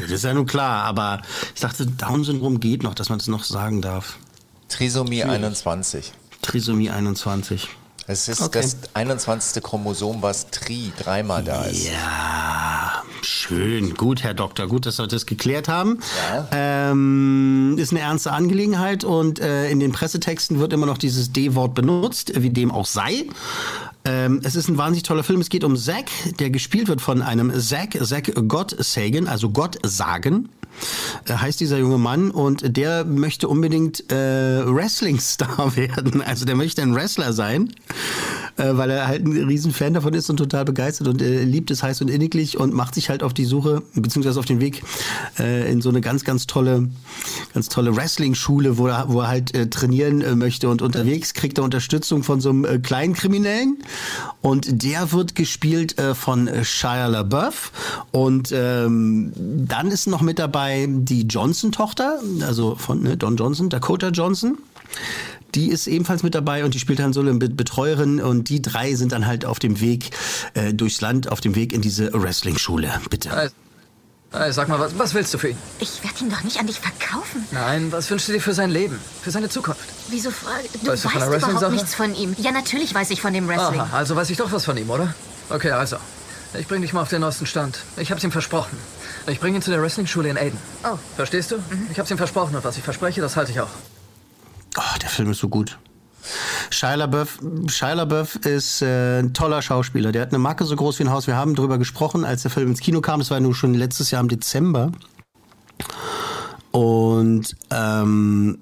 das 0.00 0.10
ist 0.10 0.24
ja 0.24 0.32
nun 0.32 0.46
klar, 0.46 0.84
aber 0.84 1.20
ich 1.54 1.60
dachte, 1.60 1.84
Down-Syndrom 1.86 2.60
geht 2.60 2.82
noch, 2.82 2.94
dass 2.94 3.10
man 3.10 3.18
es 3.18 3.28
noch 3.28 3.44
sagen 3.44 3.82
darf. 3.82 4.16
Trisomie 4.70 5.22
21. 5.22 6.14
Trisomie 6.40 6.88
21. 6.88 7.68
Es 8.06 8.28
ist 8.28 8.42
okay. 8.42 8.60
das 8.60 8.76
21. 8.92 9.62
Chromosom, 9.62 10.20
was 10.20 10.50
Tri 10.50 10.92
dreimal 10.98 11.42
da 11.42 11.64
ist. 11.64 11.86
Ja, 11.86 13.02
schön. 13.22 13.94
Gut, 13.94 14.22
Herr 14.22 14.34
Doktor. 14.34 14.66
Gut, 14.68 14.84
dass 14.84 14.98
wir 14.98 15.06
das 15.06 15.24
geklärt 15.24 15.68
haben. 15.68 16.00
Ja. 16.30 16.48
Ähm, 16.90 17.76
ist 17.78 17.92
eine 17.92 18.00
ernste 18.00 18.32
Angelegenheit 18.32 19.04
und 19.04 19.38
äh, 19.38 19.70
in 19.70 19.80
den 19.80 19.92
Pressetexten 19.92 20.58
wird 20.58 20.74
immer 20.74 20.86
noch 20.86 20.98
dieses 20.98 21.32
D-Wort 21.32 21.74
benutzt, 21.74 22.32
wie 22.36 22.50
dem 22.50 22.70
auch 22.70 22.86
sei. 22.86 23.24
Ähm, 24.06 24.40
es 24.44 24.54
ist 24.54 24.68
ein 24.68 24.76
wahnsinnig 24.76 25.04
toller 25.04 25.24
Film. 25.24 25.40
Es 25.40 25.48
geht 25.48 25.64
um 25.64 25.76
Zack, 25.76 26.06
der 26.38 26.50
gespielt 26.50 26.88
wird 26.88 27.00
von 27.00 27.22
einem 27.22 27.58
Zack, 27.58 27.98
Zack 28.04 28.32
Gott 28.48 28.76
Sagan, 28.78 29.26
also 29.26 29.50
Gott 29.50 29.78
sagen 29.82 30.50
äh, 31.26 31.32
heißt 31.32 31.60
dieser 31.60 31.78
junge 31.78 31.98
Mann 31.98 32.30
und 32.30 32.76
der 32.76 33.04
möchte 33.04 33.48
unbedingt 33.48 34.10
äh, 34.12 34.66
Wrestling-Star 34.66 35.76
werden. 35.76 36.20
Also 36.22 36.44
der 36.44 36.56
möchte 36.56 36.82
ein 36.82 36.94
Wrestler 36.94 37.32
sein, 37.32 37.72
weil 38.56 38.90
er 38.90 39.06
halt 39.06 39.24
ein 39.24 39.32
riesen 39.32 39.72
Fan 39.72 39.94
davon 39.94 40.14
ist 40.14 40.30
und 40.30 40.38
total 40.38 40.64
begeistert 40.64 41.08
und 41.08 41.22
äh, 41.22 41.44
liebt 41.44 41.70
es 41.70 41.82
heiß 41.82 42.00
und 42.00 42.08
inniglich 42.08 42.58
und 42.58 42.72
macht 42.72 42.94
sich 42.94 43.10
halt 43.10 43.22
auf 43.22 43.34
die 43.34 43.44
Suche 43.44 43.82
beziehungsweise 43.94 44.38
auf 44.38 44.46
den 44.46 44.60
Weg 44.60 44.82
äh, 45.38 45.70
in 45.70 45.80
so 45.80 45.88
eine 45.88 46.00
ganz 46.00 46.24
ganz 46.24 46.46
tolle 46.46 46.88
ganz 47.52 47.68
tolle 47.68 47.94
Wrestling-Schule, 47.96 48.78
wo 48.78 48.88
er 48.88 49.08
wo 49.08 49.20
er 49.20 49.28
halt 49.28 49.54
äh, 49.54 49.68
trainieren 49.68 50.22
äh, 50.22 50.34
möchte 50.34 50.68
und 50.68 50.82
unterwegs 50.82 51.34
kriegt 51.34 51.58
er 51.58 51.64
Unterstützung 51.64 52.22
von 52.22 52.40
so 52.40 52.50
einem 52.50 52.64
äh, 52.64 52.78
kleinen 52.78 53.14
Kriminellen 53.14 53.78
und 54.40 54.82
der 54.82 55.12
wird 55.12 55.34
gespielt 55.34 55.98
äh, 55.98 56.14
von 56.14 56.48
Shia 56.62 57.06
LaBeouf 57.06 57.72
und 58.12 58.52
ähm, 58.52 59.32
dann 59.36 59.90
ist 59.90 60.06
noch 60.06 60.20
mit 60.22 60.38
dabei 60.38 60.54
dabei 60.54 60.86
die 60.88 61.22
Johnson-Tochter, 61.22 62.20
also 62.46 62.76
von 62.76 63.02
ne, 63.02 63.16
Don 63.16 63.36
Johnson, 63.36 63.68
Dakota 63.68 64.08
Johnson. 64.08 64.58
Die 65.54 65.70
ist 65.70 65.86
ebenfalls 65.86 66.22
mit 66.22 66.34
dabei 66.34 66.64
und 66.64 66.74
die 66.74 66.78
spielt 66.78 66.98
dann 66.98 67.12
so 67.12 67.20
eine 67.20 67.34
Betreuerin 67.34 68.20
und 68.20 68.48
die 68.48 68.60
drei 68.60 68.94
sind 68.94 69.12
dann 69.12 69.26
halt 69.26 69.44
auf 69.44 69.58
dem 69.58 69.80
Weg 69.80 70.10
äh, 70.54 70.74
durchs 70.74 71.00
Land, 71.00 71.30
auf 71.30 71.40
dem 71.40 71.54
Weg 71.54 71.72
in 71.72 71.80
diese 71.80 72.12
Wrestling-Schule. 72.12 72.92
Bitte. 73.08 73.50
Hey, 74.32 74.52
sag 74.52 74.68
mal, 74.68 74.80
was, 74.80 74.98
was 74.98 75.14
willst 75.14 75.32
du 75.32 75.38
für 75.38 75.50
ihn? 75.50 75.58
Ich 75.78 76.02
werde 76.02 76.24
ihn 76.24 76.30
doch 76.30 76.42
nicht 76.42 76.58
an 76.58 76.66
dich 76.66 76.80
verkaufen. 76.80 77.44
Nein, 77.52 77.92
was 77.92 78.10
wünschst 78.10 78.28
du 78.28 78.32
dir 78.32 78.40
für 78.40 78.52
sein 78.52 78.68
Leben? 78.68 78.98
Für 79.22 79.30
seine 79.30 79.48
Zukunft? 79.48 79.80
Wieso 80.08 80.32
fragst 80.32 80.70
du? 80.74 80.88
Weißt, 80.88 81.04
du 81.04 81.08
weißt 81.08 81.48
überhaupt 81.48 81.70
nichts 81.70 81.94
von 81.94 82.12
ihm. 82.16 82.34
Ja, 82.38 82.50
natürlich 82.50 82.92
weiß 82.92 83.10
ich 83.10 83.20
von 83.20 83.32
dem 83.32 83.46
Wrestling. 83.46 83.78
Aha, 83.78 83.96
also 83.96 84.16
weiß 84.16 84.30
ich 84.30 84.36
doch 84.36 84.50
was 84.50 84.64
von 84.64 84.76
ihm, 84.76 84.90
oder? 84.90 85.14
Okay, 85.50 85.70
also. 85.70 85.98
Ich 86.58 86.66
bring 86.66 86.82
dich 86.82 86.92
mal 86.92 87.02
auf 87.02 87.08
den 87.08 87.20
neuesten 87.20 87.46
Stand. 87.46 87.78
Ich 87.96 88.10
hab's 88.10 88.24
ihm 88.24 88.32
versprochen. 88.32 88.76
Ich 89.28 89.38
bringe 89.38 89.58
ihn 89.58 89.62
zu 89.62 89.70
der 89.70 89.80
Wrestling-Schule 89.80 90.28
in 90.28 90.36
Aiden. 90.36 90.58
Oh. 90.84 90.98
Verstehst 91.14 91.52
du? 91.52 91.56
Mhm. 91.56 91.88
Ich 91.92 91.98
hab's 92.00 92.10
ihm 92.10 92.18
versprochen 92.18 92.56
und 92.56 92.64
was 92.64 92.76
ich 92.76 92.82
verspreche, 92.82 93.20
das 93.20 93.36
halte 93.36 93.52
ich 93.52 93.60
auch. 93.60 93.70
Oh, 94.76 94.98
der 95.00 95.08
Film 95.08 95.30
ist 95.30 95.38
so 95.38 95.48
gut. 95.48 95.78
Shia 96.70 96.94
LaBeouf, 96.94 98.36
ist 98.46 98.82
äh, 98.82 99.20
ein 99.20 99.34
toller 99.34 99.60
Schauspieler. 99.62 100.10
Der 100.10 100.22
hat 100.22 100.30
eine 100.30 100.38
Marke 100.38 100.64
so 100.64 100.74
groß 100.74 100.98
wie 100.98 101.04
ein 101.04 101.10
Haus. 101.10 101.26
Wir 101.26 101.36
haben 101.36 101.54
darüber 101.54 101.78
gesprochen, 101.78 102.24
als 102.24 102.42
der 102.42 102.50
Film 102.50 102.70
ins 102.70 102.80
Kino 102.80 103.00
kam. 103.00 103.20
Das 103.20 103.30
war 103.30 103.40
nur 103.40 103.54
schon 103.54 103.74
letztes 103.74 104.10
Jahr 104.10 104.22
im 104.22 104.28
Dezember. 104.28 104.92
Und 106.70 107.54
ähm, 107.70 108.58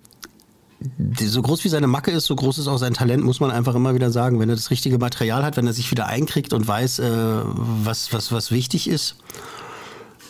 so 1.19 1.41
groß 1.41 1.65
wie 1.65 1.69
seine 1.69 1.87
Macke 1.87 2.11
ist, 2.11 2.27
so 2.27 2.35
groß 2.35 2.59
ist 2.59 2.67
auch 2.67 2.79
sein 2.79 2.95
Talent, 2.95 3.25
muss 3.25 3.41
man 3.41 3.51
einfach 3.51 3.75
immer 3.75 3.95
wieder 3.95 4.11
sagen. 4.11 4.41
Wenn 4.41 4.49
er 4.49 4.57
das 4.57 4.71
richtige 4.71 4.99
Material 4.99 5.45
hat, 5.45 5.57
wenn 5.57 5.67
er 5.67 5.73
sich 5.73 5.91
wieder 5.91 6.07
einkriegt 6.07 6.53
und 6.53 6.67
weiß, 6.67 6.99
äh, 6.99 7.43
was, 7.45 8.13
was, 8.13 8.33
was 8.33 8.51
wichtig 8.51 8.89
ist, 8.89 9.17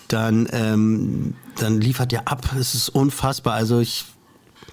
dann, 0.08 0.46
ähm, 0.52 1.34
dann 1.58 1.80
liefert 1.80 2.12
er 2.12 2.28
ab. 2.28 2.54
Es 2.58 2.74
ist 2.74 2.90
unfassbar. 2.90 3.54
Also 3.54 3.80
ich, 3.80 4.04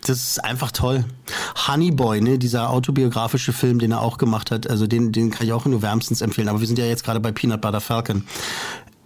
das 0.06 0.24
ist 0.24 0.44
einfach 0.44 0.72
toll. 0.72 1.06
Honey 1.68 1.92
Boy, 1.92 2.22
ne, 2.22 2.38
dieser 2.38 2.70
autobiografische 2.70 3.54
Film, 3.54 3.80
den 3.80 3.92
er 3.92 4.02
auch 4.02 4.18
gemacht 4.18 4.52
hat, 4.52 4.70
also 4.70 4.88
den, 4.88 5.12
den 5.12 5.32
kann 5.32 5.46
ich 5.46 5.54
auch 5.54 5.66
nur 5.66 5.82
wärmstens 5.82 6.22
empfehlen. 6.22 6.50
Aber 6.50 6.60
wir 6.60 6.68
sind 6.68 6.80
ja 6.80 6.86
jetzt 6.86 7.04
gerade 7.04 7.20
bei 7.20 7.32
Peanut 7.32 7.62
Butter 7.62 7.82
Falcon. 7.82 8.24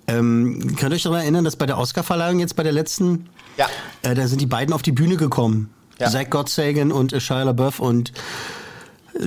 Ähm, 0.08 0.76
könnt 0.78 0.92
ihr 0.92 0.96
euch 0.96 1.04
daran 1.04 1.22
erinnern, 1.22 1.46
dass 1.46 1.56
bei 1.56 1.66
der 1.66 1.78
Oscarverleihung 1.78 2.40
jetzt 2.40 2.56
bei 2.56 2.64
der 2.64 2.74
letzten, 2.74 3.30
ja. 3.58 3.68
äh, 4.02 4.14
da 4.16 4.28
sind 4.28 4.42
die 4.42 4.46
beiden 4.46 4.74
auf 4.74 4.82
die 4.82 4.92
Bühne 4.92 5.16
gekommen. 5.16 5.70
Ja. 6.00 6.10
Zach 6.10 6.30
Gottsagen 6.30 6.92
und 6.92 7.14
Shia 7.22 7.44
LaBeouf 7.44 7.80
und 7.80 8.12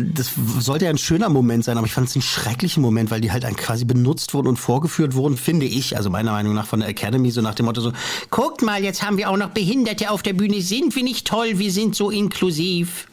das 0.00 0.32
sollte 0.58 0.84
ja 0.86 0.90
ein 0.90 0.98
schöner 0.98 1.28
Moment 1.28 1.64
sein, 1.64 1.78
aber 1.78 1.86
ich 1.86 1.92
fand 1.92 2.08
es 2.08 2.16
ein 2.16 2.22
schrecklicher 2.22 2.80
Moment, 2.80 3.10
weil 3.10 3.20
die 3.20 3.32
halt 3.32 3.44
quasi 3.56 3.84
benutzt 3.84 4.34
wurden 4.34 4.48
und 4.48 4.56
vorgeführt 4.56 5.14
wurden, 5.14 5.36
finde 5.36 5.66
ich, 5.66 5.96
also 5.96 6.10
meiner 6.10 6.32
Meinung 6.32 6.54
nach 6.54 6.66
von 6.66 6.80
der 6.80 6.88
Academy, 6.88 7.30
so 7.30 7.40
nach 7.40 7.54
dem 7.54 7.66
Motto 7.66 7.80
so, 7.80 7.92
guckt 8.30 8.62
mal, 8.62 8.82
jetzt 8.82 9.02
haben 9.02 9.16
wir 9.16 9.30
auch 9.30 9.36
noch 9.36 9.50
Behinderte 9.50 10.10
auf 10.10 10.22
der 10.22 10.32
Bühne, 10.32 10.60
sind 10.60 10.96
wir 10.96 11.02
nicht 11.02 11.26
toll, 11.26 11.58
wir 11.58 11.72
sind 11.72 11.94
so 11.94 12.10
inklusiv. 12.10 13.06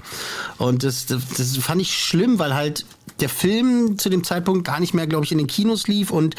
Und 0.58 0.84
das, 0.84 1.06
das, 1.06 1.22
das 1.38 1.58
fand 1.58 1.82
ich 1.82 1.98
schlimm, 1.98 2.40
weil 2.40 2.54
halt 2.54 2.86
der 3.20 3.30
Film 3.30 3.98
zu 3.98 4.10
dem 4.10 4.24
Zeitpunkt 4.24 4.66
gar 4.66 4.80
nicht 4.80 4.94
mehr, 4.94 5.08
glaube 5.08 5.26
ich, 5.26 5.32
in 5.32 5.38
den 5.38 5.48
Kinos 5.48 5.88
lief 5.88 6.12
und 6.12 6.36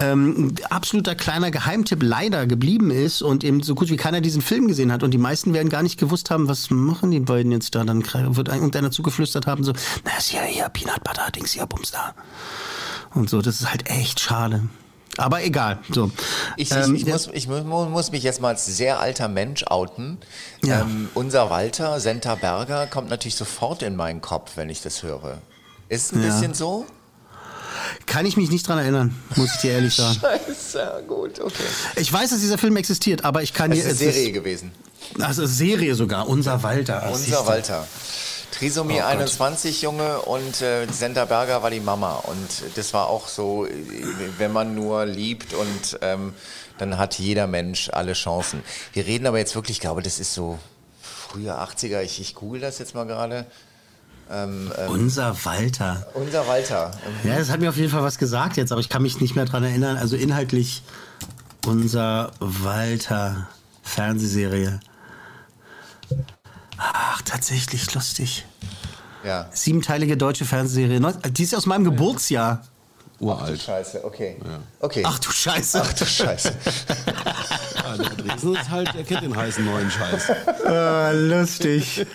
ähm, 0.00 0.54
absoluter 0.70 1.14
kleiner 1.14 1.50
Geheimtipp 1.50 2.02
leider 2.02 2.46
geblieben 2.46 2.90
ist 2.90 3.22
und 3.22 3.44
eben 3.44 3.62
so 3.62 3.74
gut 3.74 3.90
wie 3.90 3.96
keiner 3.96 4.20
diesen 4.20 4.42
Film 4.42 4.68
gesehen 4.68 4.92
hat 4.92 5.02
und 5.02 5.12
die 5.12 5.18
meisten 5.18 5.54
werden 5.54 5.68
gar 5.68 5.82
nicht 5.82 5.98
gewusst 5.98 6.30
haben, 6.30 6.48
was 6.48 6.70
machen 6.70 7.10
die 7.10 7.20
beiden 7.20 7.52
jetzt 7.52 7.74
da. 7.74 7.84
Dann 7.84 8.04
wird 8.36 8.48
irgendeiner 8.48 8.90
zugeflüstert 8.90 9.46
haben, 9.46 9.64
so, 9.64 9.72
na, 10.04 10.16
ist 10.18 10.32
ja 10.32 10.42
hier 10.42 10.68
Peanut 10.68 11.02
Butter, 11.04 11.30
Dings 11.34 11.52
hier, 11.52 11.66
Bums 11.66 11.90
da. 11.90 12.14
Und 13.14 13.28
so, 13.28 13.42
das 13.42 13.60
ist 13.60 13.70
halt 13.70 13.90
echt 13.90 14.20
schade. 14.20 14.62
Aber 15.18 15.44
egal. 15.44 15.78
So. 15.90 16.10
Ich, 16.56 16.70
ich, 16.70 16.76
ähm, 16.76 16.94
ich, 16.94 17.06
muss, 17.06 17.28
ich, 17.32 17.46
muss, 17.46 18.12
mich 18.12 18.22
jetzt 18.22 18.40
mal 18.40 18.48
als 18.48 18.64
sehr 18.64 18.98
alter 18.98 19.28
Mensch 19.28 19.64
outen. 19.64 20.18
Ja. 20.64 20.82
Ähm, 20.82 21.10
unser 21.14 21.50
Walter, 21.50 22.00
Senta 22.00 22.34
Berger, 22.34 22.86
kommt 22.86 23.10
natürlich 23.10 23.34
sofort 23.34 23.82
in 23.82 23.94
meinen 23.94 24.22
Kopf, 24.22 24.52
wenn 24.56 24.70
ich 24.70 24.80
das 24.80 25.02
höre. 25.02 25.42
Ist 25.92 26.06
es 26.06 26.12
ein 26.12 26.22
ja. 26.22 26.28
bisschen 26.28 26.54
so? 26.54 26.86
Kann 28.06 28.24
ich 28.24 28.38
mich 28.38 28.50
nicht 28.50 28.66
dran 28.66 28.78
erinnern, 28.78 29.14
muss 29.36 29.54
ich 29.54 29.60
dir 29.60 29.72
ehrlich 29.72 29.94
sagen. 29.94 30.18
Scheiße, 30.20 31.04
gut, 31.06 31.38
okay. 31.38 31.64
Ich 31.96 32.10
weiß, 32.10 32.30
dass 32.30 32.40
dieser 32.40 32.56
Film 32.56 32.76
existiert, 32.78 33.26
aber 33.26 33.42
ich 33.42 33.52
kann 33.52 33.72
dir. 33.72 33.84
Es 33.84 33.92
ist 33.92 34.00
eine 34.00 34.12
Serie 34.12 34.28
ist, 34.28 34.34
gewesen. 34.34 34.72
Also 35.20 35.44
Serie 35.44 35.94
sogar, 35.94 36.28
unser 36.30 36.62
Walter. 36.62 37.10
Unser 37.12 37.46
Walter. 37.46 37.86
Trisomie 38.52 39.00
oh 39.02 39.04
21 39.04 39.82
Junge 39.82 40.20
und 40.20 40.62
äh, 40.62 40.86
Senta 40.90 41.26
Berger 41.26 41.62
war 41.62 41.70
die 41.70 41.80
Mama 41.80 42.14
und 42.24 42.76
das 42.76 42.94
war 42.94 43.08
auch 43.08 43.28
so, 43.28 43.68
wenn 44.38 44.52
man 44.52 44.74
nur 44.74 45.04
liebt 45.04 45.52
und 45.52 45.98
ähm, 46.00 46.32
dann 46.78 46.96
hat 46.96 47.18
jeder 47.18 47.46
Mensch 47.46 47.90
alle 47.92 48.14
Chancen. 48.14 48.62
Wir 48.94 49.04
reden 49.04 49.26
aber 49.26 49.38
jetzt 49.38 49.54
wirklich, 49.54 49.76
ich 49.76 49.80
glaube, 49.82 50.00
das 50.00 50.18
ist 50.18 50.32
so 50.32 50.58
frühe 51.02 51.52
80er, 51.52 52.00
ich, 52.00 52.18
ich 52.18 52.34
google 52.34 52.62
das 52.62 52.78
jetzt 52.78 52.94
mal 52.94 53.04
gerade. 53.04 53.46
Ähm, 54.32 54.72
ähm, 54.78 54.90
unser 54.90 55.44
Walter. 55.44 56.06
Unser 56.14 56.48
Walter. 56.48 56.90
Mhm. 57.22 57.28
Ja, 57.28 57.38
das 57.38 57.50
hat 57.50 57.60
mir 57.60 57.68
auf 57.68 57.76
jeden 57.76 57.90
Fall 57.90 58.02
was 58.02 58.16
gesagt 58.18 58.56
jetzt, 58.56 58.72
aber 58.72 58.80
ich 58.80 58.88
kann 58.88 59.02
mich 59.02 59.20
nicht 59.20 59.36
mehr 59.36 59.44
daran 59.44 59.62
erinnern. 59.62 59.98
Also 59.98 60.16
inhaltlich 60.16 60.82
unser 61.66 62.32
Walter 62.40 63.48
Fernsehserie. 63.82 64.80
Ach, 66.78 67.20
tatsächlich 67.22 67.92
lustig. 67.94 68.46
Ja. 69.22 69.48
Siebenteilige 69.52 70.16
deutsche 70.16 70.46
Fernsehserie. 70.46 71.00
Die 71.30 71.42
ist 71.42 71.54
aus 71.54 71.66
meinem 71.66 71.84
Geburtsjahr. 71.84 72.62
Uralt. 73.22 73.42
Ach 73.42 73.48
du 73.50 73.56
Scheiße, 73.58 74.04
okay. 74.04 74.36
Ja. 74.44 74.58
okay. 74.80 75.02
Ach 75.06 75.18
du 75.18 75.30
Scheiße. 75.30 75.80
Ach 75.82 75.92
du 75.92 76.04
Scheiße. 76.04 76.52
ja, 77.76 77.96
der 77.96 78.10
Dresden 78.10 78.56
ist 78.56 78.70
halt, 78.70 78.94
er 78.94 79.04
kennt 79.04 79.22
den 79.22 79.36
heißen 79.36 79.64
neuen 79.64 79.90
Scheiß. 79.90 80.32
Ah, 80.64 81.10
lustig. 81.12 82.06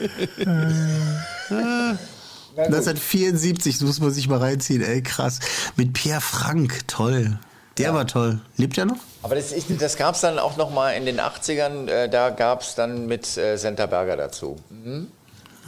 1974, 2.56 3.78
das 3.78 3.86
muss 3.86 4.00
man 4.00 4.12
sich 4.12 4.28
mal 4.28 4.39
reinziehen, 4.39 4.82
ey, 4.82 5.02
krass. 5.02 5.39
Mit 5.76 5.93
Pierre 5.93 6.22
Frank, 6.22 6.88
toll. 6.88 7.39
Der 7.78 7.88
ja. 7.88 7.93
war 7.93 8.08
toll. 8.08 8.39
Lebt 8.58 8.78
er 8.78 8.86
noch? 8.86 8.98
Aber 9.22 9.36
das, 9.36 9.54
das 9.80 9.98
gab 9.98 10.15
es 10.15 10.22
dann 10.22 10.39
auch 10.39 10.58
noch 10.58 10.72
mal 10.72 10.91
in 10.91 11.06
den 11.06 11.20
80ern, 11.20 11.88
äh, 11.88 12.10
da 12.10 12.32
gab 12.32 12.62
es 12.62 12.76
dann 12.76 13.06
mit 13.06 13.38
äh, 13.38 13.58
Senta 13.58 13.86
Berger 13.86 14.17
dazu. 14.17 14.58
Mhm. 14.70 15.08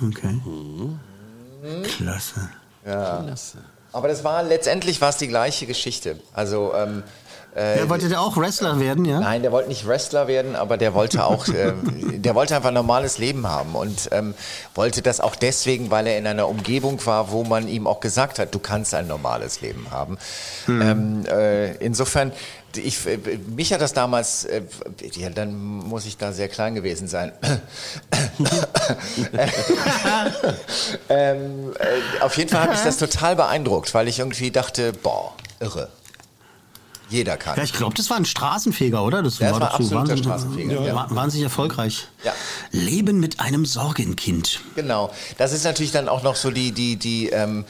Okay. 0.05 0.41
Mhm. 0.45 0.99
Klasse. 1.83 2.49
Ja. 2.85 3.21
Klasse. 3.23 3.59
Aber 3.91 4.07
das 4.07 4.23
war 4.23 4.43
letztendlich 4.43 5.01
war 5.01 5.09
es 5.09 5.17
die 5.17 5.27
gleiche 5.27 5.65
Geschichte. 5.65 6.19
Also 6.33 6.73
ähm, 6.75 7.03
äh, 7.55 7.79
ja, 7.79 7.89
wollte 7.89 8.09
der 8.09 8.21
auch 8.21 8.37
Wrestler 8.37 8.79
werden, 8.79 9.05
ja? 9.05 9.19
Nein, 9.19 9.41
der 9.41 9.51
wollte 9.51 9.69
nicht 9.69 9.87
Wrestler 9.87 10.27
werden, 10.27 10.55
aber 10.55 10.77
der 10.77 10.93
wollte 10.93 11.25
auch, 11.25 11.47
äh, 11.47 11.73
der 12.17 12.35
wollte 12.35 12.55
einfach 12.55 12.69
ein 12.69 12.75
normales 12.75 13.17
Leben 13.17 13.47
haben 13.47 13.73
und 13.75 14.09
ähm, 14.11 14.35
wollte 14.75 15.01
das 15.01 15.19
auch 15.19 15.35
deswegen, 15.35 15.89
weil 15.89 16.05
er 16.05 16.17
in 16.17 16.27
einer 16.27 16.47
Umgebung 16.47 17.03
war, 17.05 17.31
wo 17.31 17.43
man 17.43 17.67
ihm 17.67 17.87
auch 17.87 18.01
gesagt 18.01 18.37
hat, 18.37 18.53
du 18.53 18.59
kannst 18.59 18.93
ein 18.93 19.07
normales 19.07 19.61
Leben 19.61 19.87
haben. 19.89 20.19
Hm. 20.65 20.81
Ähm, 20.81 21.25
äh, 21.25 21.75
insofern, 21.77 22.31
ich, 22.77 23.05
äh, 23.05 23.17
mich 23.55 23.73
hat 23.73 23.81
das 23.81 23.93
damals, 23.93 24.45
äh, 24.45 24.61
ja, 25.15 25.29
dann 25.29 25.55
muss 25.55 26.05
ich 26.05 26.17
da 26.17 26.31
sehr 26.31 26.47
klein 26.47 26.75
gewesen 26.75 27.07
sein. 27.07 27.31
ähm, 31.09 31.73
äh, 31.79 32.21
auf 32.21 32.37
jeden 32.37 32.49
Fall 32.49 32.61
hat 32.63 32.71
mich 32.71 32.81
das 32.81 32.97
total 32.97 33.35
beeindruckt, 33.35 33.93
weil 33.93 34.07
ich 34.07 34.19
irgendwie 34.19 34.51
dachte, 34.51 34.93
boah, 34.93 35.33
irre. 35.59 35.89
Jeder 37.09 37.37
kann. 37.37 37.57
Ja, 37.57 37.63
ich 37.63 37.73
glaube, 37.73 37.95
das 37.95 38.09
war 38.11 38.17
ein 38.17 38.25
Straßenfeger, 38.25 39.03
oder? 39.03 39.23
Das, 39.23 39.39
ja, 39.39 39.51
war, 39.51 39.59
das 39.59 39.61
war 39.61 39.73
absoluter 39.73 39.97
wahnsinnig, 39.97 40.23
Straßenfeger. 40.23 40.81
Ja. 40.83 41.07
Wahnsinnig 41.09 41.43
erfolgreich. 41.43 42.07
Ja. 42.23 42.33
Leben 42.71 43.19
mit 43.19 43.39
einem 43.39 43.65
Sorgenkind. 43.65 44.61
Genau. 44.75 45.11
Das 45.39 45.51
ist 45.51 45.63
natürlich 45.63 45.91
dann 45.91 46.07
auch 46.07 46.21
noch 46.21 46.35
so 46.35 46.51
die, 46.51 46.71
die, 46.71 46.97
die, 46.97 47.29
ähm, 47.29 47.65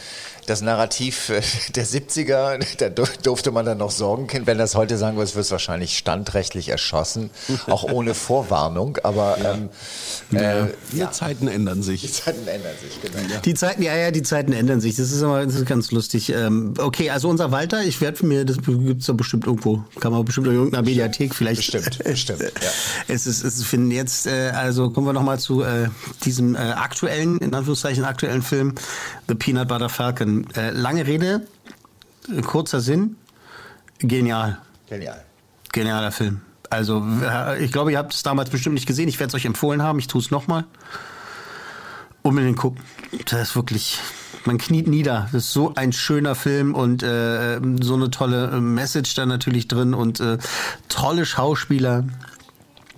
das 0.50 0.62
Narrativ 0.62 1.30
äh, 1.30 1.42
der 1.76 1.86
70er, 1.86 2.60
da 2.78 2.90
durfte 2.90 3.52
man 3.52 3.66
dann 3.66 3.78
noch 3.78 3.92
Sorgenkind, 3.92 4.48
wenn 4.48 4.58
das 4.58 4.76
heute 4.76 4.98
sagen 4.98 5.18
würde, 5.18 5.34
wird 5.36 5.46
es 5.46 5.52
wahrscheinlich 5.52 5.98
standrechtlich 5.98 6.70
erschossen, 6.70 7.30
auch 7.68 7.84
ohne 7.84 8.14
Vorwarnung, 8.14 8.98
aber 9.04 9.38
ja. 9.42 9.54
ähm, 9.54 9.70
äh, 10.32 10.74
die 10.92 10.98
ja. 10.98 11.12
Zeiten 11.12 11.48
ändern 11.48 11.84
sich. 11.84 12.02
Die 12.02 12.12
Zeiten 12.12 12.48
ändern 12.48 12.72
sich, 12.82 13.02
genau. 13.02 13.34
Ja. 13.34 13.40
Die 13.40 13.54
Zeiten, 13.54 13.82
ja, 13.82 13.96
ja, 13.96 14.12
die 14.12 14.24
Zeiten 14.24 14.54
ändern 14.54 14.82
sich. 14.82 14.96
Das 14.96 15.12
ist 15.12 15.22
aber 15.22 15.46
das 15.46 15.56
ist 15.56 15.66
ganz 15.66 15.92
lustig. 15.92 16.32
Ähm, 16.32 16.74
okay, 16.78 17.10
also 17.10 17.30
unser 17.30 17.52
Walter, 17.52 17.84
ich 17.84 18.02
werde 18.02 18.26
mir, 18.26 18.46
das 18.46 18.58
gibt 18.58 19.02
es 19.02 19.08
doch 19.08 19.16
bestimmt 19.16 19.46
irgendwo, 19.46 19.84
kann 20.00 20.12
man 20.12 20.26
bestimmt 20.26 20.48
in 20.48 20.54
irgendeiner 20.54 20.84
Mediathek 20.84 21.36
vielleicht. 21.36 21.58
Bestimmt, 21.58 22.04
bestimmt, 22.04 22.42
ja. 22.42 22.70
Es 23.08 23.28
ist, 23.28 23.44
es 23.44 23.58
ist, 23.58 23.66
finden 23.66 23.92
jetzt, 23.92 24.28
äh, 24.28 24.52
also 24.54 24.90
kommen 24.90 25.08
wir 25.08 25.14
nochmal 25.14 25.40
zu 25.40 25.64
äh, 25.64 25.90
diesem 26.24 26.56
äh, 26.56 26.60
aktuellen, 26.60 27.38
in 27.40 27.54
Anführungszeichen 27.54 28.04
aktuellen 28.04 28.42
Film, 28.42 28.76
The 29.28 29.36
Peanut 29.36 29.68
Butter 29.68 29.90
Falcon 29.90 30.39
äh, 30.56 30.72
lange 30.72 31.06
Rede, 31.08 31.48
kurzer 32.46 32.80
Sinn, 32.80 33.16
genial. 34.00 34.58
Genial. 34.88 35.24
Genialer 35.72 36.12
Film. 36.12 36.42
Also, 36.70 37.04
äh, 37.24 37.64
ich 37.64 37.72
glaube, 37.72 37.92
ihr 37.92 37.98
habt 37.98 38.14
es 38.14 38.24
damals 38.24 38.50
bestimmt 38.50 38.76
nicht 38.76 38.86
gesehen. 38.86 39.08
Ich 39.08 39.20
werde 39.20 39.30
es 39.30 39.36
euch 39.36 39.46
empfohlen 39.46 39.82
haben. 39.82 40.00
Ich 40.00 40.08
tue 40.08 40.22
es 40.22 40.32
nochmal. 40.32 40.66
Unbedingt 42.22 42.58
gucken. 42.58 42.84
Das 43.26 43.50
ist 43.50 43.56
wirklich, 43.56 44.00
man 44.46 44.58
kniet 44.58 44.88
nieder. 44.88 45.30
Das 45.32 45.46
ist 45.46 45.54
so 45.54 45.74
ein 45.76 45.94
schöner 45.94 46.36
Film 46.36 46.76
und 46.76 47.02
äh, 47.02 47.60
so 47.82 47.96
eine 47.96 48.12
tolle 48.12 48.52
äh, 48.52 48.60
Message 48.60 49.16
da 49.16 49.26
natürlich 49.26 49.68
drin 49.68 49.94
und 49.94 50.20
äh, 50.20 50.38
tolle 50.90 51.26
Schauspieler. 51.26 52.04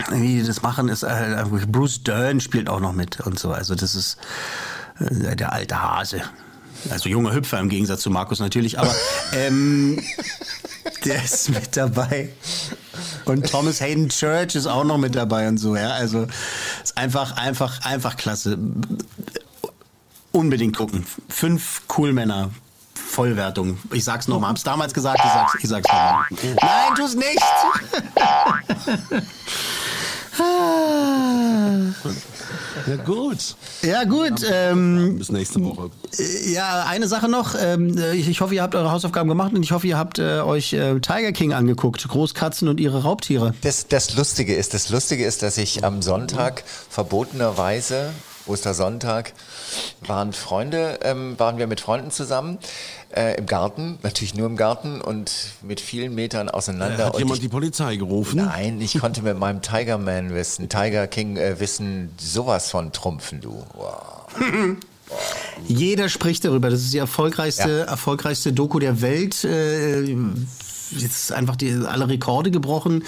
Wie 0.10 0.40
die 0.40 0.44
das 0.44 0.64
machen, 0.64 0.90
ist 0.90 1.04
äh, 1.04 1.46
Bruce 1.68 2.04
Dern 2.04 2.40
spielt 2.40 2.68
auch 2.68 2.80
noch 2.80 2.94
mit 2.94 3.22
und 3.22 3.38
so. 3.38 3.52
Also 3.52 3.76
das 3.76 3.96
ist 3.96 4.18
äh, 5.00 5.36
der 5.36 5.54
alte 5.54 5.82
Hase. 5.82 6.24
Also 6.90 7.10
junger 7.10 7.34
Hüpfer 7.34 7.60
im 7.60 7.70
Gegensatz 7.70 8.02
zu 8.02 8.10
Markus 8.10 8.40
natürlich, 8.40 8.80
aber 8.80 8.94
ähm, 9.34 10.02
der 11.06 11.24
ist 11.24 11.50
mit 11.50 11.78
dabei. 11.78 12.30
Und 13.26 13.50
Thomas 13.50 13.82
Hayden 13.82 14.10
Church 14.10 14.56
ist 14.56 14.68
auch 14.68 14.84
noch 14.84 14.98
mit 14.98 15.16
dabei 15.16 15.48
und 15.48 15.58
so, 15.58 15.76
ja. 15.76 15.92
Also 15.92 16.28
ist 16.84 16.98
einfach, 16.98 17.38
einfach, 17.38 17.86
einfach 17.86 18.18
klasse. 18.18 18.58
Unbedingt 20.32 20.76
gucken. 20.76 21.06
Fünf 21.30 21.82
cool 21.98 22.14
Männer. 22.14 22.52
Vollwertung. 22.96 23.78
Ich 23.92 24.06
sag's 24.06 24.28
nochmal. 24.28 24.52
Hab's 24.52 24.64
damals 24.64 24.94
gesagt, 24.94 25.20
ich 25.24 25.32
sag's, 25.32 25.56
ich 25.62 25.70
sag's 25.70 25.88
nochmal. 25.88 26.24
Nein, 26.32 26.96
tu's 26.96 27.16
nicht! 27.16 27.42
Ja, 32.88 32.96
gut. 32.98 33.56
Ja, 33.82 34.04
gut. 34.04 34.46
Ähm, 34.50 35.18
Bis 35.18 35.32
nächste 35.32 35.64
Woche. 35.64 35.90
Äh, 36.18 36.52
ja, 36.52 36.86
eine 36.88 37.08
Sache 37.08 37.30
noch. 37.30 37.56
Ähm, 37.60 37.98
ich, 38.14 38.28
ich, 38.28 38.42
hoffe, 38.42 38.56
ihr 38.56 38.62
habt 38.62 38.76
eure 38.76 38.92
Hausaufgaben 38.92 39.30
gemacht 39.30 39.54
und 39.54 39.64
ich 39.64 39.72
hoffe, 39.72 39.88
ihr 39.88 39.98
habt 39.98 40.20
äh, 40.20 40.40
euch 40.42 40.74
äh, 40.74 41.00
Tiger 41.00 41.32
King 41.32 41.54
angeguckt. 41.54 42.08
Großkatzen 42.08 42.68
und 42.68 42.80
ihre 42.80 43.04
Raubtiere. 43.04 43.54
Das, 43.62 43.88
das 43.88 44.16
Lustige 44.16 44.56
ist, 44.56 44.74
das 44.74 44.90
Lustige 44.90 45.26
ist, 45.26 45.44
dass 45.44 45.58
ich 45.58 45.84
am 45.84 46.02
Sonntag 46.02 46.64
verbotenerweise 46.90 48.12
Ostersonntag 48.48 49.34
waren 50.06 50.34
Freunde, 50.34 51.00
ähm, 51.04 51.38
waren 51.38 51.58
wir 51.58 51.68
mit 51.68 51.82
Freunden 51.82 52.12
zusammen 52.12 52.58
äh, 53.16 53.38
im 53.38 53.46
Garten, 53.46 54.00
natürlich 54.04 54.36
nur 54.36 54.48
im 54.48 54.58
Garten 54.58 55.02
und 55.02 55.32
mit 55.62 55.80
vielen 55.80 56.16
Metern 56.16 56.50
auseinander. 56.50 57.08
Hat 57.08 57.18
jemand 57.18 57.38
ich, 57.38 57.42
die 57.42 57.50
Polizei 57.50 57.96
gerufen? 57.96 58.38
Nein, 58.38 58.82
ich 58.82 59.00
konnte 59.00 59.22
mit 59.22 59.38
meinem 59.38 59.62
Tiger 59.62 59.98
Man 59.98 60.34
wissen, 60.34 60.70
Tiger 60.70 61.08
King 61.08 61.38
äh, 61.38 61.60
wissen, 61.60 62.12
sowas 62.18 62.72
von 62.72 62.92
trumpfen, 62.92 63.42
du. 63.42 63.64
Wow. 63.74 64.28
Jeder 65.68 66.10
spricht 66.10 66.46
darüber. 66.46 66.70
Das 66.70 66.82
ist 66.82 66.94
die 66.94 66.98
erfolgreichste, 66.98 67.70
ja. 67.70 67.84
erfolgreichste 67.84 68.54
Doku 68.54 68.80
der 68.80 69.02
Welt. 69.02 69.44
Äh, 69.44 70.02
jetzt 70.02 71.24
ist 71.24 71.32
einfach 71.32 71.56
die, 71.56 71.72
alle 71.86 72.08
Rekorde 72.08 72.52
gebrochen, 72.52 73.04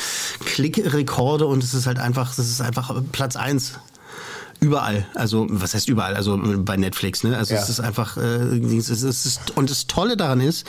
Klickrekorde 0.46 1.48
und 1.48 1.64
es 1.64 1.74
ist 1.74 1.88
halt 1.88 2.00
einfach, 2.00 2.36
das 2.36 2.48
ist 2.48 2.62
einfach 2.62 2.94
Platz 3.12 3.36
eins 3.36 3.74
überall. 4.64 5.06
Also 5.14 5.46
was 5.50 5.74
heißt 5.74 5.90
überall? 5.90 6.16
Also 6.16 6.40
bei 6.42 6.78
Netflix. 6.78 7.24
Ne? 7.24 7.38
Also 7.38 7.54
ja. 7.54 7.62
es 7.62 7.70
ist 7.70 7.82
einfach, 7.82 8.18
äh, 8.18 8.58
es 8.58 8.90
ist, 8.90 9.04
es 9.04 9.26
ist, 9.26 9.58
und 9.58 9.70
das 9.70 9.88
Tolle 9.88 10.16
daran 10.16 10.40
ist, 10.40 10.66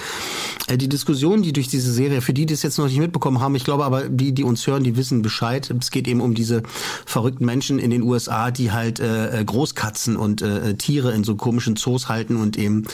äh, 0.66 0.76
die 0.76 0.88
Diskussion, 0.88 1.42
die 1.42 1.52
durch 1.52 1.68
diese 1.68 1.92
Serie, 1.92 2.20
für 2.20 2.34
die, 2.34 2.44
die 2.46 2.54
es 2.54 2.62
jetzt 2.62 2.76
noch 2.78 2.86
nicht 2.86 2.98
mitbekommen 2.98 3.40
haben, 3.40 3.54
ich 3.54 3.64
glaube 3.64 3.84
aber, 3.84 4.08
die, 4.08 4.32
die 4.32 4.42
uns 4.42 4.66
hören, 4.66 4.82
die 4.82 4.96
wissen 4.96 5.22
Bescheid. 5.22 5.72
Es 5.80 5.90
geht 5.90 6.08
eben 6.08 6.20
um 6.20 6.34
diese 6.34 6.62
verrückten 7.06 7.46
Menschen 7.46 7.78
in 7.78 7.90
den 7.90 8.02
USA, 8.02 8.50
die 8.50 8.72
halt 8.72 8.98
äh, 8.98 9.40
äh, 9.40 9.44
Großkatzen 9.44 10.16
und 10.16 10.42
äh, 10.42 10.74
Tiere 10.74 11.12
in 11.12 11.22
so 11.22 11.36
komischen 11.36 11.76
Zoos 11.76 12.08
halten 12.08 12.36
und 12.36 12.58
eben 12.58 12.84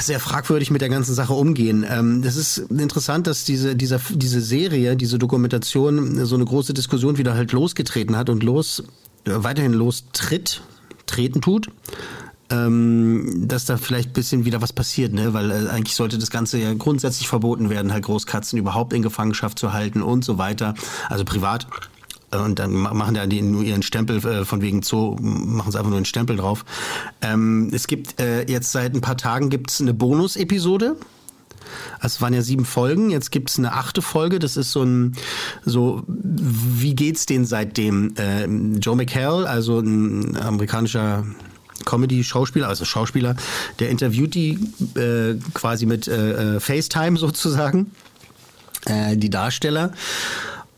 sehr 0.00 0.20
fragwürdig 0.20 0.70
mit 0.70 0.82
der 0.82 0.88
ganzen 0.88 1.14
Sache 1.14 1.32
umgehen. 1.32 1.86
Ähm, 1.88 2.22
das 2.22 2.36
ist 2.36 2.58
interessant, 2.58 3.26
dass 3.26 3.44
diese, 3.44 3.76
dieser, 3.76 4.00
diese 4.10 4.40
Serie, 4.40 4.96
diese 4.96 5.18
Dokumentation 5.18 6.24
so 6.26 6.34
eine 6.34 6.44
große 6.44 6.74
Diskussion 6.74 7.16
wieder 7.16 7.34
halt 7.34 7.52
losgetreten 7.52 8.16
hat 8.16 8.28
und 8.28 8.42
los, 8.42 8.80
äh, 8.80 9.07
weiterhin 9.44 9.72
lostritt, 9.72 10.62
treten 11.06 11.40
tut. 11.40 11.68
Ähm, 12.50 13.46
dass 13.46 13.66
da 13.66 13.76
vielleicht 13.76 14.10
ein 14.10 14.12
bisschen 14.14 14.46
wieder 14.46 14.62
was 14.62 14.72
passiert, 14.72 15.12
ne? 15.12 15.34
Weil 15.34 15.50
äh, 15.50 15.68
eigentlich 15.68 15.94
sollte 15.94 16.16
das 16.16 16.30
Ganze 16.30 16.56
ja 16.56 16.72
grundsätzlich 16.72 17.28
verboten 17.28 17.68
werden, 17.68 17.92
halt 17.92 18.06
Großkatzen 18.06 18.58
überhaupt 18.58 18.94
in 18.94 19.02
Gefangenschaft 19.02 19.58
zu 19.58 19.74
halten 19.74 20.00
und 20.00 20.24
so 20.24 20.38
weiter. 20.38 20.72
Also 21.10 21.26
privat. 21.26 21.66
Und 22.30 22.58
dann 22.58 22.72
machen 22.72 23.14
da 23.14 23.26
die 23.26 23.42
nur 23.42 23.62
ihren 23.62 23.82
Stempel 23.82 24.24
äh, 24.24 24.44
von 24.44 24.60
wegen 24.60 24.82
Zoo, 24.82 25.16
machen 25.20 25.72
sie 25.72 25.78
einfach 25.78 25.90
nur 25.90 25.98
einen 25.98 26.06
Stempel 26.06 26.36
drauf. 26.36 26.64
Ähm, 27.22 27.70
es 27.72 27.86
gibt 27.86 28.20
äh, 28.20 28.44
jetzt 28.50 28.72
seit 28.72 28.94
ein 28.94 29.00
paar 29.00 29.16
Tagen 29.16 29.50
gibt's 29.50 29.80
eine 29.80 29.94
Bonus-Episode. 29.94 30.96
Also 32.00 32.16
es 32.16 32.20
waren 32.20 32.34
ja 32.34 32.42
sieben 32.42 32.64
Folgen, 32.64 33.10
jetzt 33.10 33.30
gibt's 33.30 33.58
eine 33.58 33.72
achte 33.72 34.02
Folge. 34.02 34.38
Das 34.38 34.56
ist 34.56 34.72
so 34.72 34.82
ein, 34.82 35.16
so, 35.64 36.02
wie 36.06 36.94
geht's 36.94 37.26
denen 37.26 37.44
seitdem? 37.44 38.14
Äh, 38.16 38.46
Joe 38.78 38.96
McHale, 38.96 39.48
also 39.48 39.80
ein 39.80 40.36
amerikanischer 40.36 41.24
Comedy-Schauspieler, 41.84 42.68
also 42.68 42.84
Schauspieler, 42.84 43.36
der 43.78 43.90
interviewt 43.90 44.34
die 44.34 44.58
äh, 44.96 45.36
quasi 45.54 45.86
mit 45.86 46.08
äh, 46.08 46.56
äh 46.56 46.60
FaceTime 46.60 47.16
sozusagen, 47.18 47.92
äh, 48.86 49.16
die 49.16 49.30
Darsteller 49.30 49.92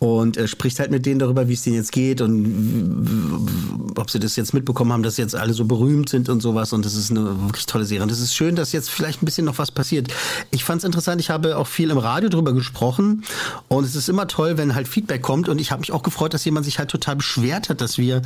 und 0.01 0.39
er 0.39 0.49
spricht 0.49 0.81
halt 0.81 0.91
mit 0.91 1.05
denen 1.05 1.19
darüber, 1.19 1.47
wie 1.47 1.53
es 1.53 1.63
denen 1.63 1.77
jetzt 1.77 1.93
geht 1.93 2.23
und 2.23 3.93
ob 3.97 4.11
sie 4.11 4.19
das 4.19 4.35
jetzt 4.35 4.55
mitbekommen 4.55 4.95
haben, 4.95 5.03
dass 5.03 5.19
jetzt 5.19 5.37
alle 5.37 5.53
so 5.53 5.67
berühmt 5.67 6.09
sind 6.09 6.31
und 6.31 6.41
sowas. 6.41 6.73
Und 6.73 6.87
das 6.87 6.95
ist 6.95 7.11
eine 7.11 7.39
wirklich 7.43 7.67
tolle 7.67 7.85
Serie. 7.85 8.03
Und 8.03 8.11
es 8.11 8.19
ist 8.19 8.35
schön, 8.35 8.57
dass 8.57 8.73
jetzt 8.73 8.89
vielleicht 8.89 9.23
ein 9.23 9.27
bisschen 9.27 9.45
noch 9.45 9.59
was 9.59 9.71
passiert. 9.71 10.09
Ich 10.51 10.65
fand 10.65 10.79
es 10.79 10.85
interessant, 10.85 11.21
ich 11.21 11.29
habe 11.29 11.59
auch 11.59 11.67
viel 11.67 11.91
im 11.91 11.99
Radio 11.99 12.31
darüber 12.31 12.55
gesprochen 12.55 13.25
und 13.69 13.85
es 13.85 13.95
ist 13.95 14.09
immer 14.09 14.27
toll, 14.27 14.57
wenn 14.57 14.75
halt 14.75 14.89
Feedback 14.89 15.21
kommt. 15.21 15.51
Und 15.51 15.61
ich 15.61 15.71
habe 15.71 15.81
mich 15.81 15.93
auch 15.93 16.03
gefreut, 16.03 16.33
dass 16.33 16.47
jemand 16.47 16.65
sich 16.65 16.79
halt 16.79 16.91
total 16.91 17.17
beschwert 17.17 17.69
hat, 17.69 17.83
dass 17.83 17.99
wir 17.99 18.23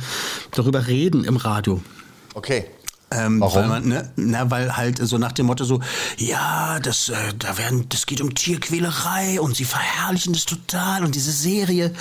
darüber 0.51 0.87
reden 0.87 1.25
im 1.25 1.35
Radio. 1.35 1.81
Okay. 2.35 2.63
Ähm, 3.11 3.39
Warum? 3.39 3.55
Weil 3.55 3.67
man, 3.67 3.87
ne, 3.87 4.09
na, 4.15 4.49
weil 4.49 4.75
halt 4.75 4.97
so 4.97 5.19
nach 5.19 5.31
dem 5.31 5.45
Motto 5.45 5.63
so, 5.63 5.79
ja, 6.17 6.79
das, 6.79 7.09
äh, 7.09 7.15
da 7.37 7.57
werden, 7.59 7.85
das 7.89 8.07
geht 8.07 8.19
um 8.19 8.33
Tierquälerei 8.33 9.39
und 9.39 9.55
sie 9.55 9.63
verherrlichen 9.63 10.33
das 10.33 10.45
total 10.45 11.03
und 11.03 11.13
diese 11.13 11.31
Serie 11.31 11.91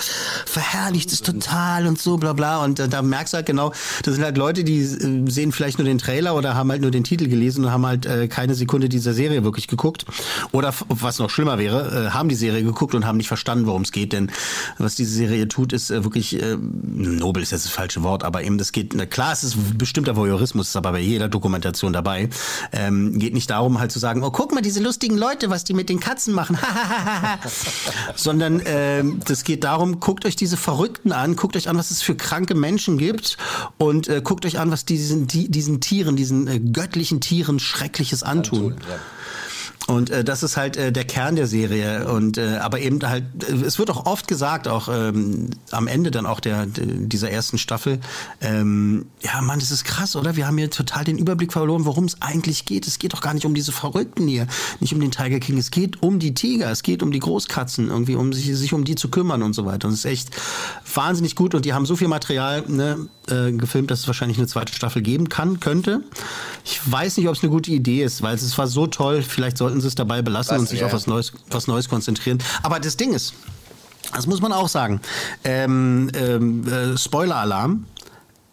verherrlicht 0.47 1.13
es 1.13 1.21
total 1.21 1.87
und 1.87 2.01
so, 2.01 2.17
bla 2.17 2.33
bla. 2.33 2.65
Und 2.65 2.81
äh, 2.81 2.89
da 2.89 3.03
merkst 3.03 3.35
du 3.35 3.37
halt 3.37 3.47
genau, 3.47 3.73
das 4.03 4.15
sind 4.15 4.25
halt 4.25 4.39
Leute, 4.39 4.65
die 4.65 4.81
äh, 4.81 5.31
sehen 5.31 5.53
vielleicht 5.53 5.79
nur 5.79 5.85
den 5.85 5.99
Trailer 5.99 6.35
oder 6.35 6.55
haben 6.55 6.71
halt 6.71 6.81
nur 6.81 6.91
den 6.91 7.05
Titel 7.05 7.29
gelesen 7.29 7.67
und 7.67 7.71
haben 7.71 7.85
halt 7.85 8.07
äh, 8.07 8.27
keine 8.27 8.55
Sekunde 8.55 8.89
dieser 8.89 9.13
Serie 9.13 9.45
wirklich 9.45 9.69
geguckt. 9.69 10.07
Oder 10.53 10.73
was 10.89 11.19
noch 11.19 11.29
schlimmer 11.29 11.59
wäre, 11.59 12.07
äh, 12.07 12.11
haben 12.13 12.31
die 12.31 12.35
Serie 12.35 12.63
geguckt 12.63 12.95
und 12.95 13.05
haben 13.05 13.19
nicht 13.19 13.29
verstanden, 13.29 13.67
worum 13.67 13.83
es 13.83 13.93
geht. 13.93 14.15
Denn 14.15 14.31
was 14.79 14.95
diese 14.95 15.13
Serie 15.13 15.49
tut, 15.49 15.75
ist 15.75 15.91
äh, 15.91 16.03
wirklich, 16.03 16.39
nobel 16.59 17.43
ist 17.43 17.53
jetzt 17.53 17.67
das 17.67 17.73
falsche 17.73 18.03
Wort, 18.03 18.25
aber 18.25 18.43
eben 18.43 18.57
das 18.57 18.73
geht, 18.73 18.95
na, 18.95 19.05
klar, 19.05 19.33
es 19.33 19.45
ist 19.45 19.79
bestimmter 19.79 20.17
Voyeurismus, 20.17 20.69
ist 20.69 20.77
aber 20.77 20.94
bei 20.95 21.01
jeder 21.01 21.29
Dokumentation 21.29 21.93
dabei. 21.93 22.29
Ähm, 22.73 23.19
geht 23.19 23.35
nicht 23.35 23.51
darum, 23.51 23.81
halt 23.81 23.91
zu 23.91 23.99
sagen, 23.99 24.23
oh, 24.23 24.31
guck 24.31 24.55
mal, 24.55 24.61
diese 24.61 24.81
lustigen 24.81 25.19
Leute, 25.19 25.51
was 25.51 25.65
die 25.65 25.75
mit 25.75 25.89
den 25.89 25.99
Katzen 25.99 26.33
machen. 26.33 26.57
Sondern 28.15 28.63
ähm, 28.65 29.19
das 29.27 29.43
geht 29.43 29.65
darum, 29.65 29.99
guckt 29.99 30.25
euch 30.25 30.37
diese 30.37 30.57
Verrückten 30.57 31.11
an, 31.11 31.35
guckt 31.35 31.57
euch 31.57 31.69
an, 31.69 31.77
was 31.77 31.91
es 31.91 32.01
für 32.01 32.15
kranke 32.15 32.55
Menschen 32.55 32.97
gibt 32.97 33.39
und 33.77 34.07
äh, 34.07 34.21
guckt 34.23 34.47
euch 34.47 34.61
an, 34.61 34.71
was 34.71 34.85
diesen, 34.85 35.27
die, 35.27 35.51
diesen 35.51 35.81
Tieren, 35.81 36.15
diesen 36.15 36.47
äh, 36.47 36.61
göttlichen 36.61 37.21
Tieren 37.21 37.59
Schreckliches 37.59 38.23
antun. 38.23 38.75
antun 38.75 38.89
ja. 38.89 38.99
Und 39.87 40.09
äh, 40.09 40.25
das 40.25 40.43
ist 40.43 40.57
halt 40.57 40.77
äh, 40.77 40.93
der 40.93 41.05
Kern 41.05 41.37
der 41.37 41.47
Serie. 41.47 42.09
Und 42.09 42.39
äh, 42.39 42.57
aber 42.57 42.81
eben 42.81 43.01
halt, 43.03 43.25
äh, 43.47 43.53
es 43.53 43.79
wird 43.79 43.91
auch 43.91 44.07
oft 44.07 44.27
gesagt, 44.29 44.67
auch 44.67 44.89
ähm, 44.89 45.51
am 45.71 45.87
Ende 45.87 46.11
dann 46.11 46.25
auch 46.25 46.41
der, 46.41 46.67
dieser 46.67 47.31
ersten 47.31 47.59
Staffel, 47.59 48.01
ähm, 48.41 49.07
ja, 49.21 49.41
Mann, 49.43 49.59
das 49.59 49.71
ist 49.71 49.85
krass, 49.85 50.17
oder? 50.17 50.37
Wir 50.37 50.47
haben 50.47 50.57
hier 50.57 50.71
total 50.71 51.05
den 51.05 51.19
Überblick 51.19 51.53
verloren, 51.53 51.85
worum 51.85 52.05
es 52.05 52.23
eigentlich 52.23 52.65
geht. 52.65 52.87
Es 52.87 52.99
geht 52.99 53.13
doch 53.13 53.21
gar 53.21 53.35
nicht 53.35 53.45
um 53.45 53.55
diese 53.55 53.73
Verrückten 53.73 54.27
hier, 54.27 54.47
nicht 54.81 54.95
um 54.95 55.01
den 55.01 55.11
Tiger 55.11 55.39
King. 55.39 55.59
Es 55.59 55.71
geht 55.71 56.03
um 56.03 56.19
die 56.19 56.33
Tiger, 56.33 56.71
es 56.71 56.83
geht 56.83 57.03
um 57.03 57.13
die 57.13 57.21
Großkatzen, 57.21 57.89
irgendwie, 57.89 58.15
um 58.15 58.33
sich, 58.33 58.57
sich 58.57 58.73
um 58.73 58.85
die 58.85 58.95
zu 58.95 59.11
kümmern 59.11 59.43
und 59.43 59.53
so 59.53 59.67
weiter. 59.67 59.89
Und 59.89 59.95
es 59.95 60.01
ist 60.01 60.11
echt 60.11 60.31
wahnsinnig 60.95 61.37
gut. 61.37 61.55
Und 61.55 61.67
die 61.67 61.75
haben 61.75 61.85
so 61.85 61.97
viel 61.97 62.09
Material 62.09 62.65
ne, 62.69 63.09
äh, 63.29 63.53
gefilmt, 63.53 63.91
dass 63.91 64.01
es 64.01 64.07
wahrscheinlich 64.07 64.39
eine 64.39 64.47
zweite 64.47 64.73
Staffel 64.73 65.03
geben 65.03 65.29
kann, 65.29 65.61
könnte. 65.61 66.03
Ich 66.65 66.81
weiß 66.91 67.19
nicht, 67.19 67.29
ob 67.29 67.35
es 67.35 67.43
eine 67.43 67.51
gute 67.51 67.71
Idee 67.71 68.03
ist, 68.03 68.23
weil 68.23 68.35
es 68.35 68.57
war 68.57 68.67
so 68.67 68.87
toll. 68.87 69.23
Vielleicht 69.23 69.59
sollten 69.59 69.74
sie 69.81 69.89
es 69.89 69.95
dabei 69.95 70.23
belassen 70.23 70.55
was, 70.55 70.61
und 70.61 70.69
sich 70.69 70.81
ja. 70.81 70.87
auf 70.87 70.93
was 70.93 71.07
Neues, 71.07 71.33
was 71.51 71.67
Neues 71.67 71.89
konzentrieren. 71.89 72.39
Aber 72.63 72.81
das 72.81 72.97
Ding 72.97 73.13
ist, 73.13 73.35
das 74.15 74.27
muss 74.27 74.41
man 74.41 74.53
auch 74.53 74.69
sagen. 74.69 75.01
Ähm, 75.45 76.11
ähm, 76.15 76.67
äh, 76.67 76.97
Spoiler-Alarm. 76.97 77.87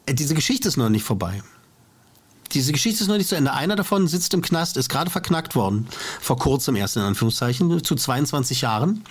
Äh, 0.06 0.14
diese 0.14 0.34
Geschichte 0.34 0.68
ist 0.68 0.78
noch 0.78 0.90
nicht 0.90 1.04
vorbei 1.04 1.42
diese 2.54 2.72
Geschichte 2.72 3.04
ist 3.04 3.08
noch 3.08 3.18
nicht 3.18 3.30
zu 3.30 3.36
Ende. 3.36 3.54
Einer 3.54 3.76
davon 3.76 4.08
sitzt 4.08 4.34
im 4.34 4.42
Knast, 4.42 4.78
ist 4.78 4.90
gerade 4.90 5.10
verknackt 5.10 5.56
worden, 5.56 5.88
vor 6.20 6.38
kurzem 6.38 6.76
erst 6.76 6.96
in 6.96 7.02
Anführungszeichen, 7.02 7.84
zu 7.84 7.96
22 7.96 8.62
Jahren. 8.62 9.04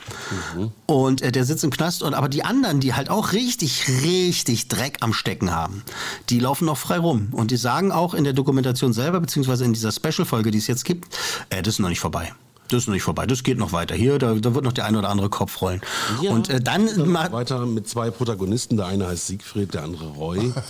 Mhm. 0.57 0.73
Und 0.87 1.23
äh, 1.23 1.33
der 1.33 1.45
sitzt 1.45 1.65
im 1.65 1.71
Knast. 1.71 2.03
Und 2.03 2.15
aber 2.15 2.29
die 2.29 2.45
anderen, 2.45 2.81
die 2.81 2.95
halt 2.95 3.11
auch 3.11 3.33
richtig, 3.33 3.89
richtig 4.03 4.69
Dreck 4.69 4.99
am 5.01 5.13
Stecken 5.13 5.53
haben, 5.53 5.83
die 6.29 6.41
laufen 6.41 6.67
noch 6.67 6.79
frei 6.79 6.99
rum. 6.99 7.29
Und 7.33 7.51
die 7.51 7.57
sagen 7.57 7.93
auch 7.93 8.15
in 8.15 8.25
der 8.25 8.33
Dokumentation 8.33 8.93
selber, 8.93 9.21
beziehungsweise 9.21 9.65
in 9.65 9.73
dieser 9.73 9.93
Special-Folge, 9.93 10.51
die 10.51 10.59
es 10.59 10.67
jetzt 10.67 10.85
gibt, 10.85 11.17
äh, 11.51 11.63
das 11.63 11.75
ist 11.75 11.79
noch 11.81 11.89
nicht 11.89 12.01
vorbei 12.01 12.33
das 12.71 12.83
ist 12.83 12.87
noch 12.87 12.95
nicht 12.95 13.03
vorbei. 13.03 13.27
Das 13.27 13.43
geht 13.43 13.59
noch 13.59 13.73
weiter. 13.73 13.95
Hier, 13.95 14.19
da, 14.19 14.35
da 14.35 14.55
wird 14.55 14.65
noch 14.65 14.73
der 14.73 14.85
eine 14.85 14.99
oder 14.99 15.09
andere 15.09 15.29
Kopf 15.29 15.61
rollen. 15.61 15.81
Ja, 16.23 16.31
und 16.31 16.49
äh, 16.49 16.61
dann 16.61 16.89
weiter 17.33 17.67
mit 17.67 17.89
zwei 17.89 18.11
Protagonisten. 18.11 18.77
Der 18.77 18.87
eine 18.87 19.09
heißt 19.09 19.27
Siegfried, 19.27 19.75
der 19.75 19.83
andere 19.83 20.09
Roy. 20.09 20.53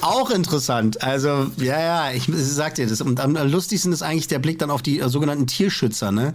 Auch 0.00 0.30
interessant. 0.30 1.02
Also 1.02 1.50
ja, 1.56 1.80
ja, 1.80 2.10
ich, 2.12 2.28
ich 2.28 2.36
sag 2.36 2.76
dir 2.76 2.86
das. 2.86 3.00
Und 3.00 3.20
am 3.20 3.36
lustigsten 3.50 3.92
ist 3.92 4.02
eigentlich 4.02 4.28
der 4.28 4.38
Blick 4.38 4.58
dann 4.58 4.70
auf 4.70 4.82
die 4.82 5.00
äh, 5.00 5.08
sogenannten 5.08 5.46
Tierschützer, 5.46 6.12
ne? 6.12 6.34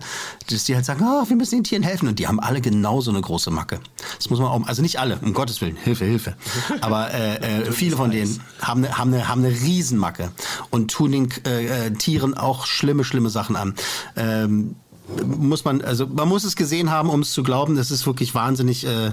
Dass 0.49 0.65
die 0.65 0.75
halt 0.75 0.85
sagen, 0.85 1.03
oh, 1.03 1.27
wir 1.27 1.35
müssen 1.35 1.55
den 1.55 1.63
Tieren 1.63 1.83
helfen. 1.83 2.07
Und 2.07 2.19
die 2.19 2.27
haben 2.27 2.39
alle 2.39 2.61
genauso 2.61 3.11
eine 3.11 3.21
große 3.21 3.51
Macke. 3.51 3.79
Das 4.17 4.29
muss 4.29 4.39
man 4.39 4.49
auch, 4.49 4.67
also 4.67 4.81
nicht 4.81 4.99
alle, 4.99 5.17
um 5.21 5.33
Gottes 5.33 5.61
Willen, 5.61 5.75
Hilfe, 5.75 6.05
Hilfe. 6.05 6.35
Aber 6.81 7.13
äh, 7.13 7.61
äh, 7.61 7.71
viele 7.71 7.95
von 7.95 8.11
denen 8.11 8.41
haben 8.61 8.83
eine, 8.83 8.97
haben 8.97 9.13
eine, 9.13 9.27
haben 9.27 9.43
eine 9.43 9.53
Riesenmacke 9.53 10.31
und 10.69 10.91
tun 10.91 11.11
den 11.11 11.29
äh, 11.45 11.87
äh 11.87 11.91
Tieren 11.91 12.35
auch 12.35 12.64
schlimme, 12.67 13.03
schlimme 13.03 13.29
Sachen 13.29 13.55
an. 13.55 13.75
Ähm, 14.15 14.75
muss 15.23 15.65
man, 15.65 15.81
also 15.81 16.07
man 16.07 16.27
muss 16.27 16.43
es 16.43 16.55
gesehen 16.55 16.89
haben, 16.89 17.09
um 17.09 17.21
es 17.21 17.31
zu 17.31 17.43
glauben. 17.43 17.75
Das 17.75 17.91
ist 17.91 18.05
wirklich 18.05 18.33
wahnsinnig, 18.33 18.85
äh, 18.85 19.11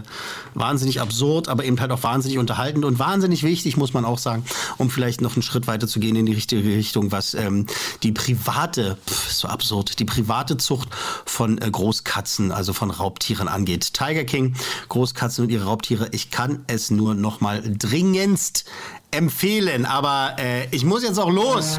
wahnsinnig 0.55 1.01
absurd, 1.01 1.49
aber 1.49 1.65
eben 1.65 1.81
halt 1.81 1.91
auch 1.91 2.03
wahnsinnig 2.03 2.39
unterhaltend 2.39 2.85
und 2.85 2.99
wahnsinnig 2.99 3.43
wichtig, 3.43 3.77
muss 3.77 3.93
man 3.93 4.05
auch 4.05 4.19
sagen, 4.19 4.45
um 4.79 4.91
vielleicht 4.91 5.21
noch 5.21 5.35
einen 5.35 5.43
Schritt 5.43 5.67
weiter 5.67 5.87
zu 5.87 6.01
gehen 6.01 6.17
in 6.17 6.27
die 6.27 6.33
richtige 6.33 6.63
Richtung, 6.63 7.13
was 7.13 7.35
ähm, 7.35 7.67
die 8.03 8.13
private, 8.13 8.97
pff, 9.07 9.33
so 9.33 9.49
absurd, 9.49 9.99
die 9.99 10.05
private 10.05 10.57
Zucht 10.57 10.89
von 11.27 11.59
äh, 11.59 11.71
Großkatzen, 11.71 12.53
also 12.53 12.73
von 12.73 12.91
Raubtieren 12.91 13.49
angeht. 13.49 13.93
Tiger 13.93 14.25
King, 14.25 14.55
Großkatzen 14.89 15.45
und 15.45 15.51
ihre 15.51 15.65
Raubtiere, 15.65 16.09
ich 16.13 16.31
kann 16.31 16.65
es 16.67 16.91
nur 16.91 17.15
noch 17.15 17.41
mal 17.41 17.63
dringendst 17.63 18.65
empfehlen, 19.11 19.85
aber 19.85 20.37
äh, 20.39 20.67
ich 20.71 20.85
muss 20.85 21.03
jetzt 21.03 21.19
auch 21.19 21.31
los. 21.31 21.79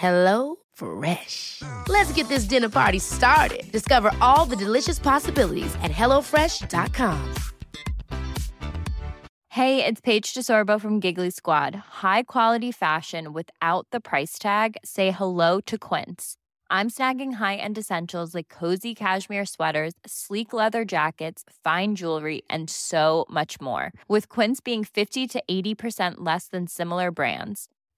Hello 0.00 0.56
Fresh. 0.72 1.60
Let's 1.88 2.10
get 2.12 2.26
this 2.28 2.44
dinner 2.44 2.70
party 2.70 2.98
started. 2.98 3.70
Discover 3.70 4.12
all 4.22 4.46
the 4.46 4.56
delicious 4.56 4.98
possibilities 4.98 5.74
at 5.82 5.90
hellofresh.com. 5.90 7.34
Hey, 9.48 9.84
it's 9.84 10.00
Paige 10.00 10.32
DeSorbo 10.32 10.80
from 10.80 11.00
Giggly 11.00 11.28
Squad. 11.28 11.74
High 12.02 12.22
quality 12.22 12.72
fashion 12.72 13.34
without 13.34 13.88
the 13.92 14.00
price 14.00 14.38
tag? 14.38 14.78
Say 14.82 15.10
hello 15.10 15.60
to 15.66 15.76
Quince. 15.76 16.38
I'm 16.70 16.88
snagging 16.88 17.34
high 17.34 17.56
end 17.56 17.76
essentials 17.76 18.34
like 18.34 18.48
cozy 18.48 18.94
cashmere 18.94 19.44
sweaters, 19.44 19.92
sleek 20.06 20.54
leather 20.54 20.86
jackets, 20.86 21.44
fine 21.62 21.94
jewelry, 21.94 22.40
and 22.48 22.70
so 22.70 23.26
much 23.28 23.60
more. 23.60 23.92
With 24.08 24.30
Quince 24.30 24.60
being 24.60 24.82
50 24.82 25.26
to 25.26 25.42
80% 25.50 26.14
less 26.24 26.46
than 26.46 26.68
similar 26.68 27.10
brands. 27.10 27.68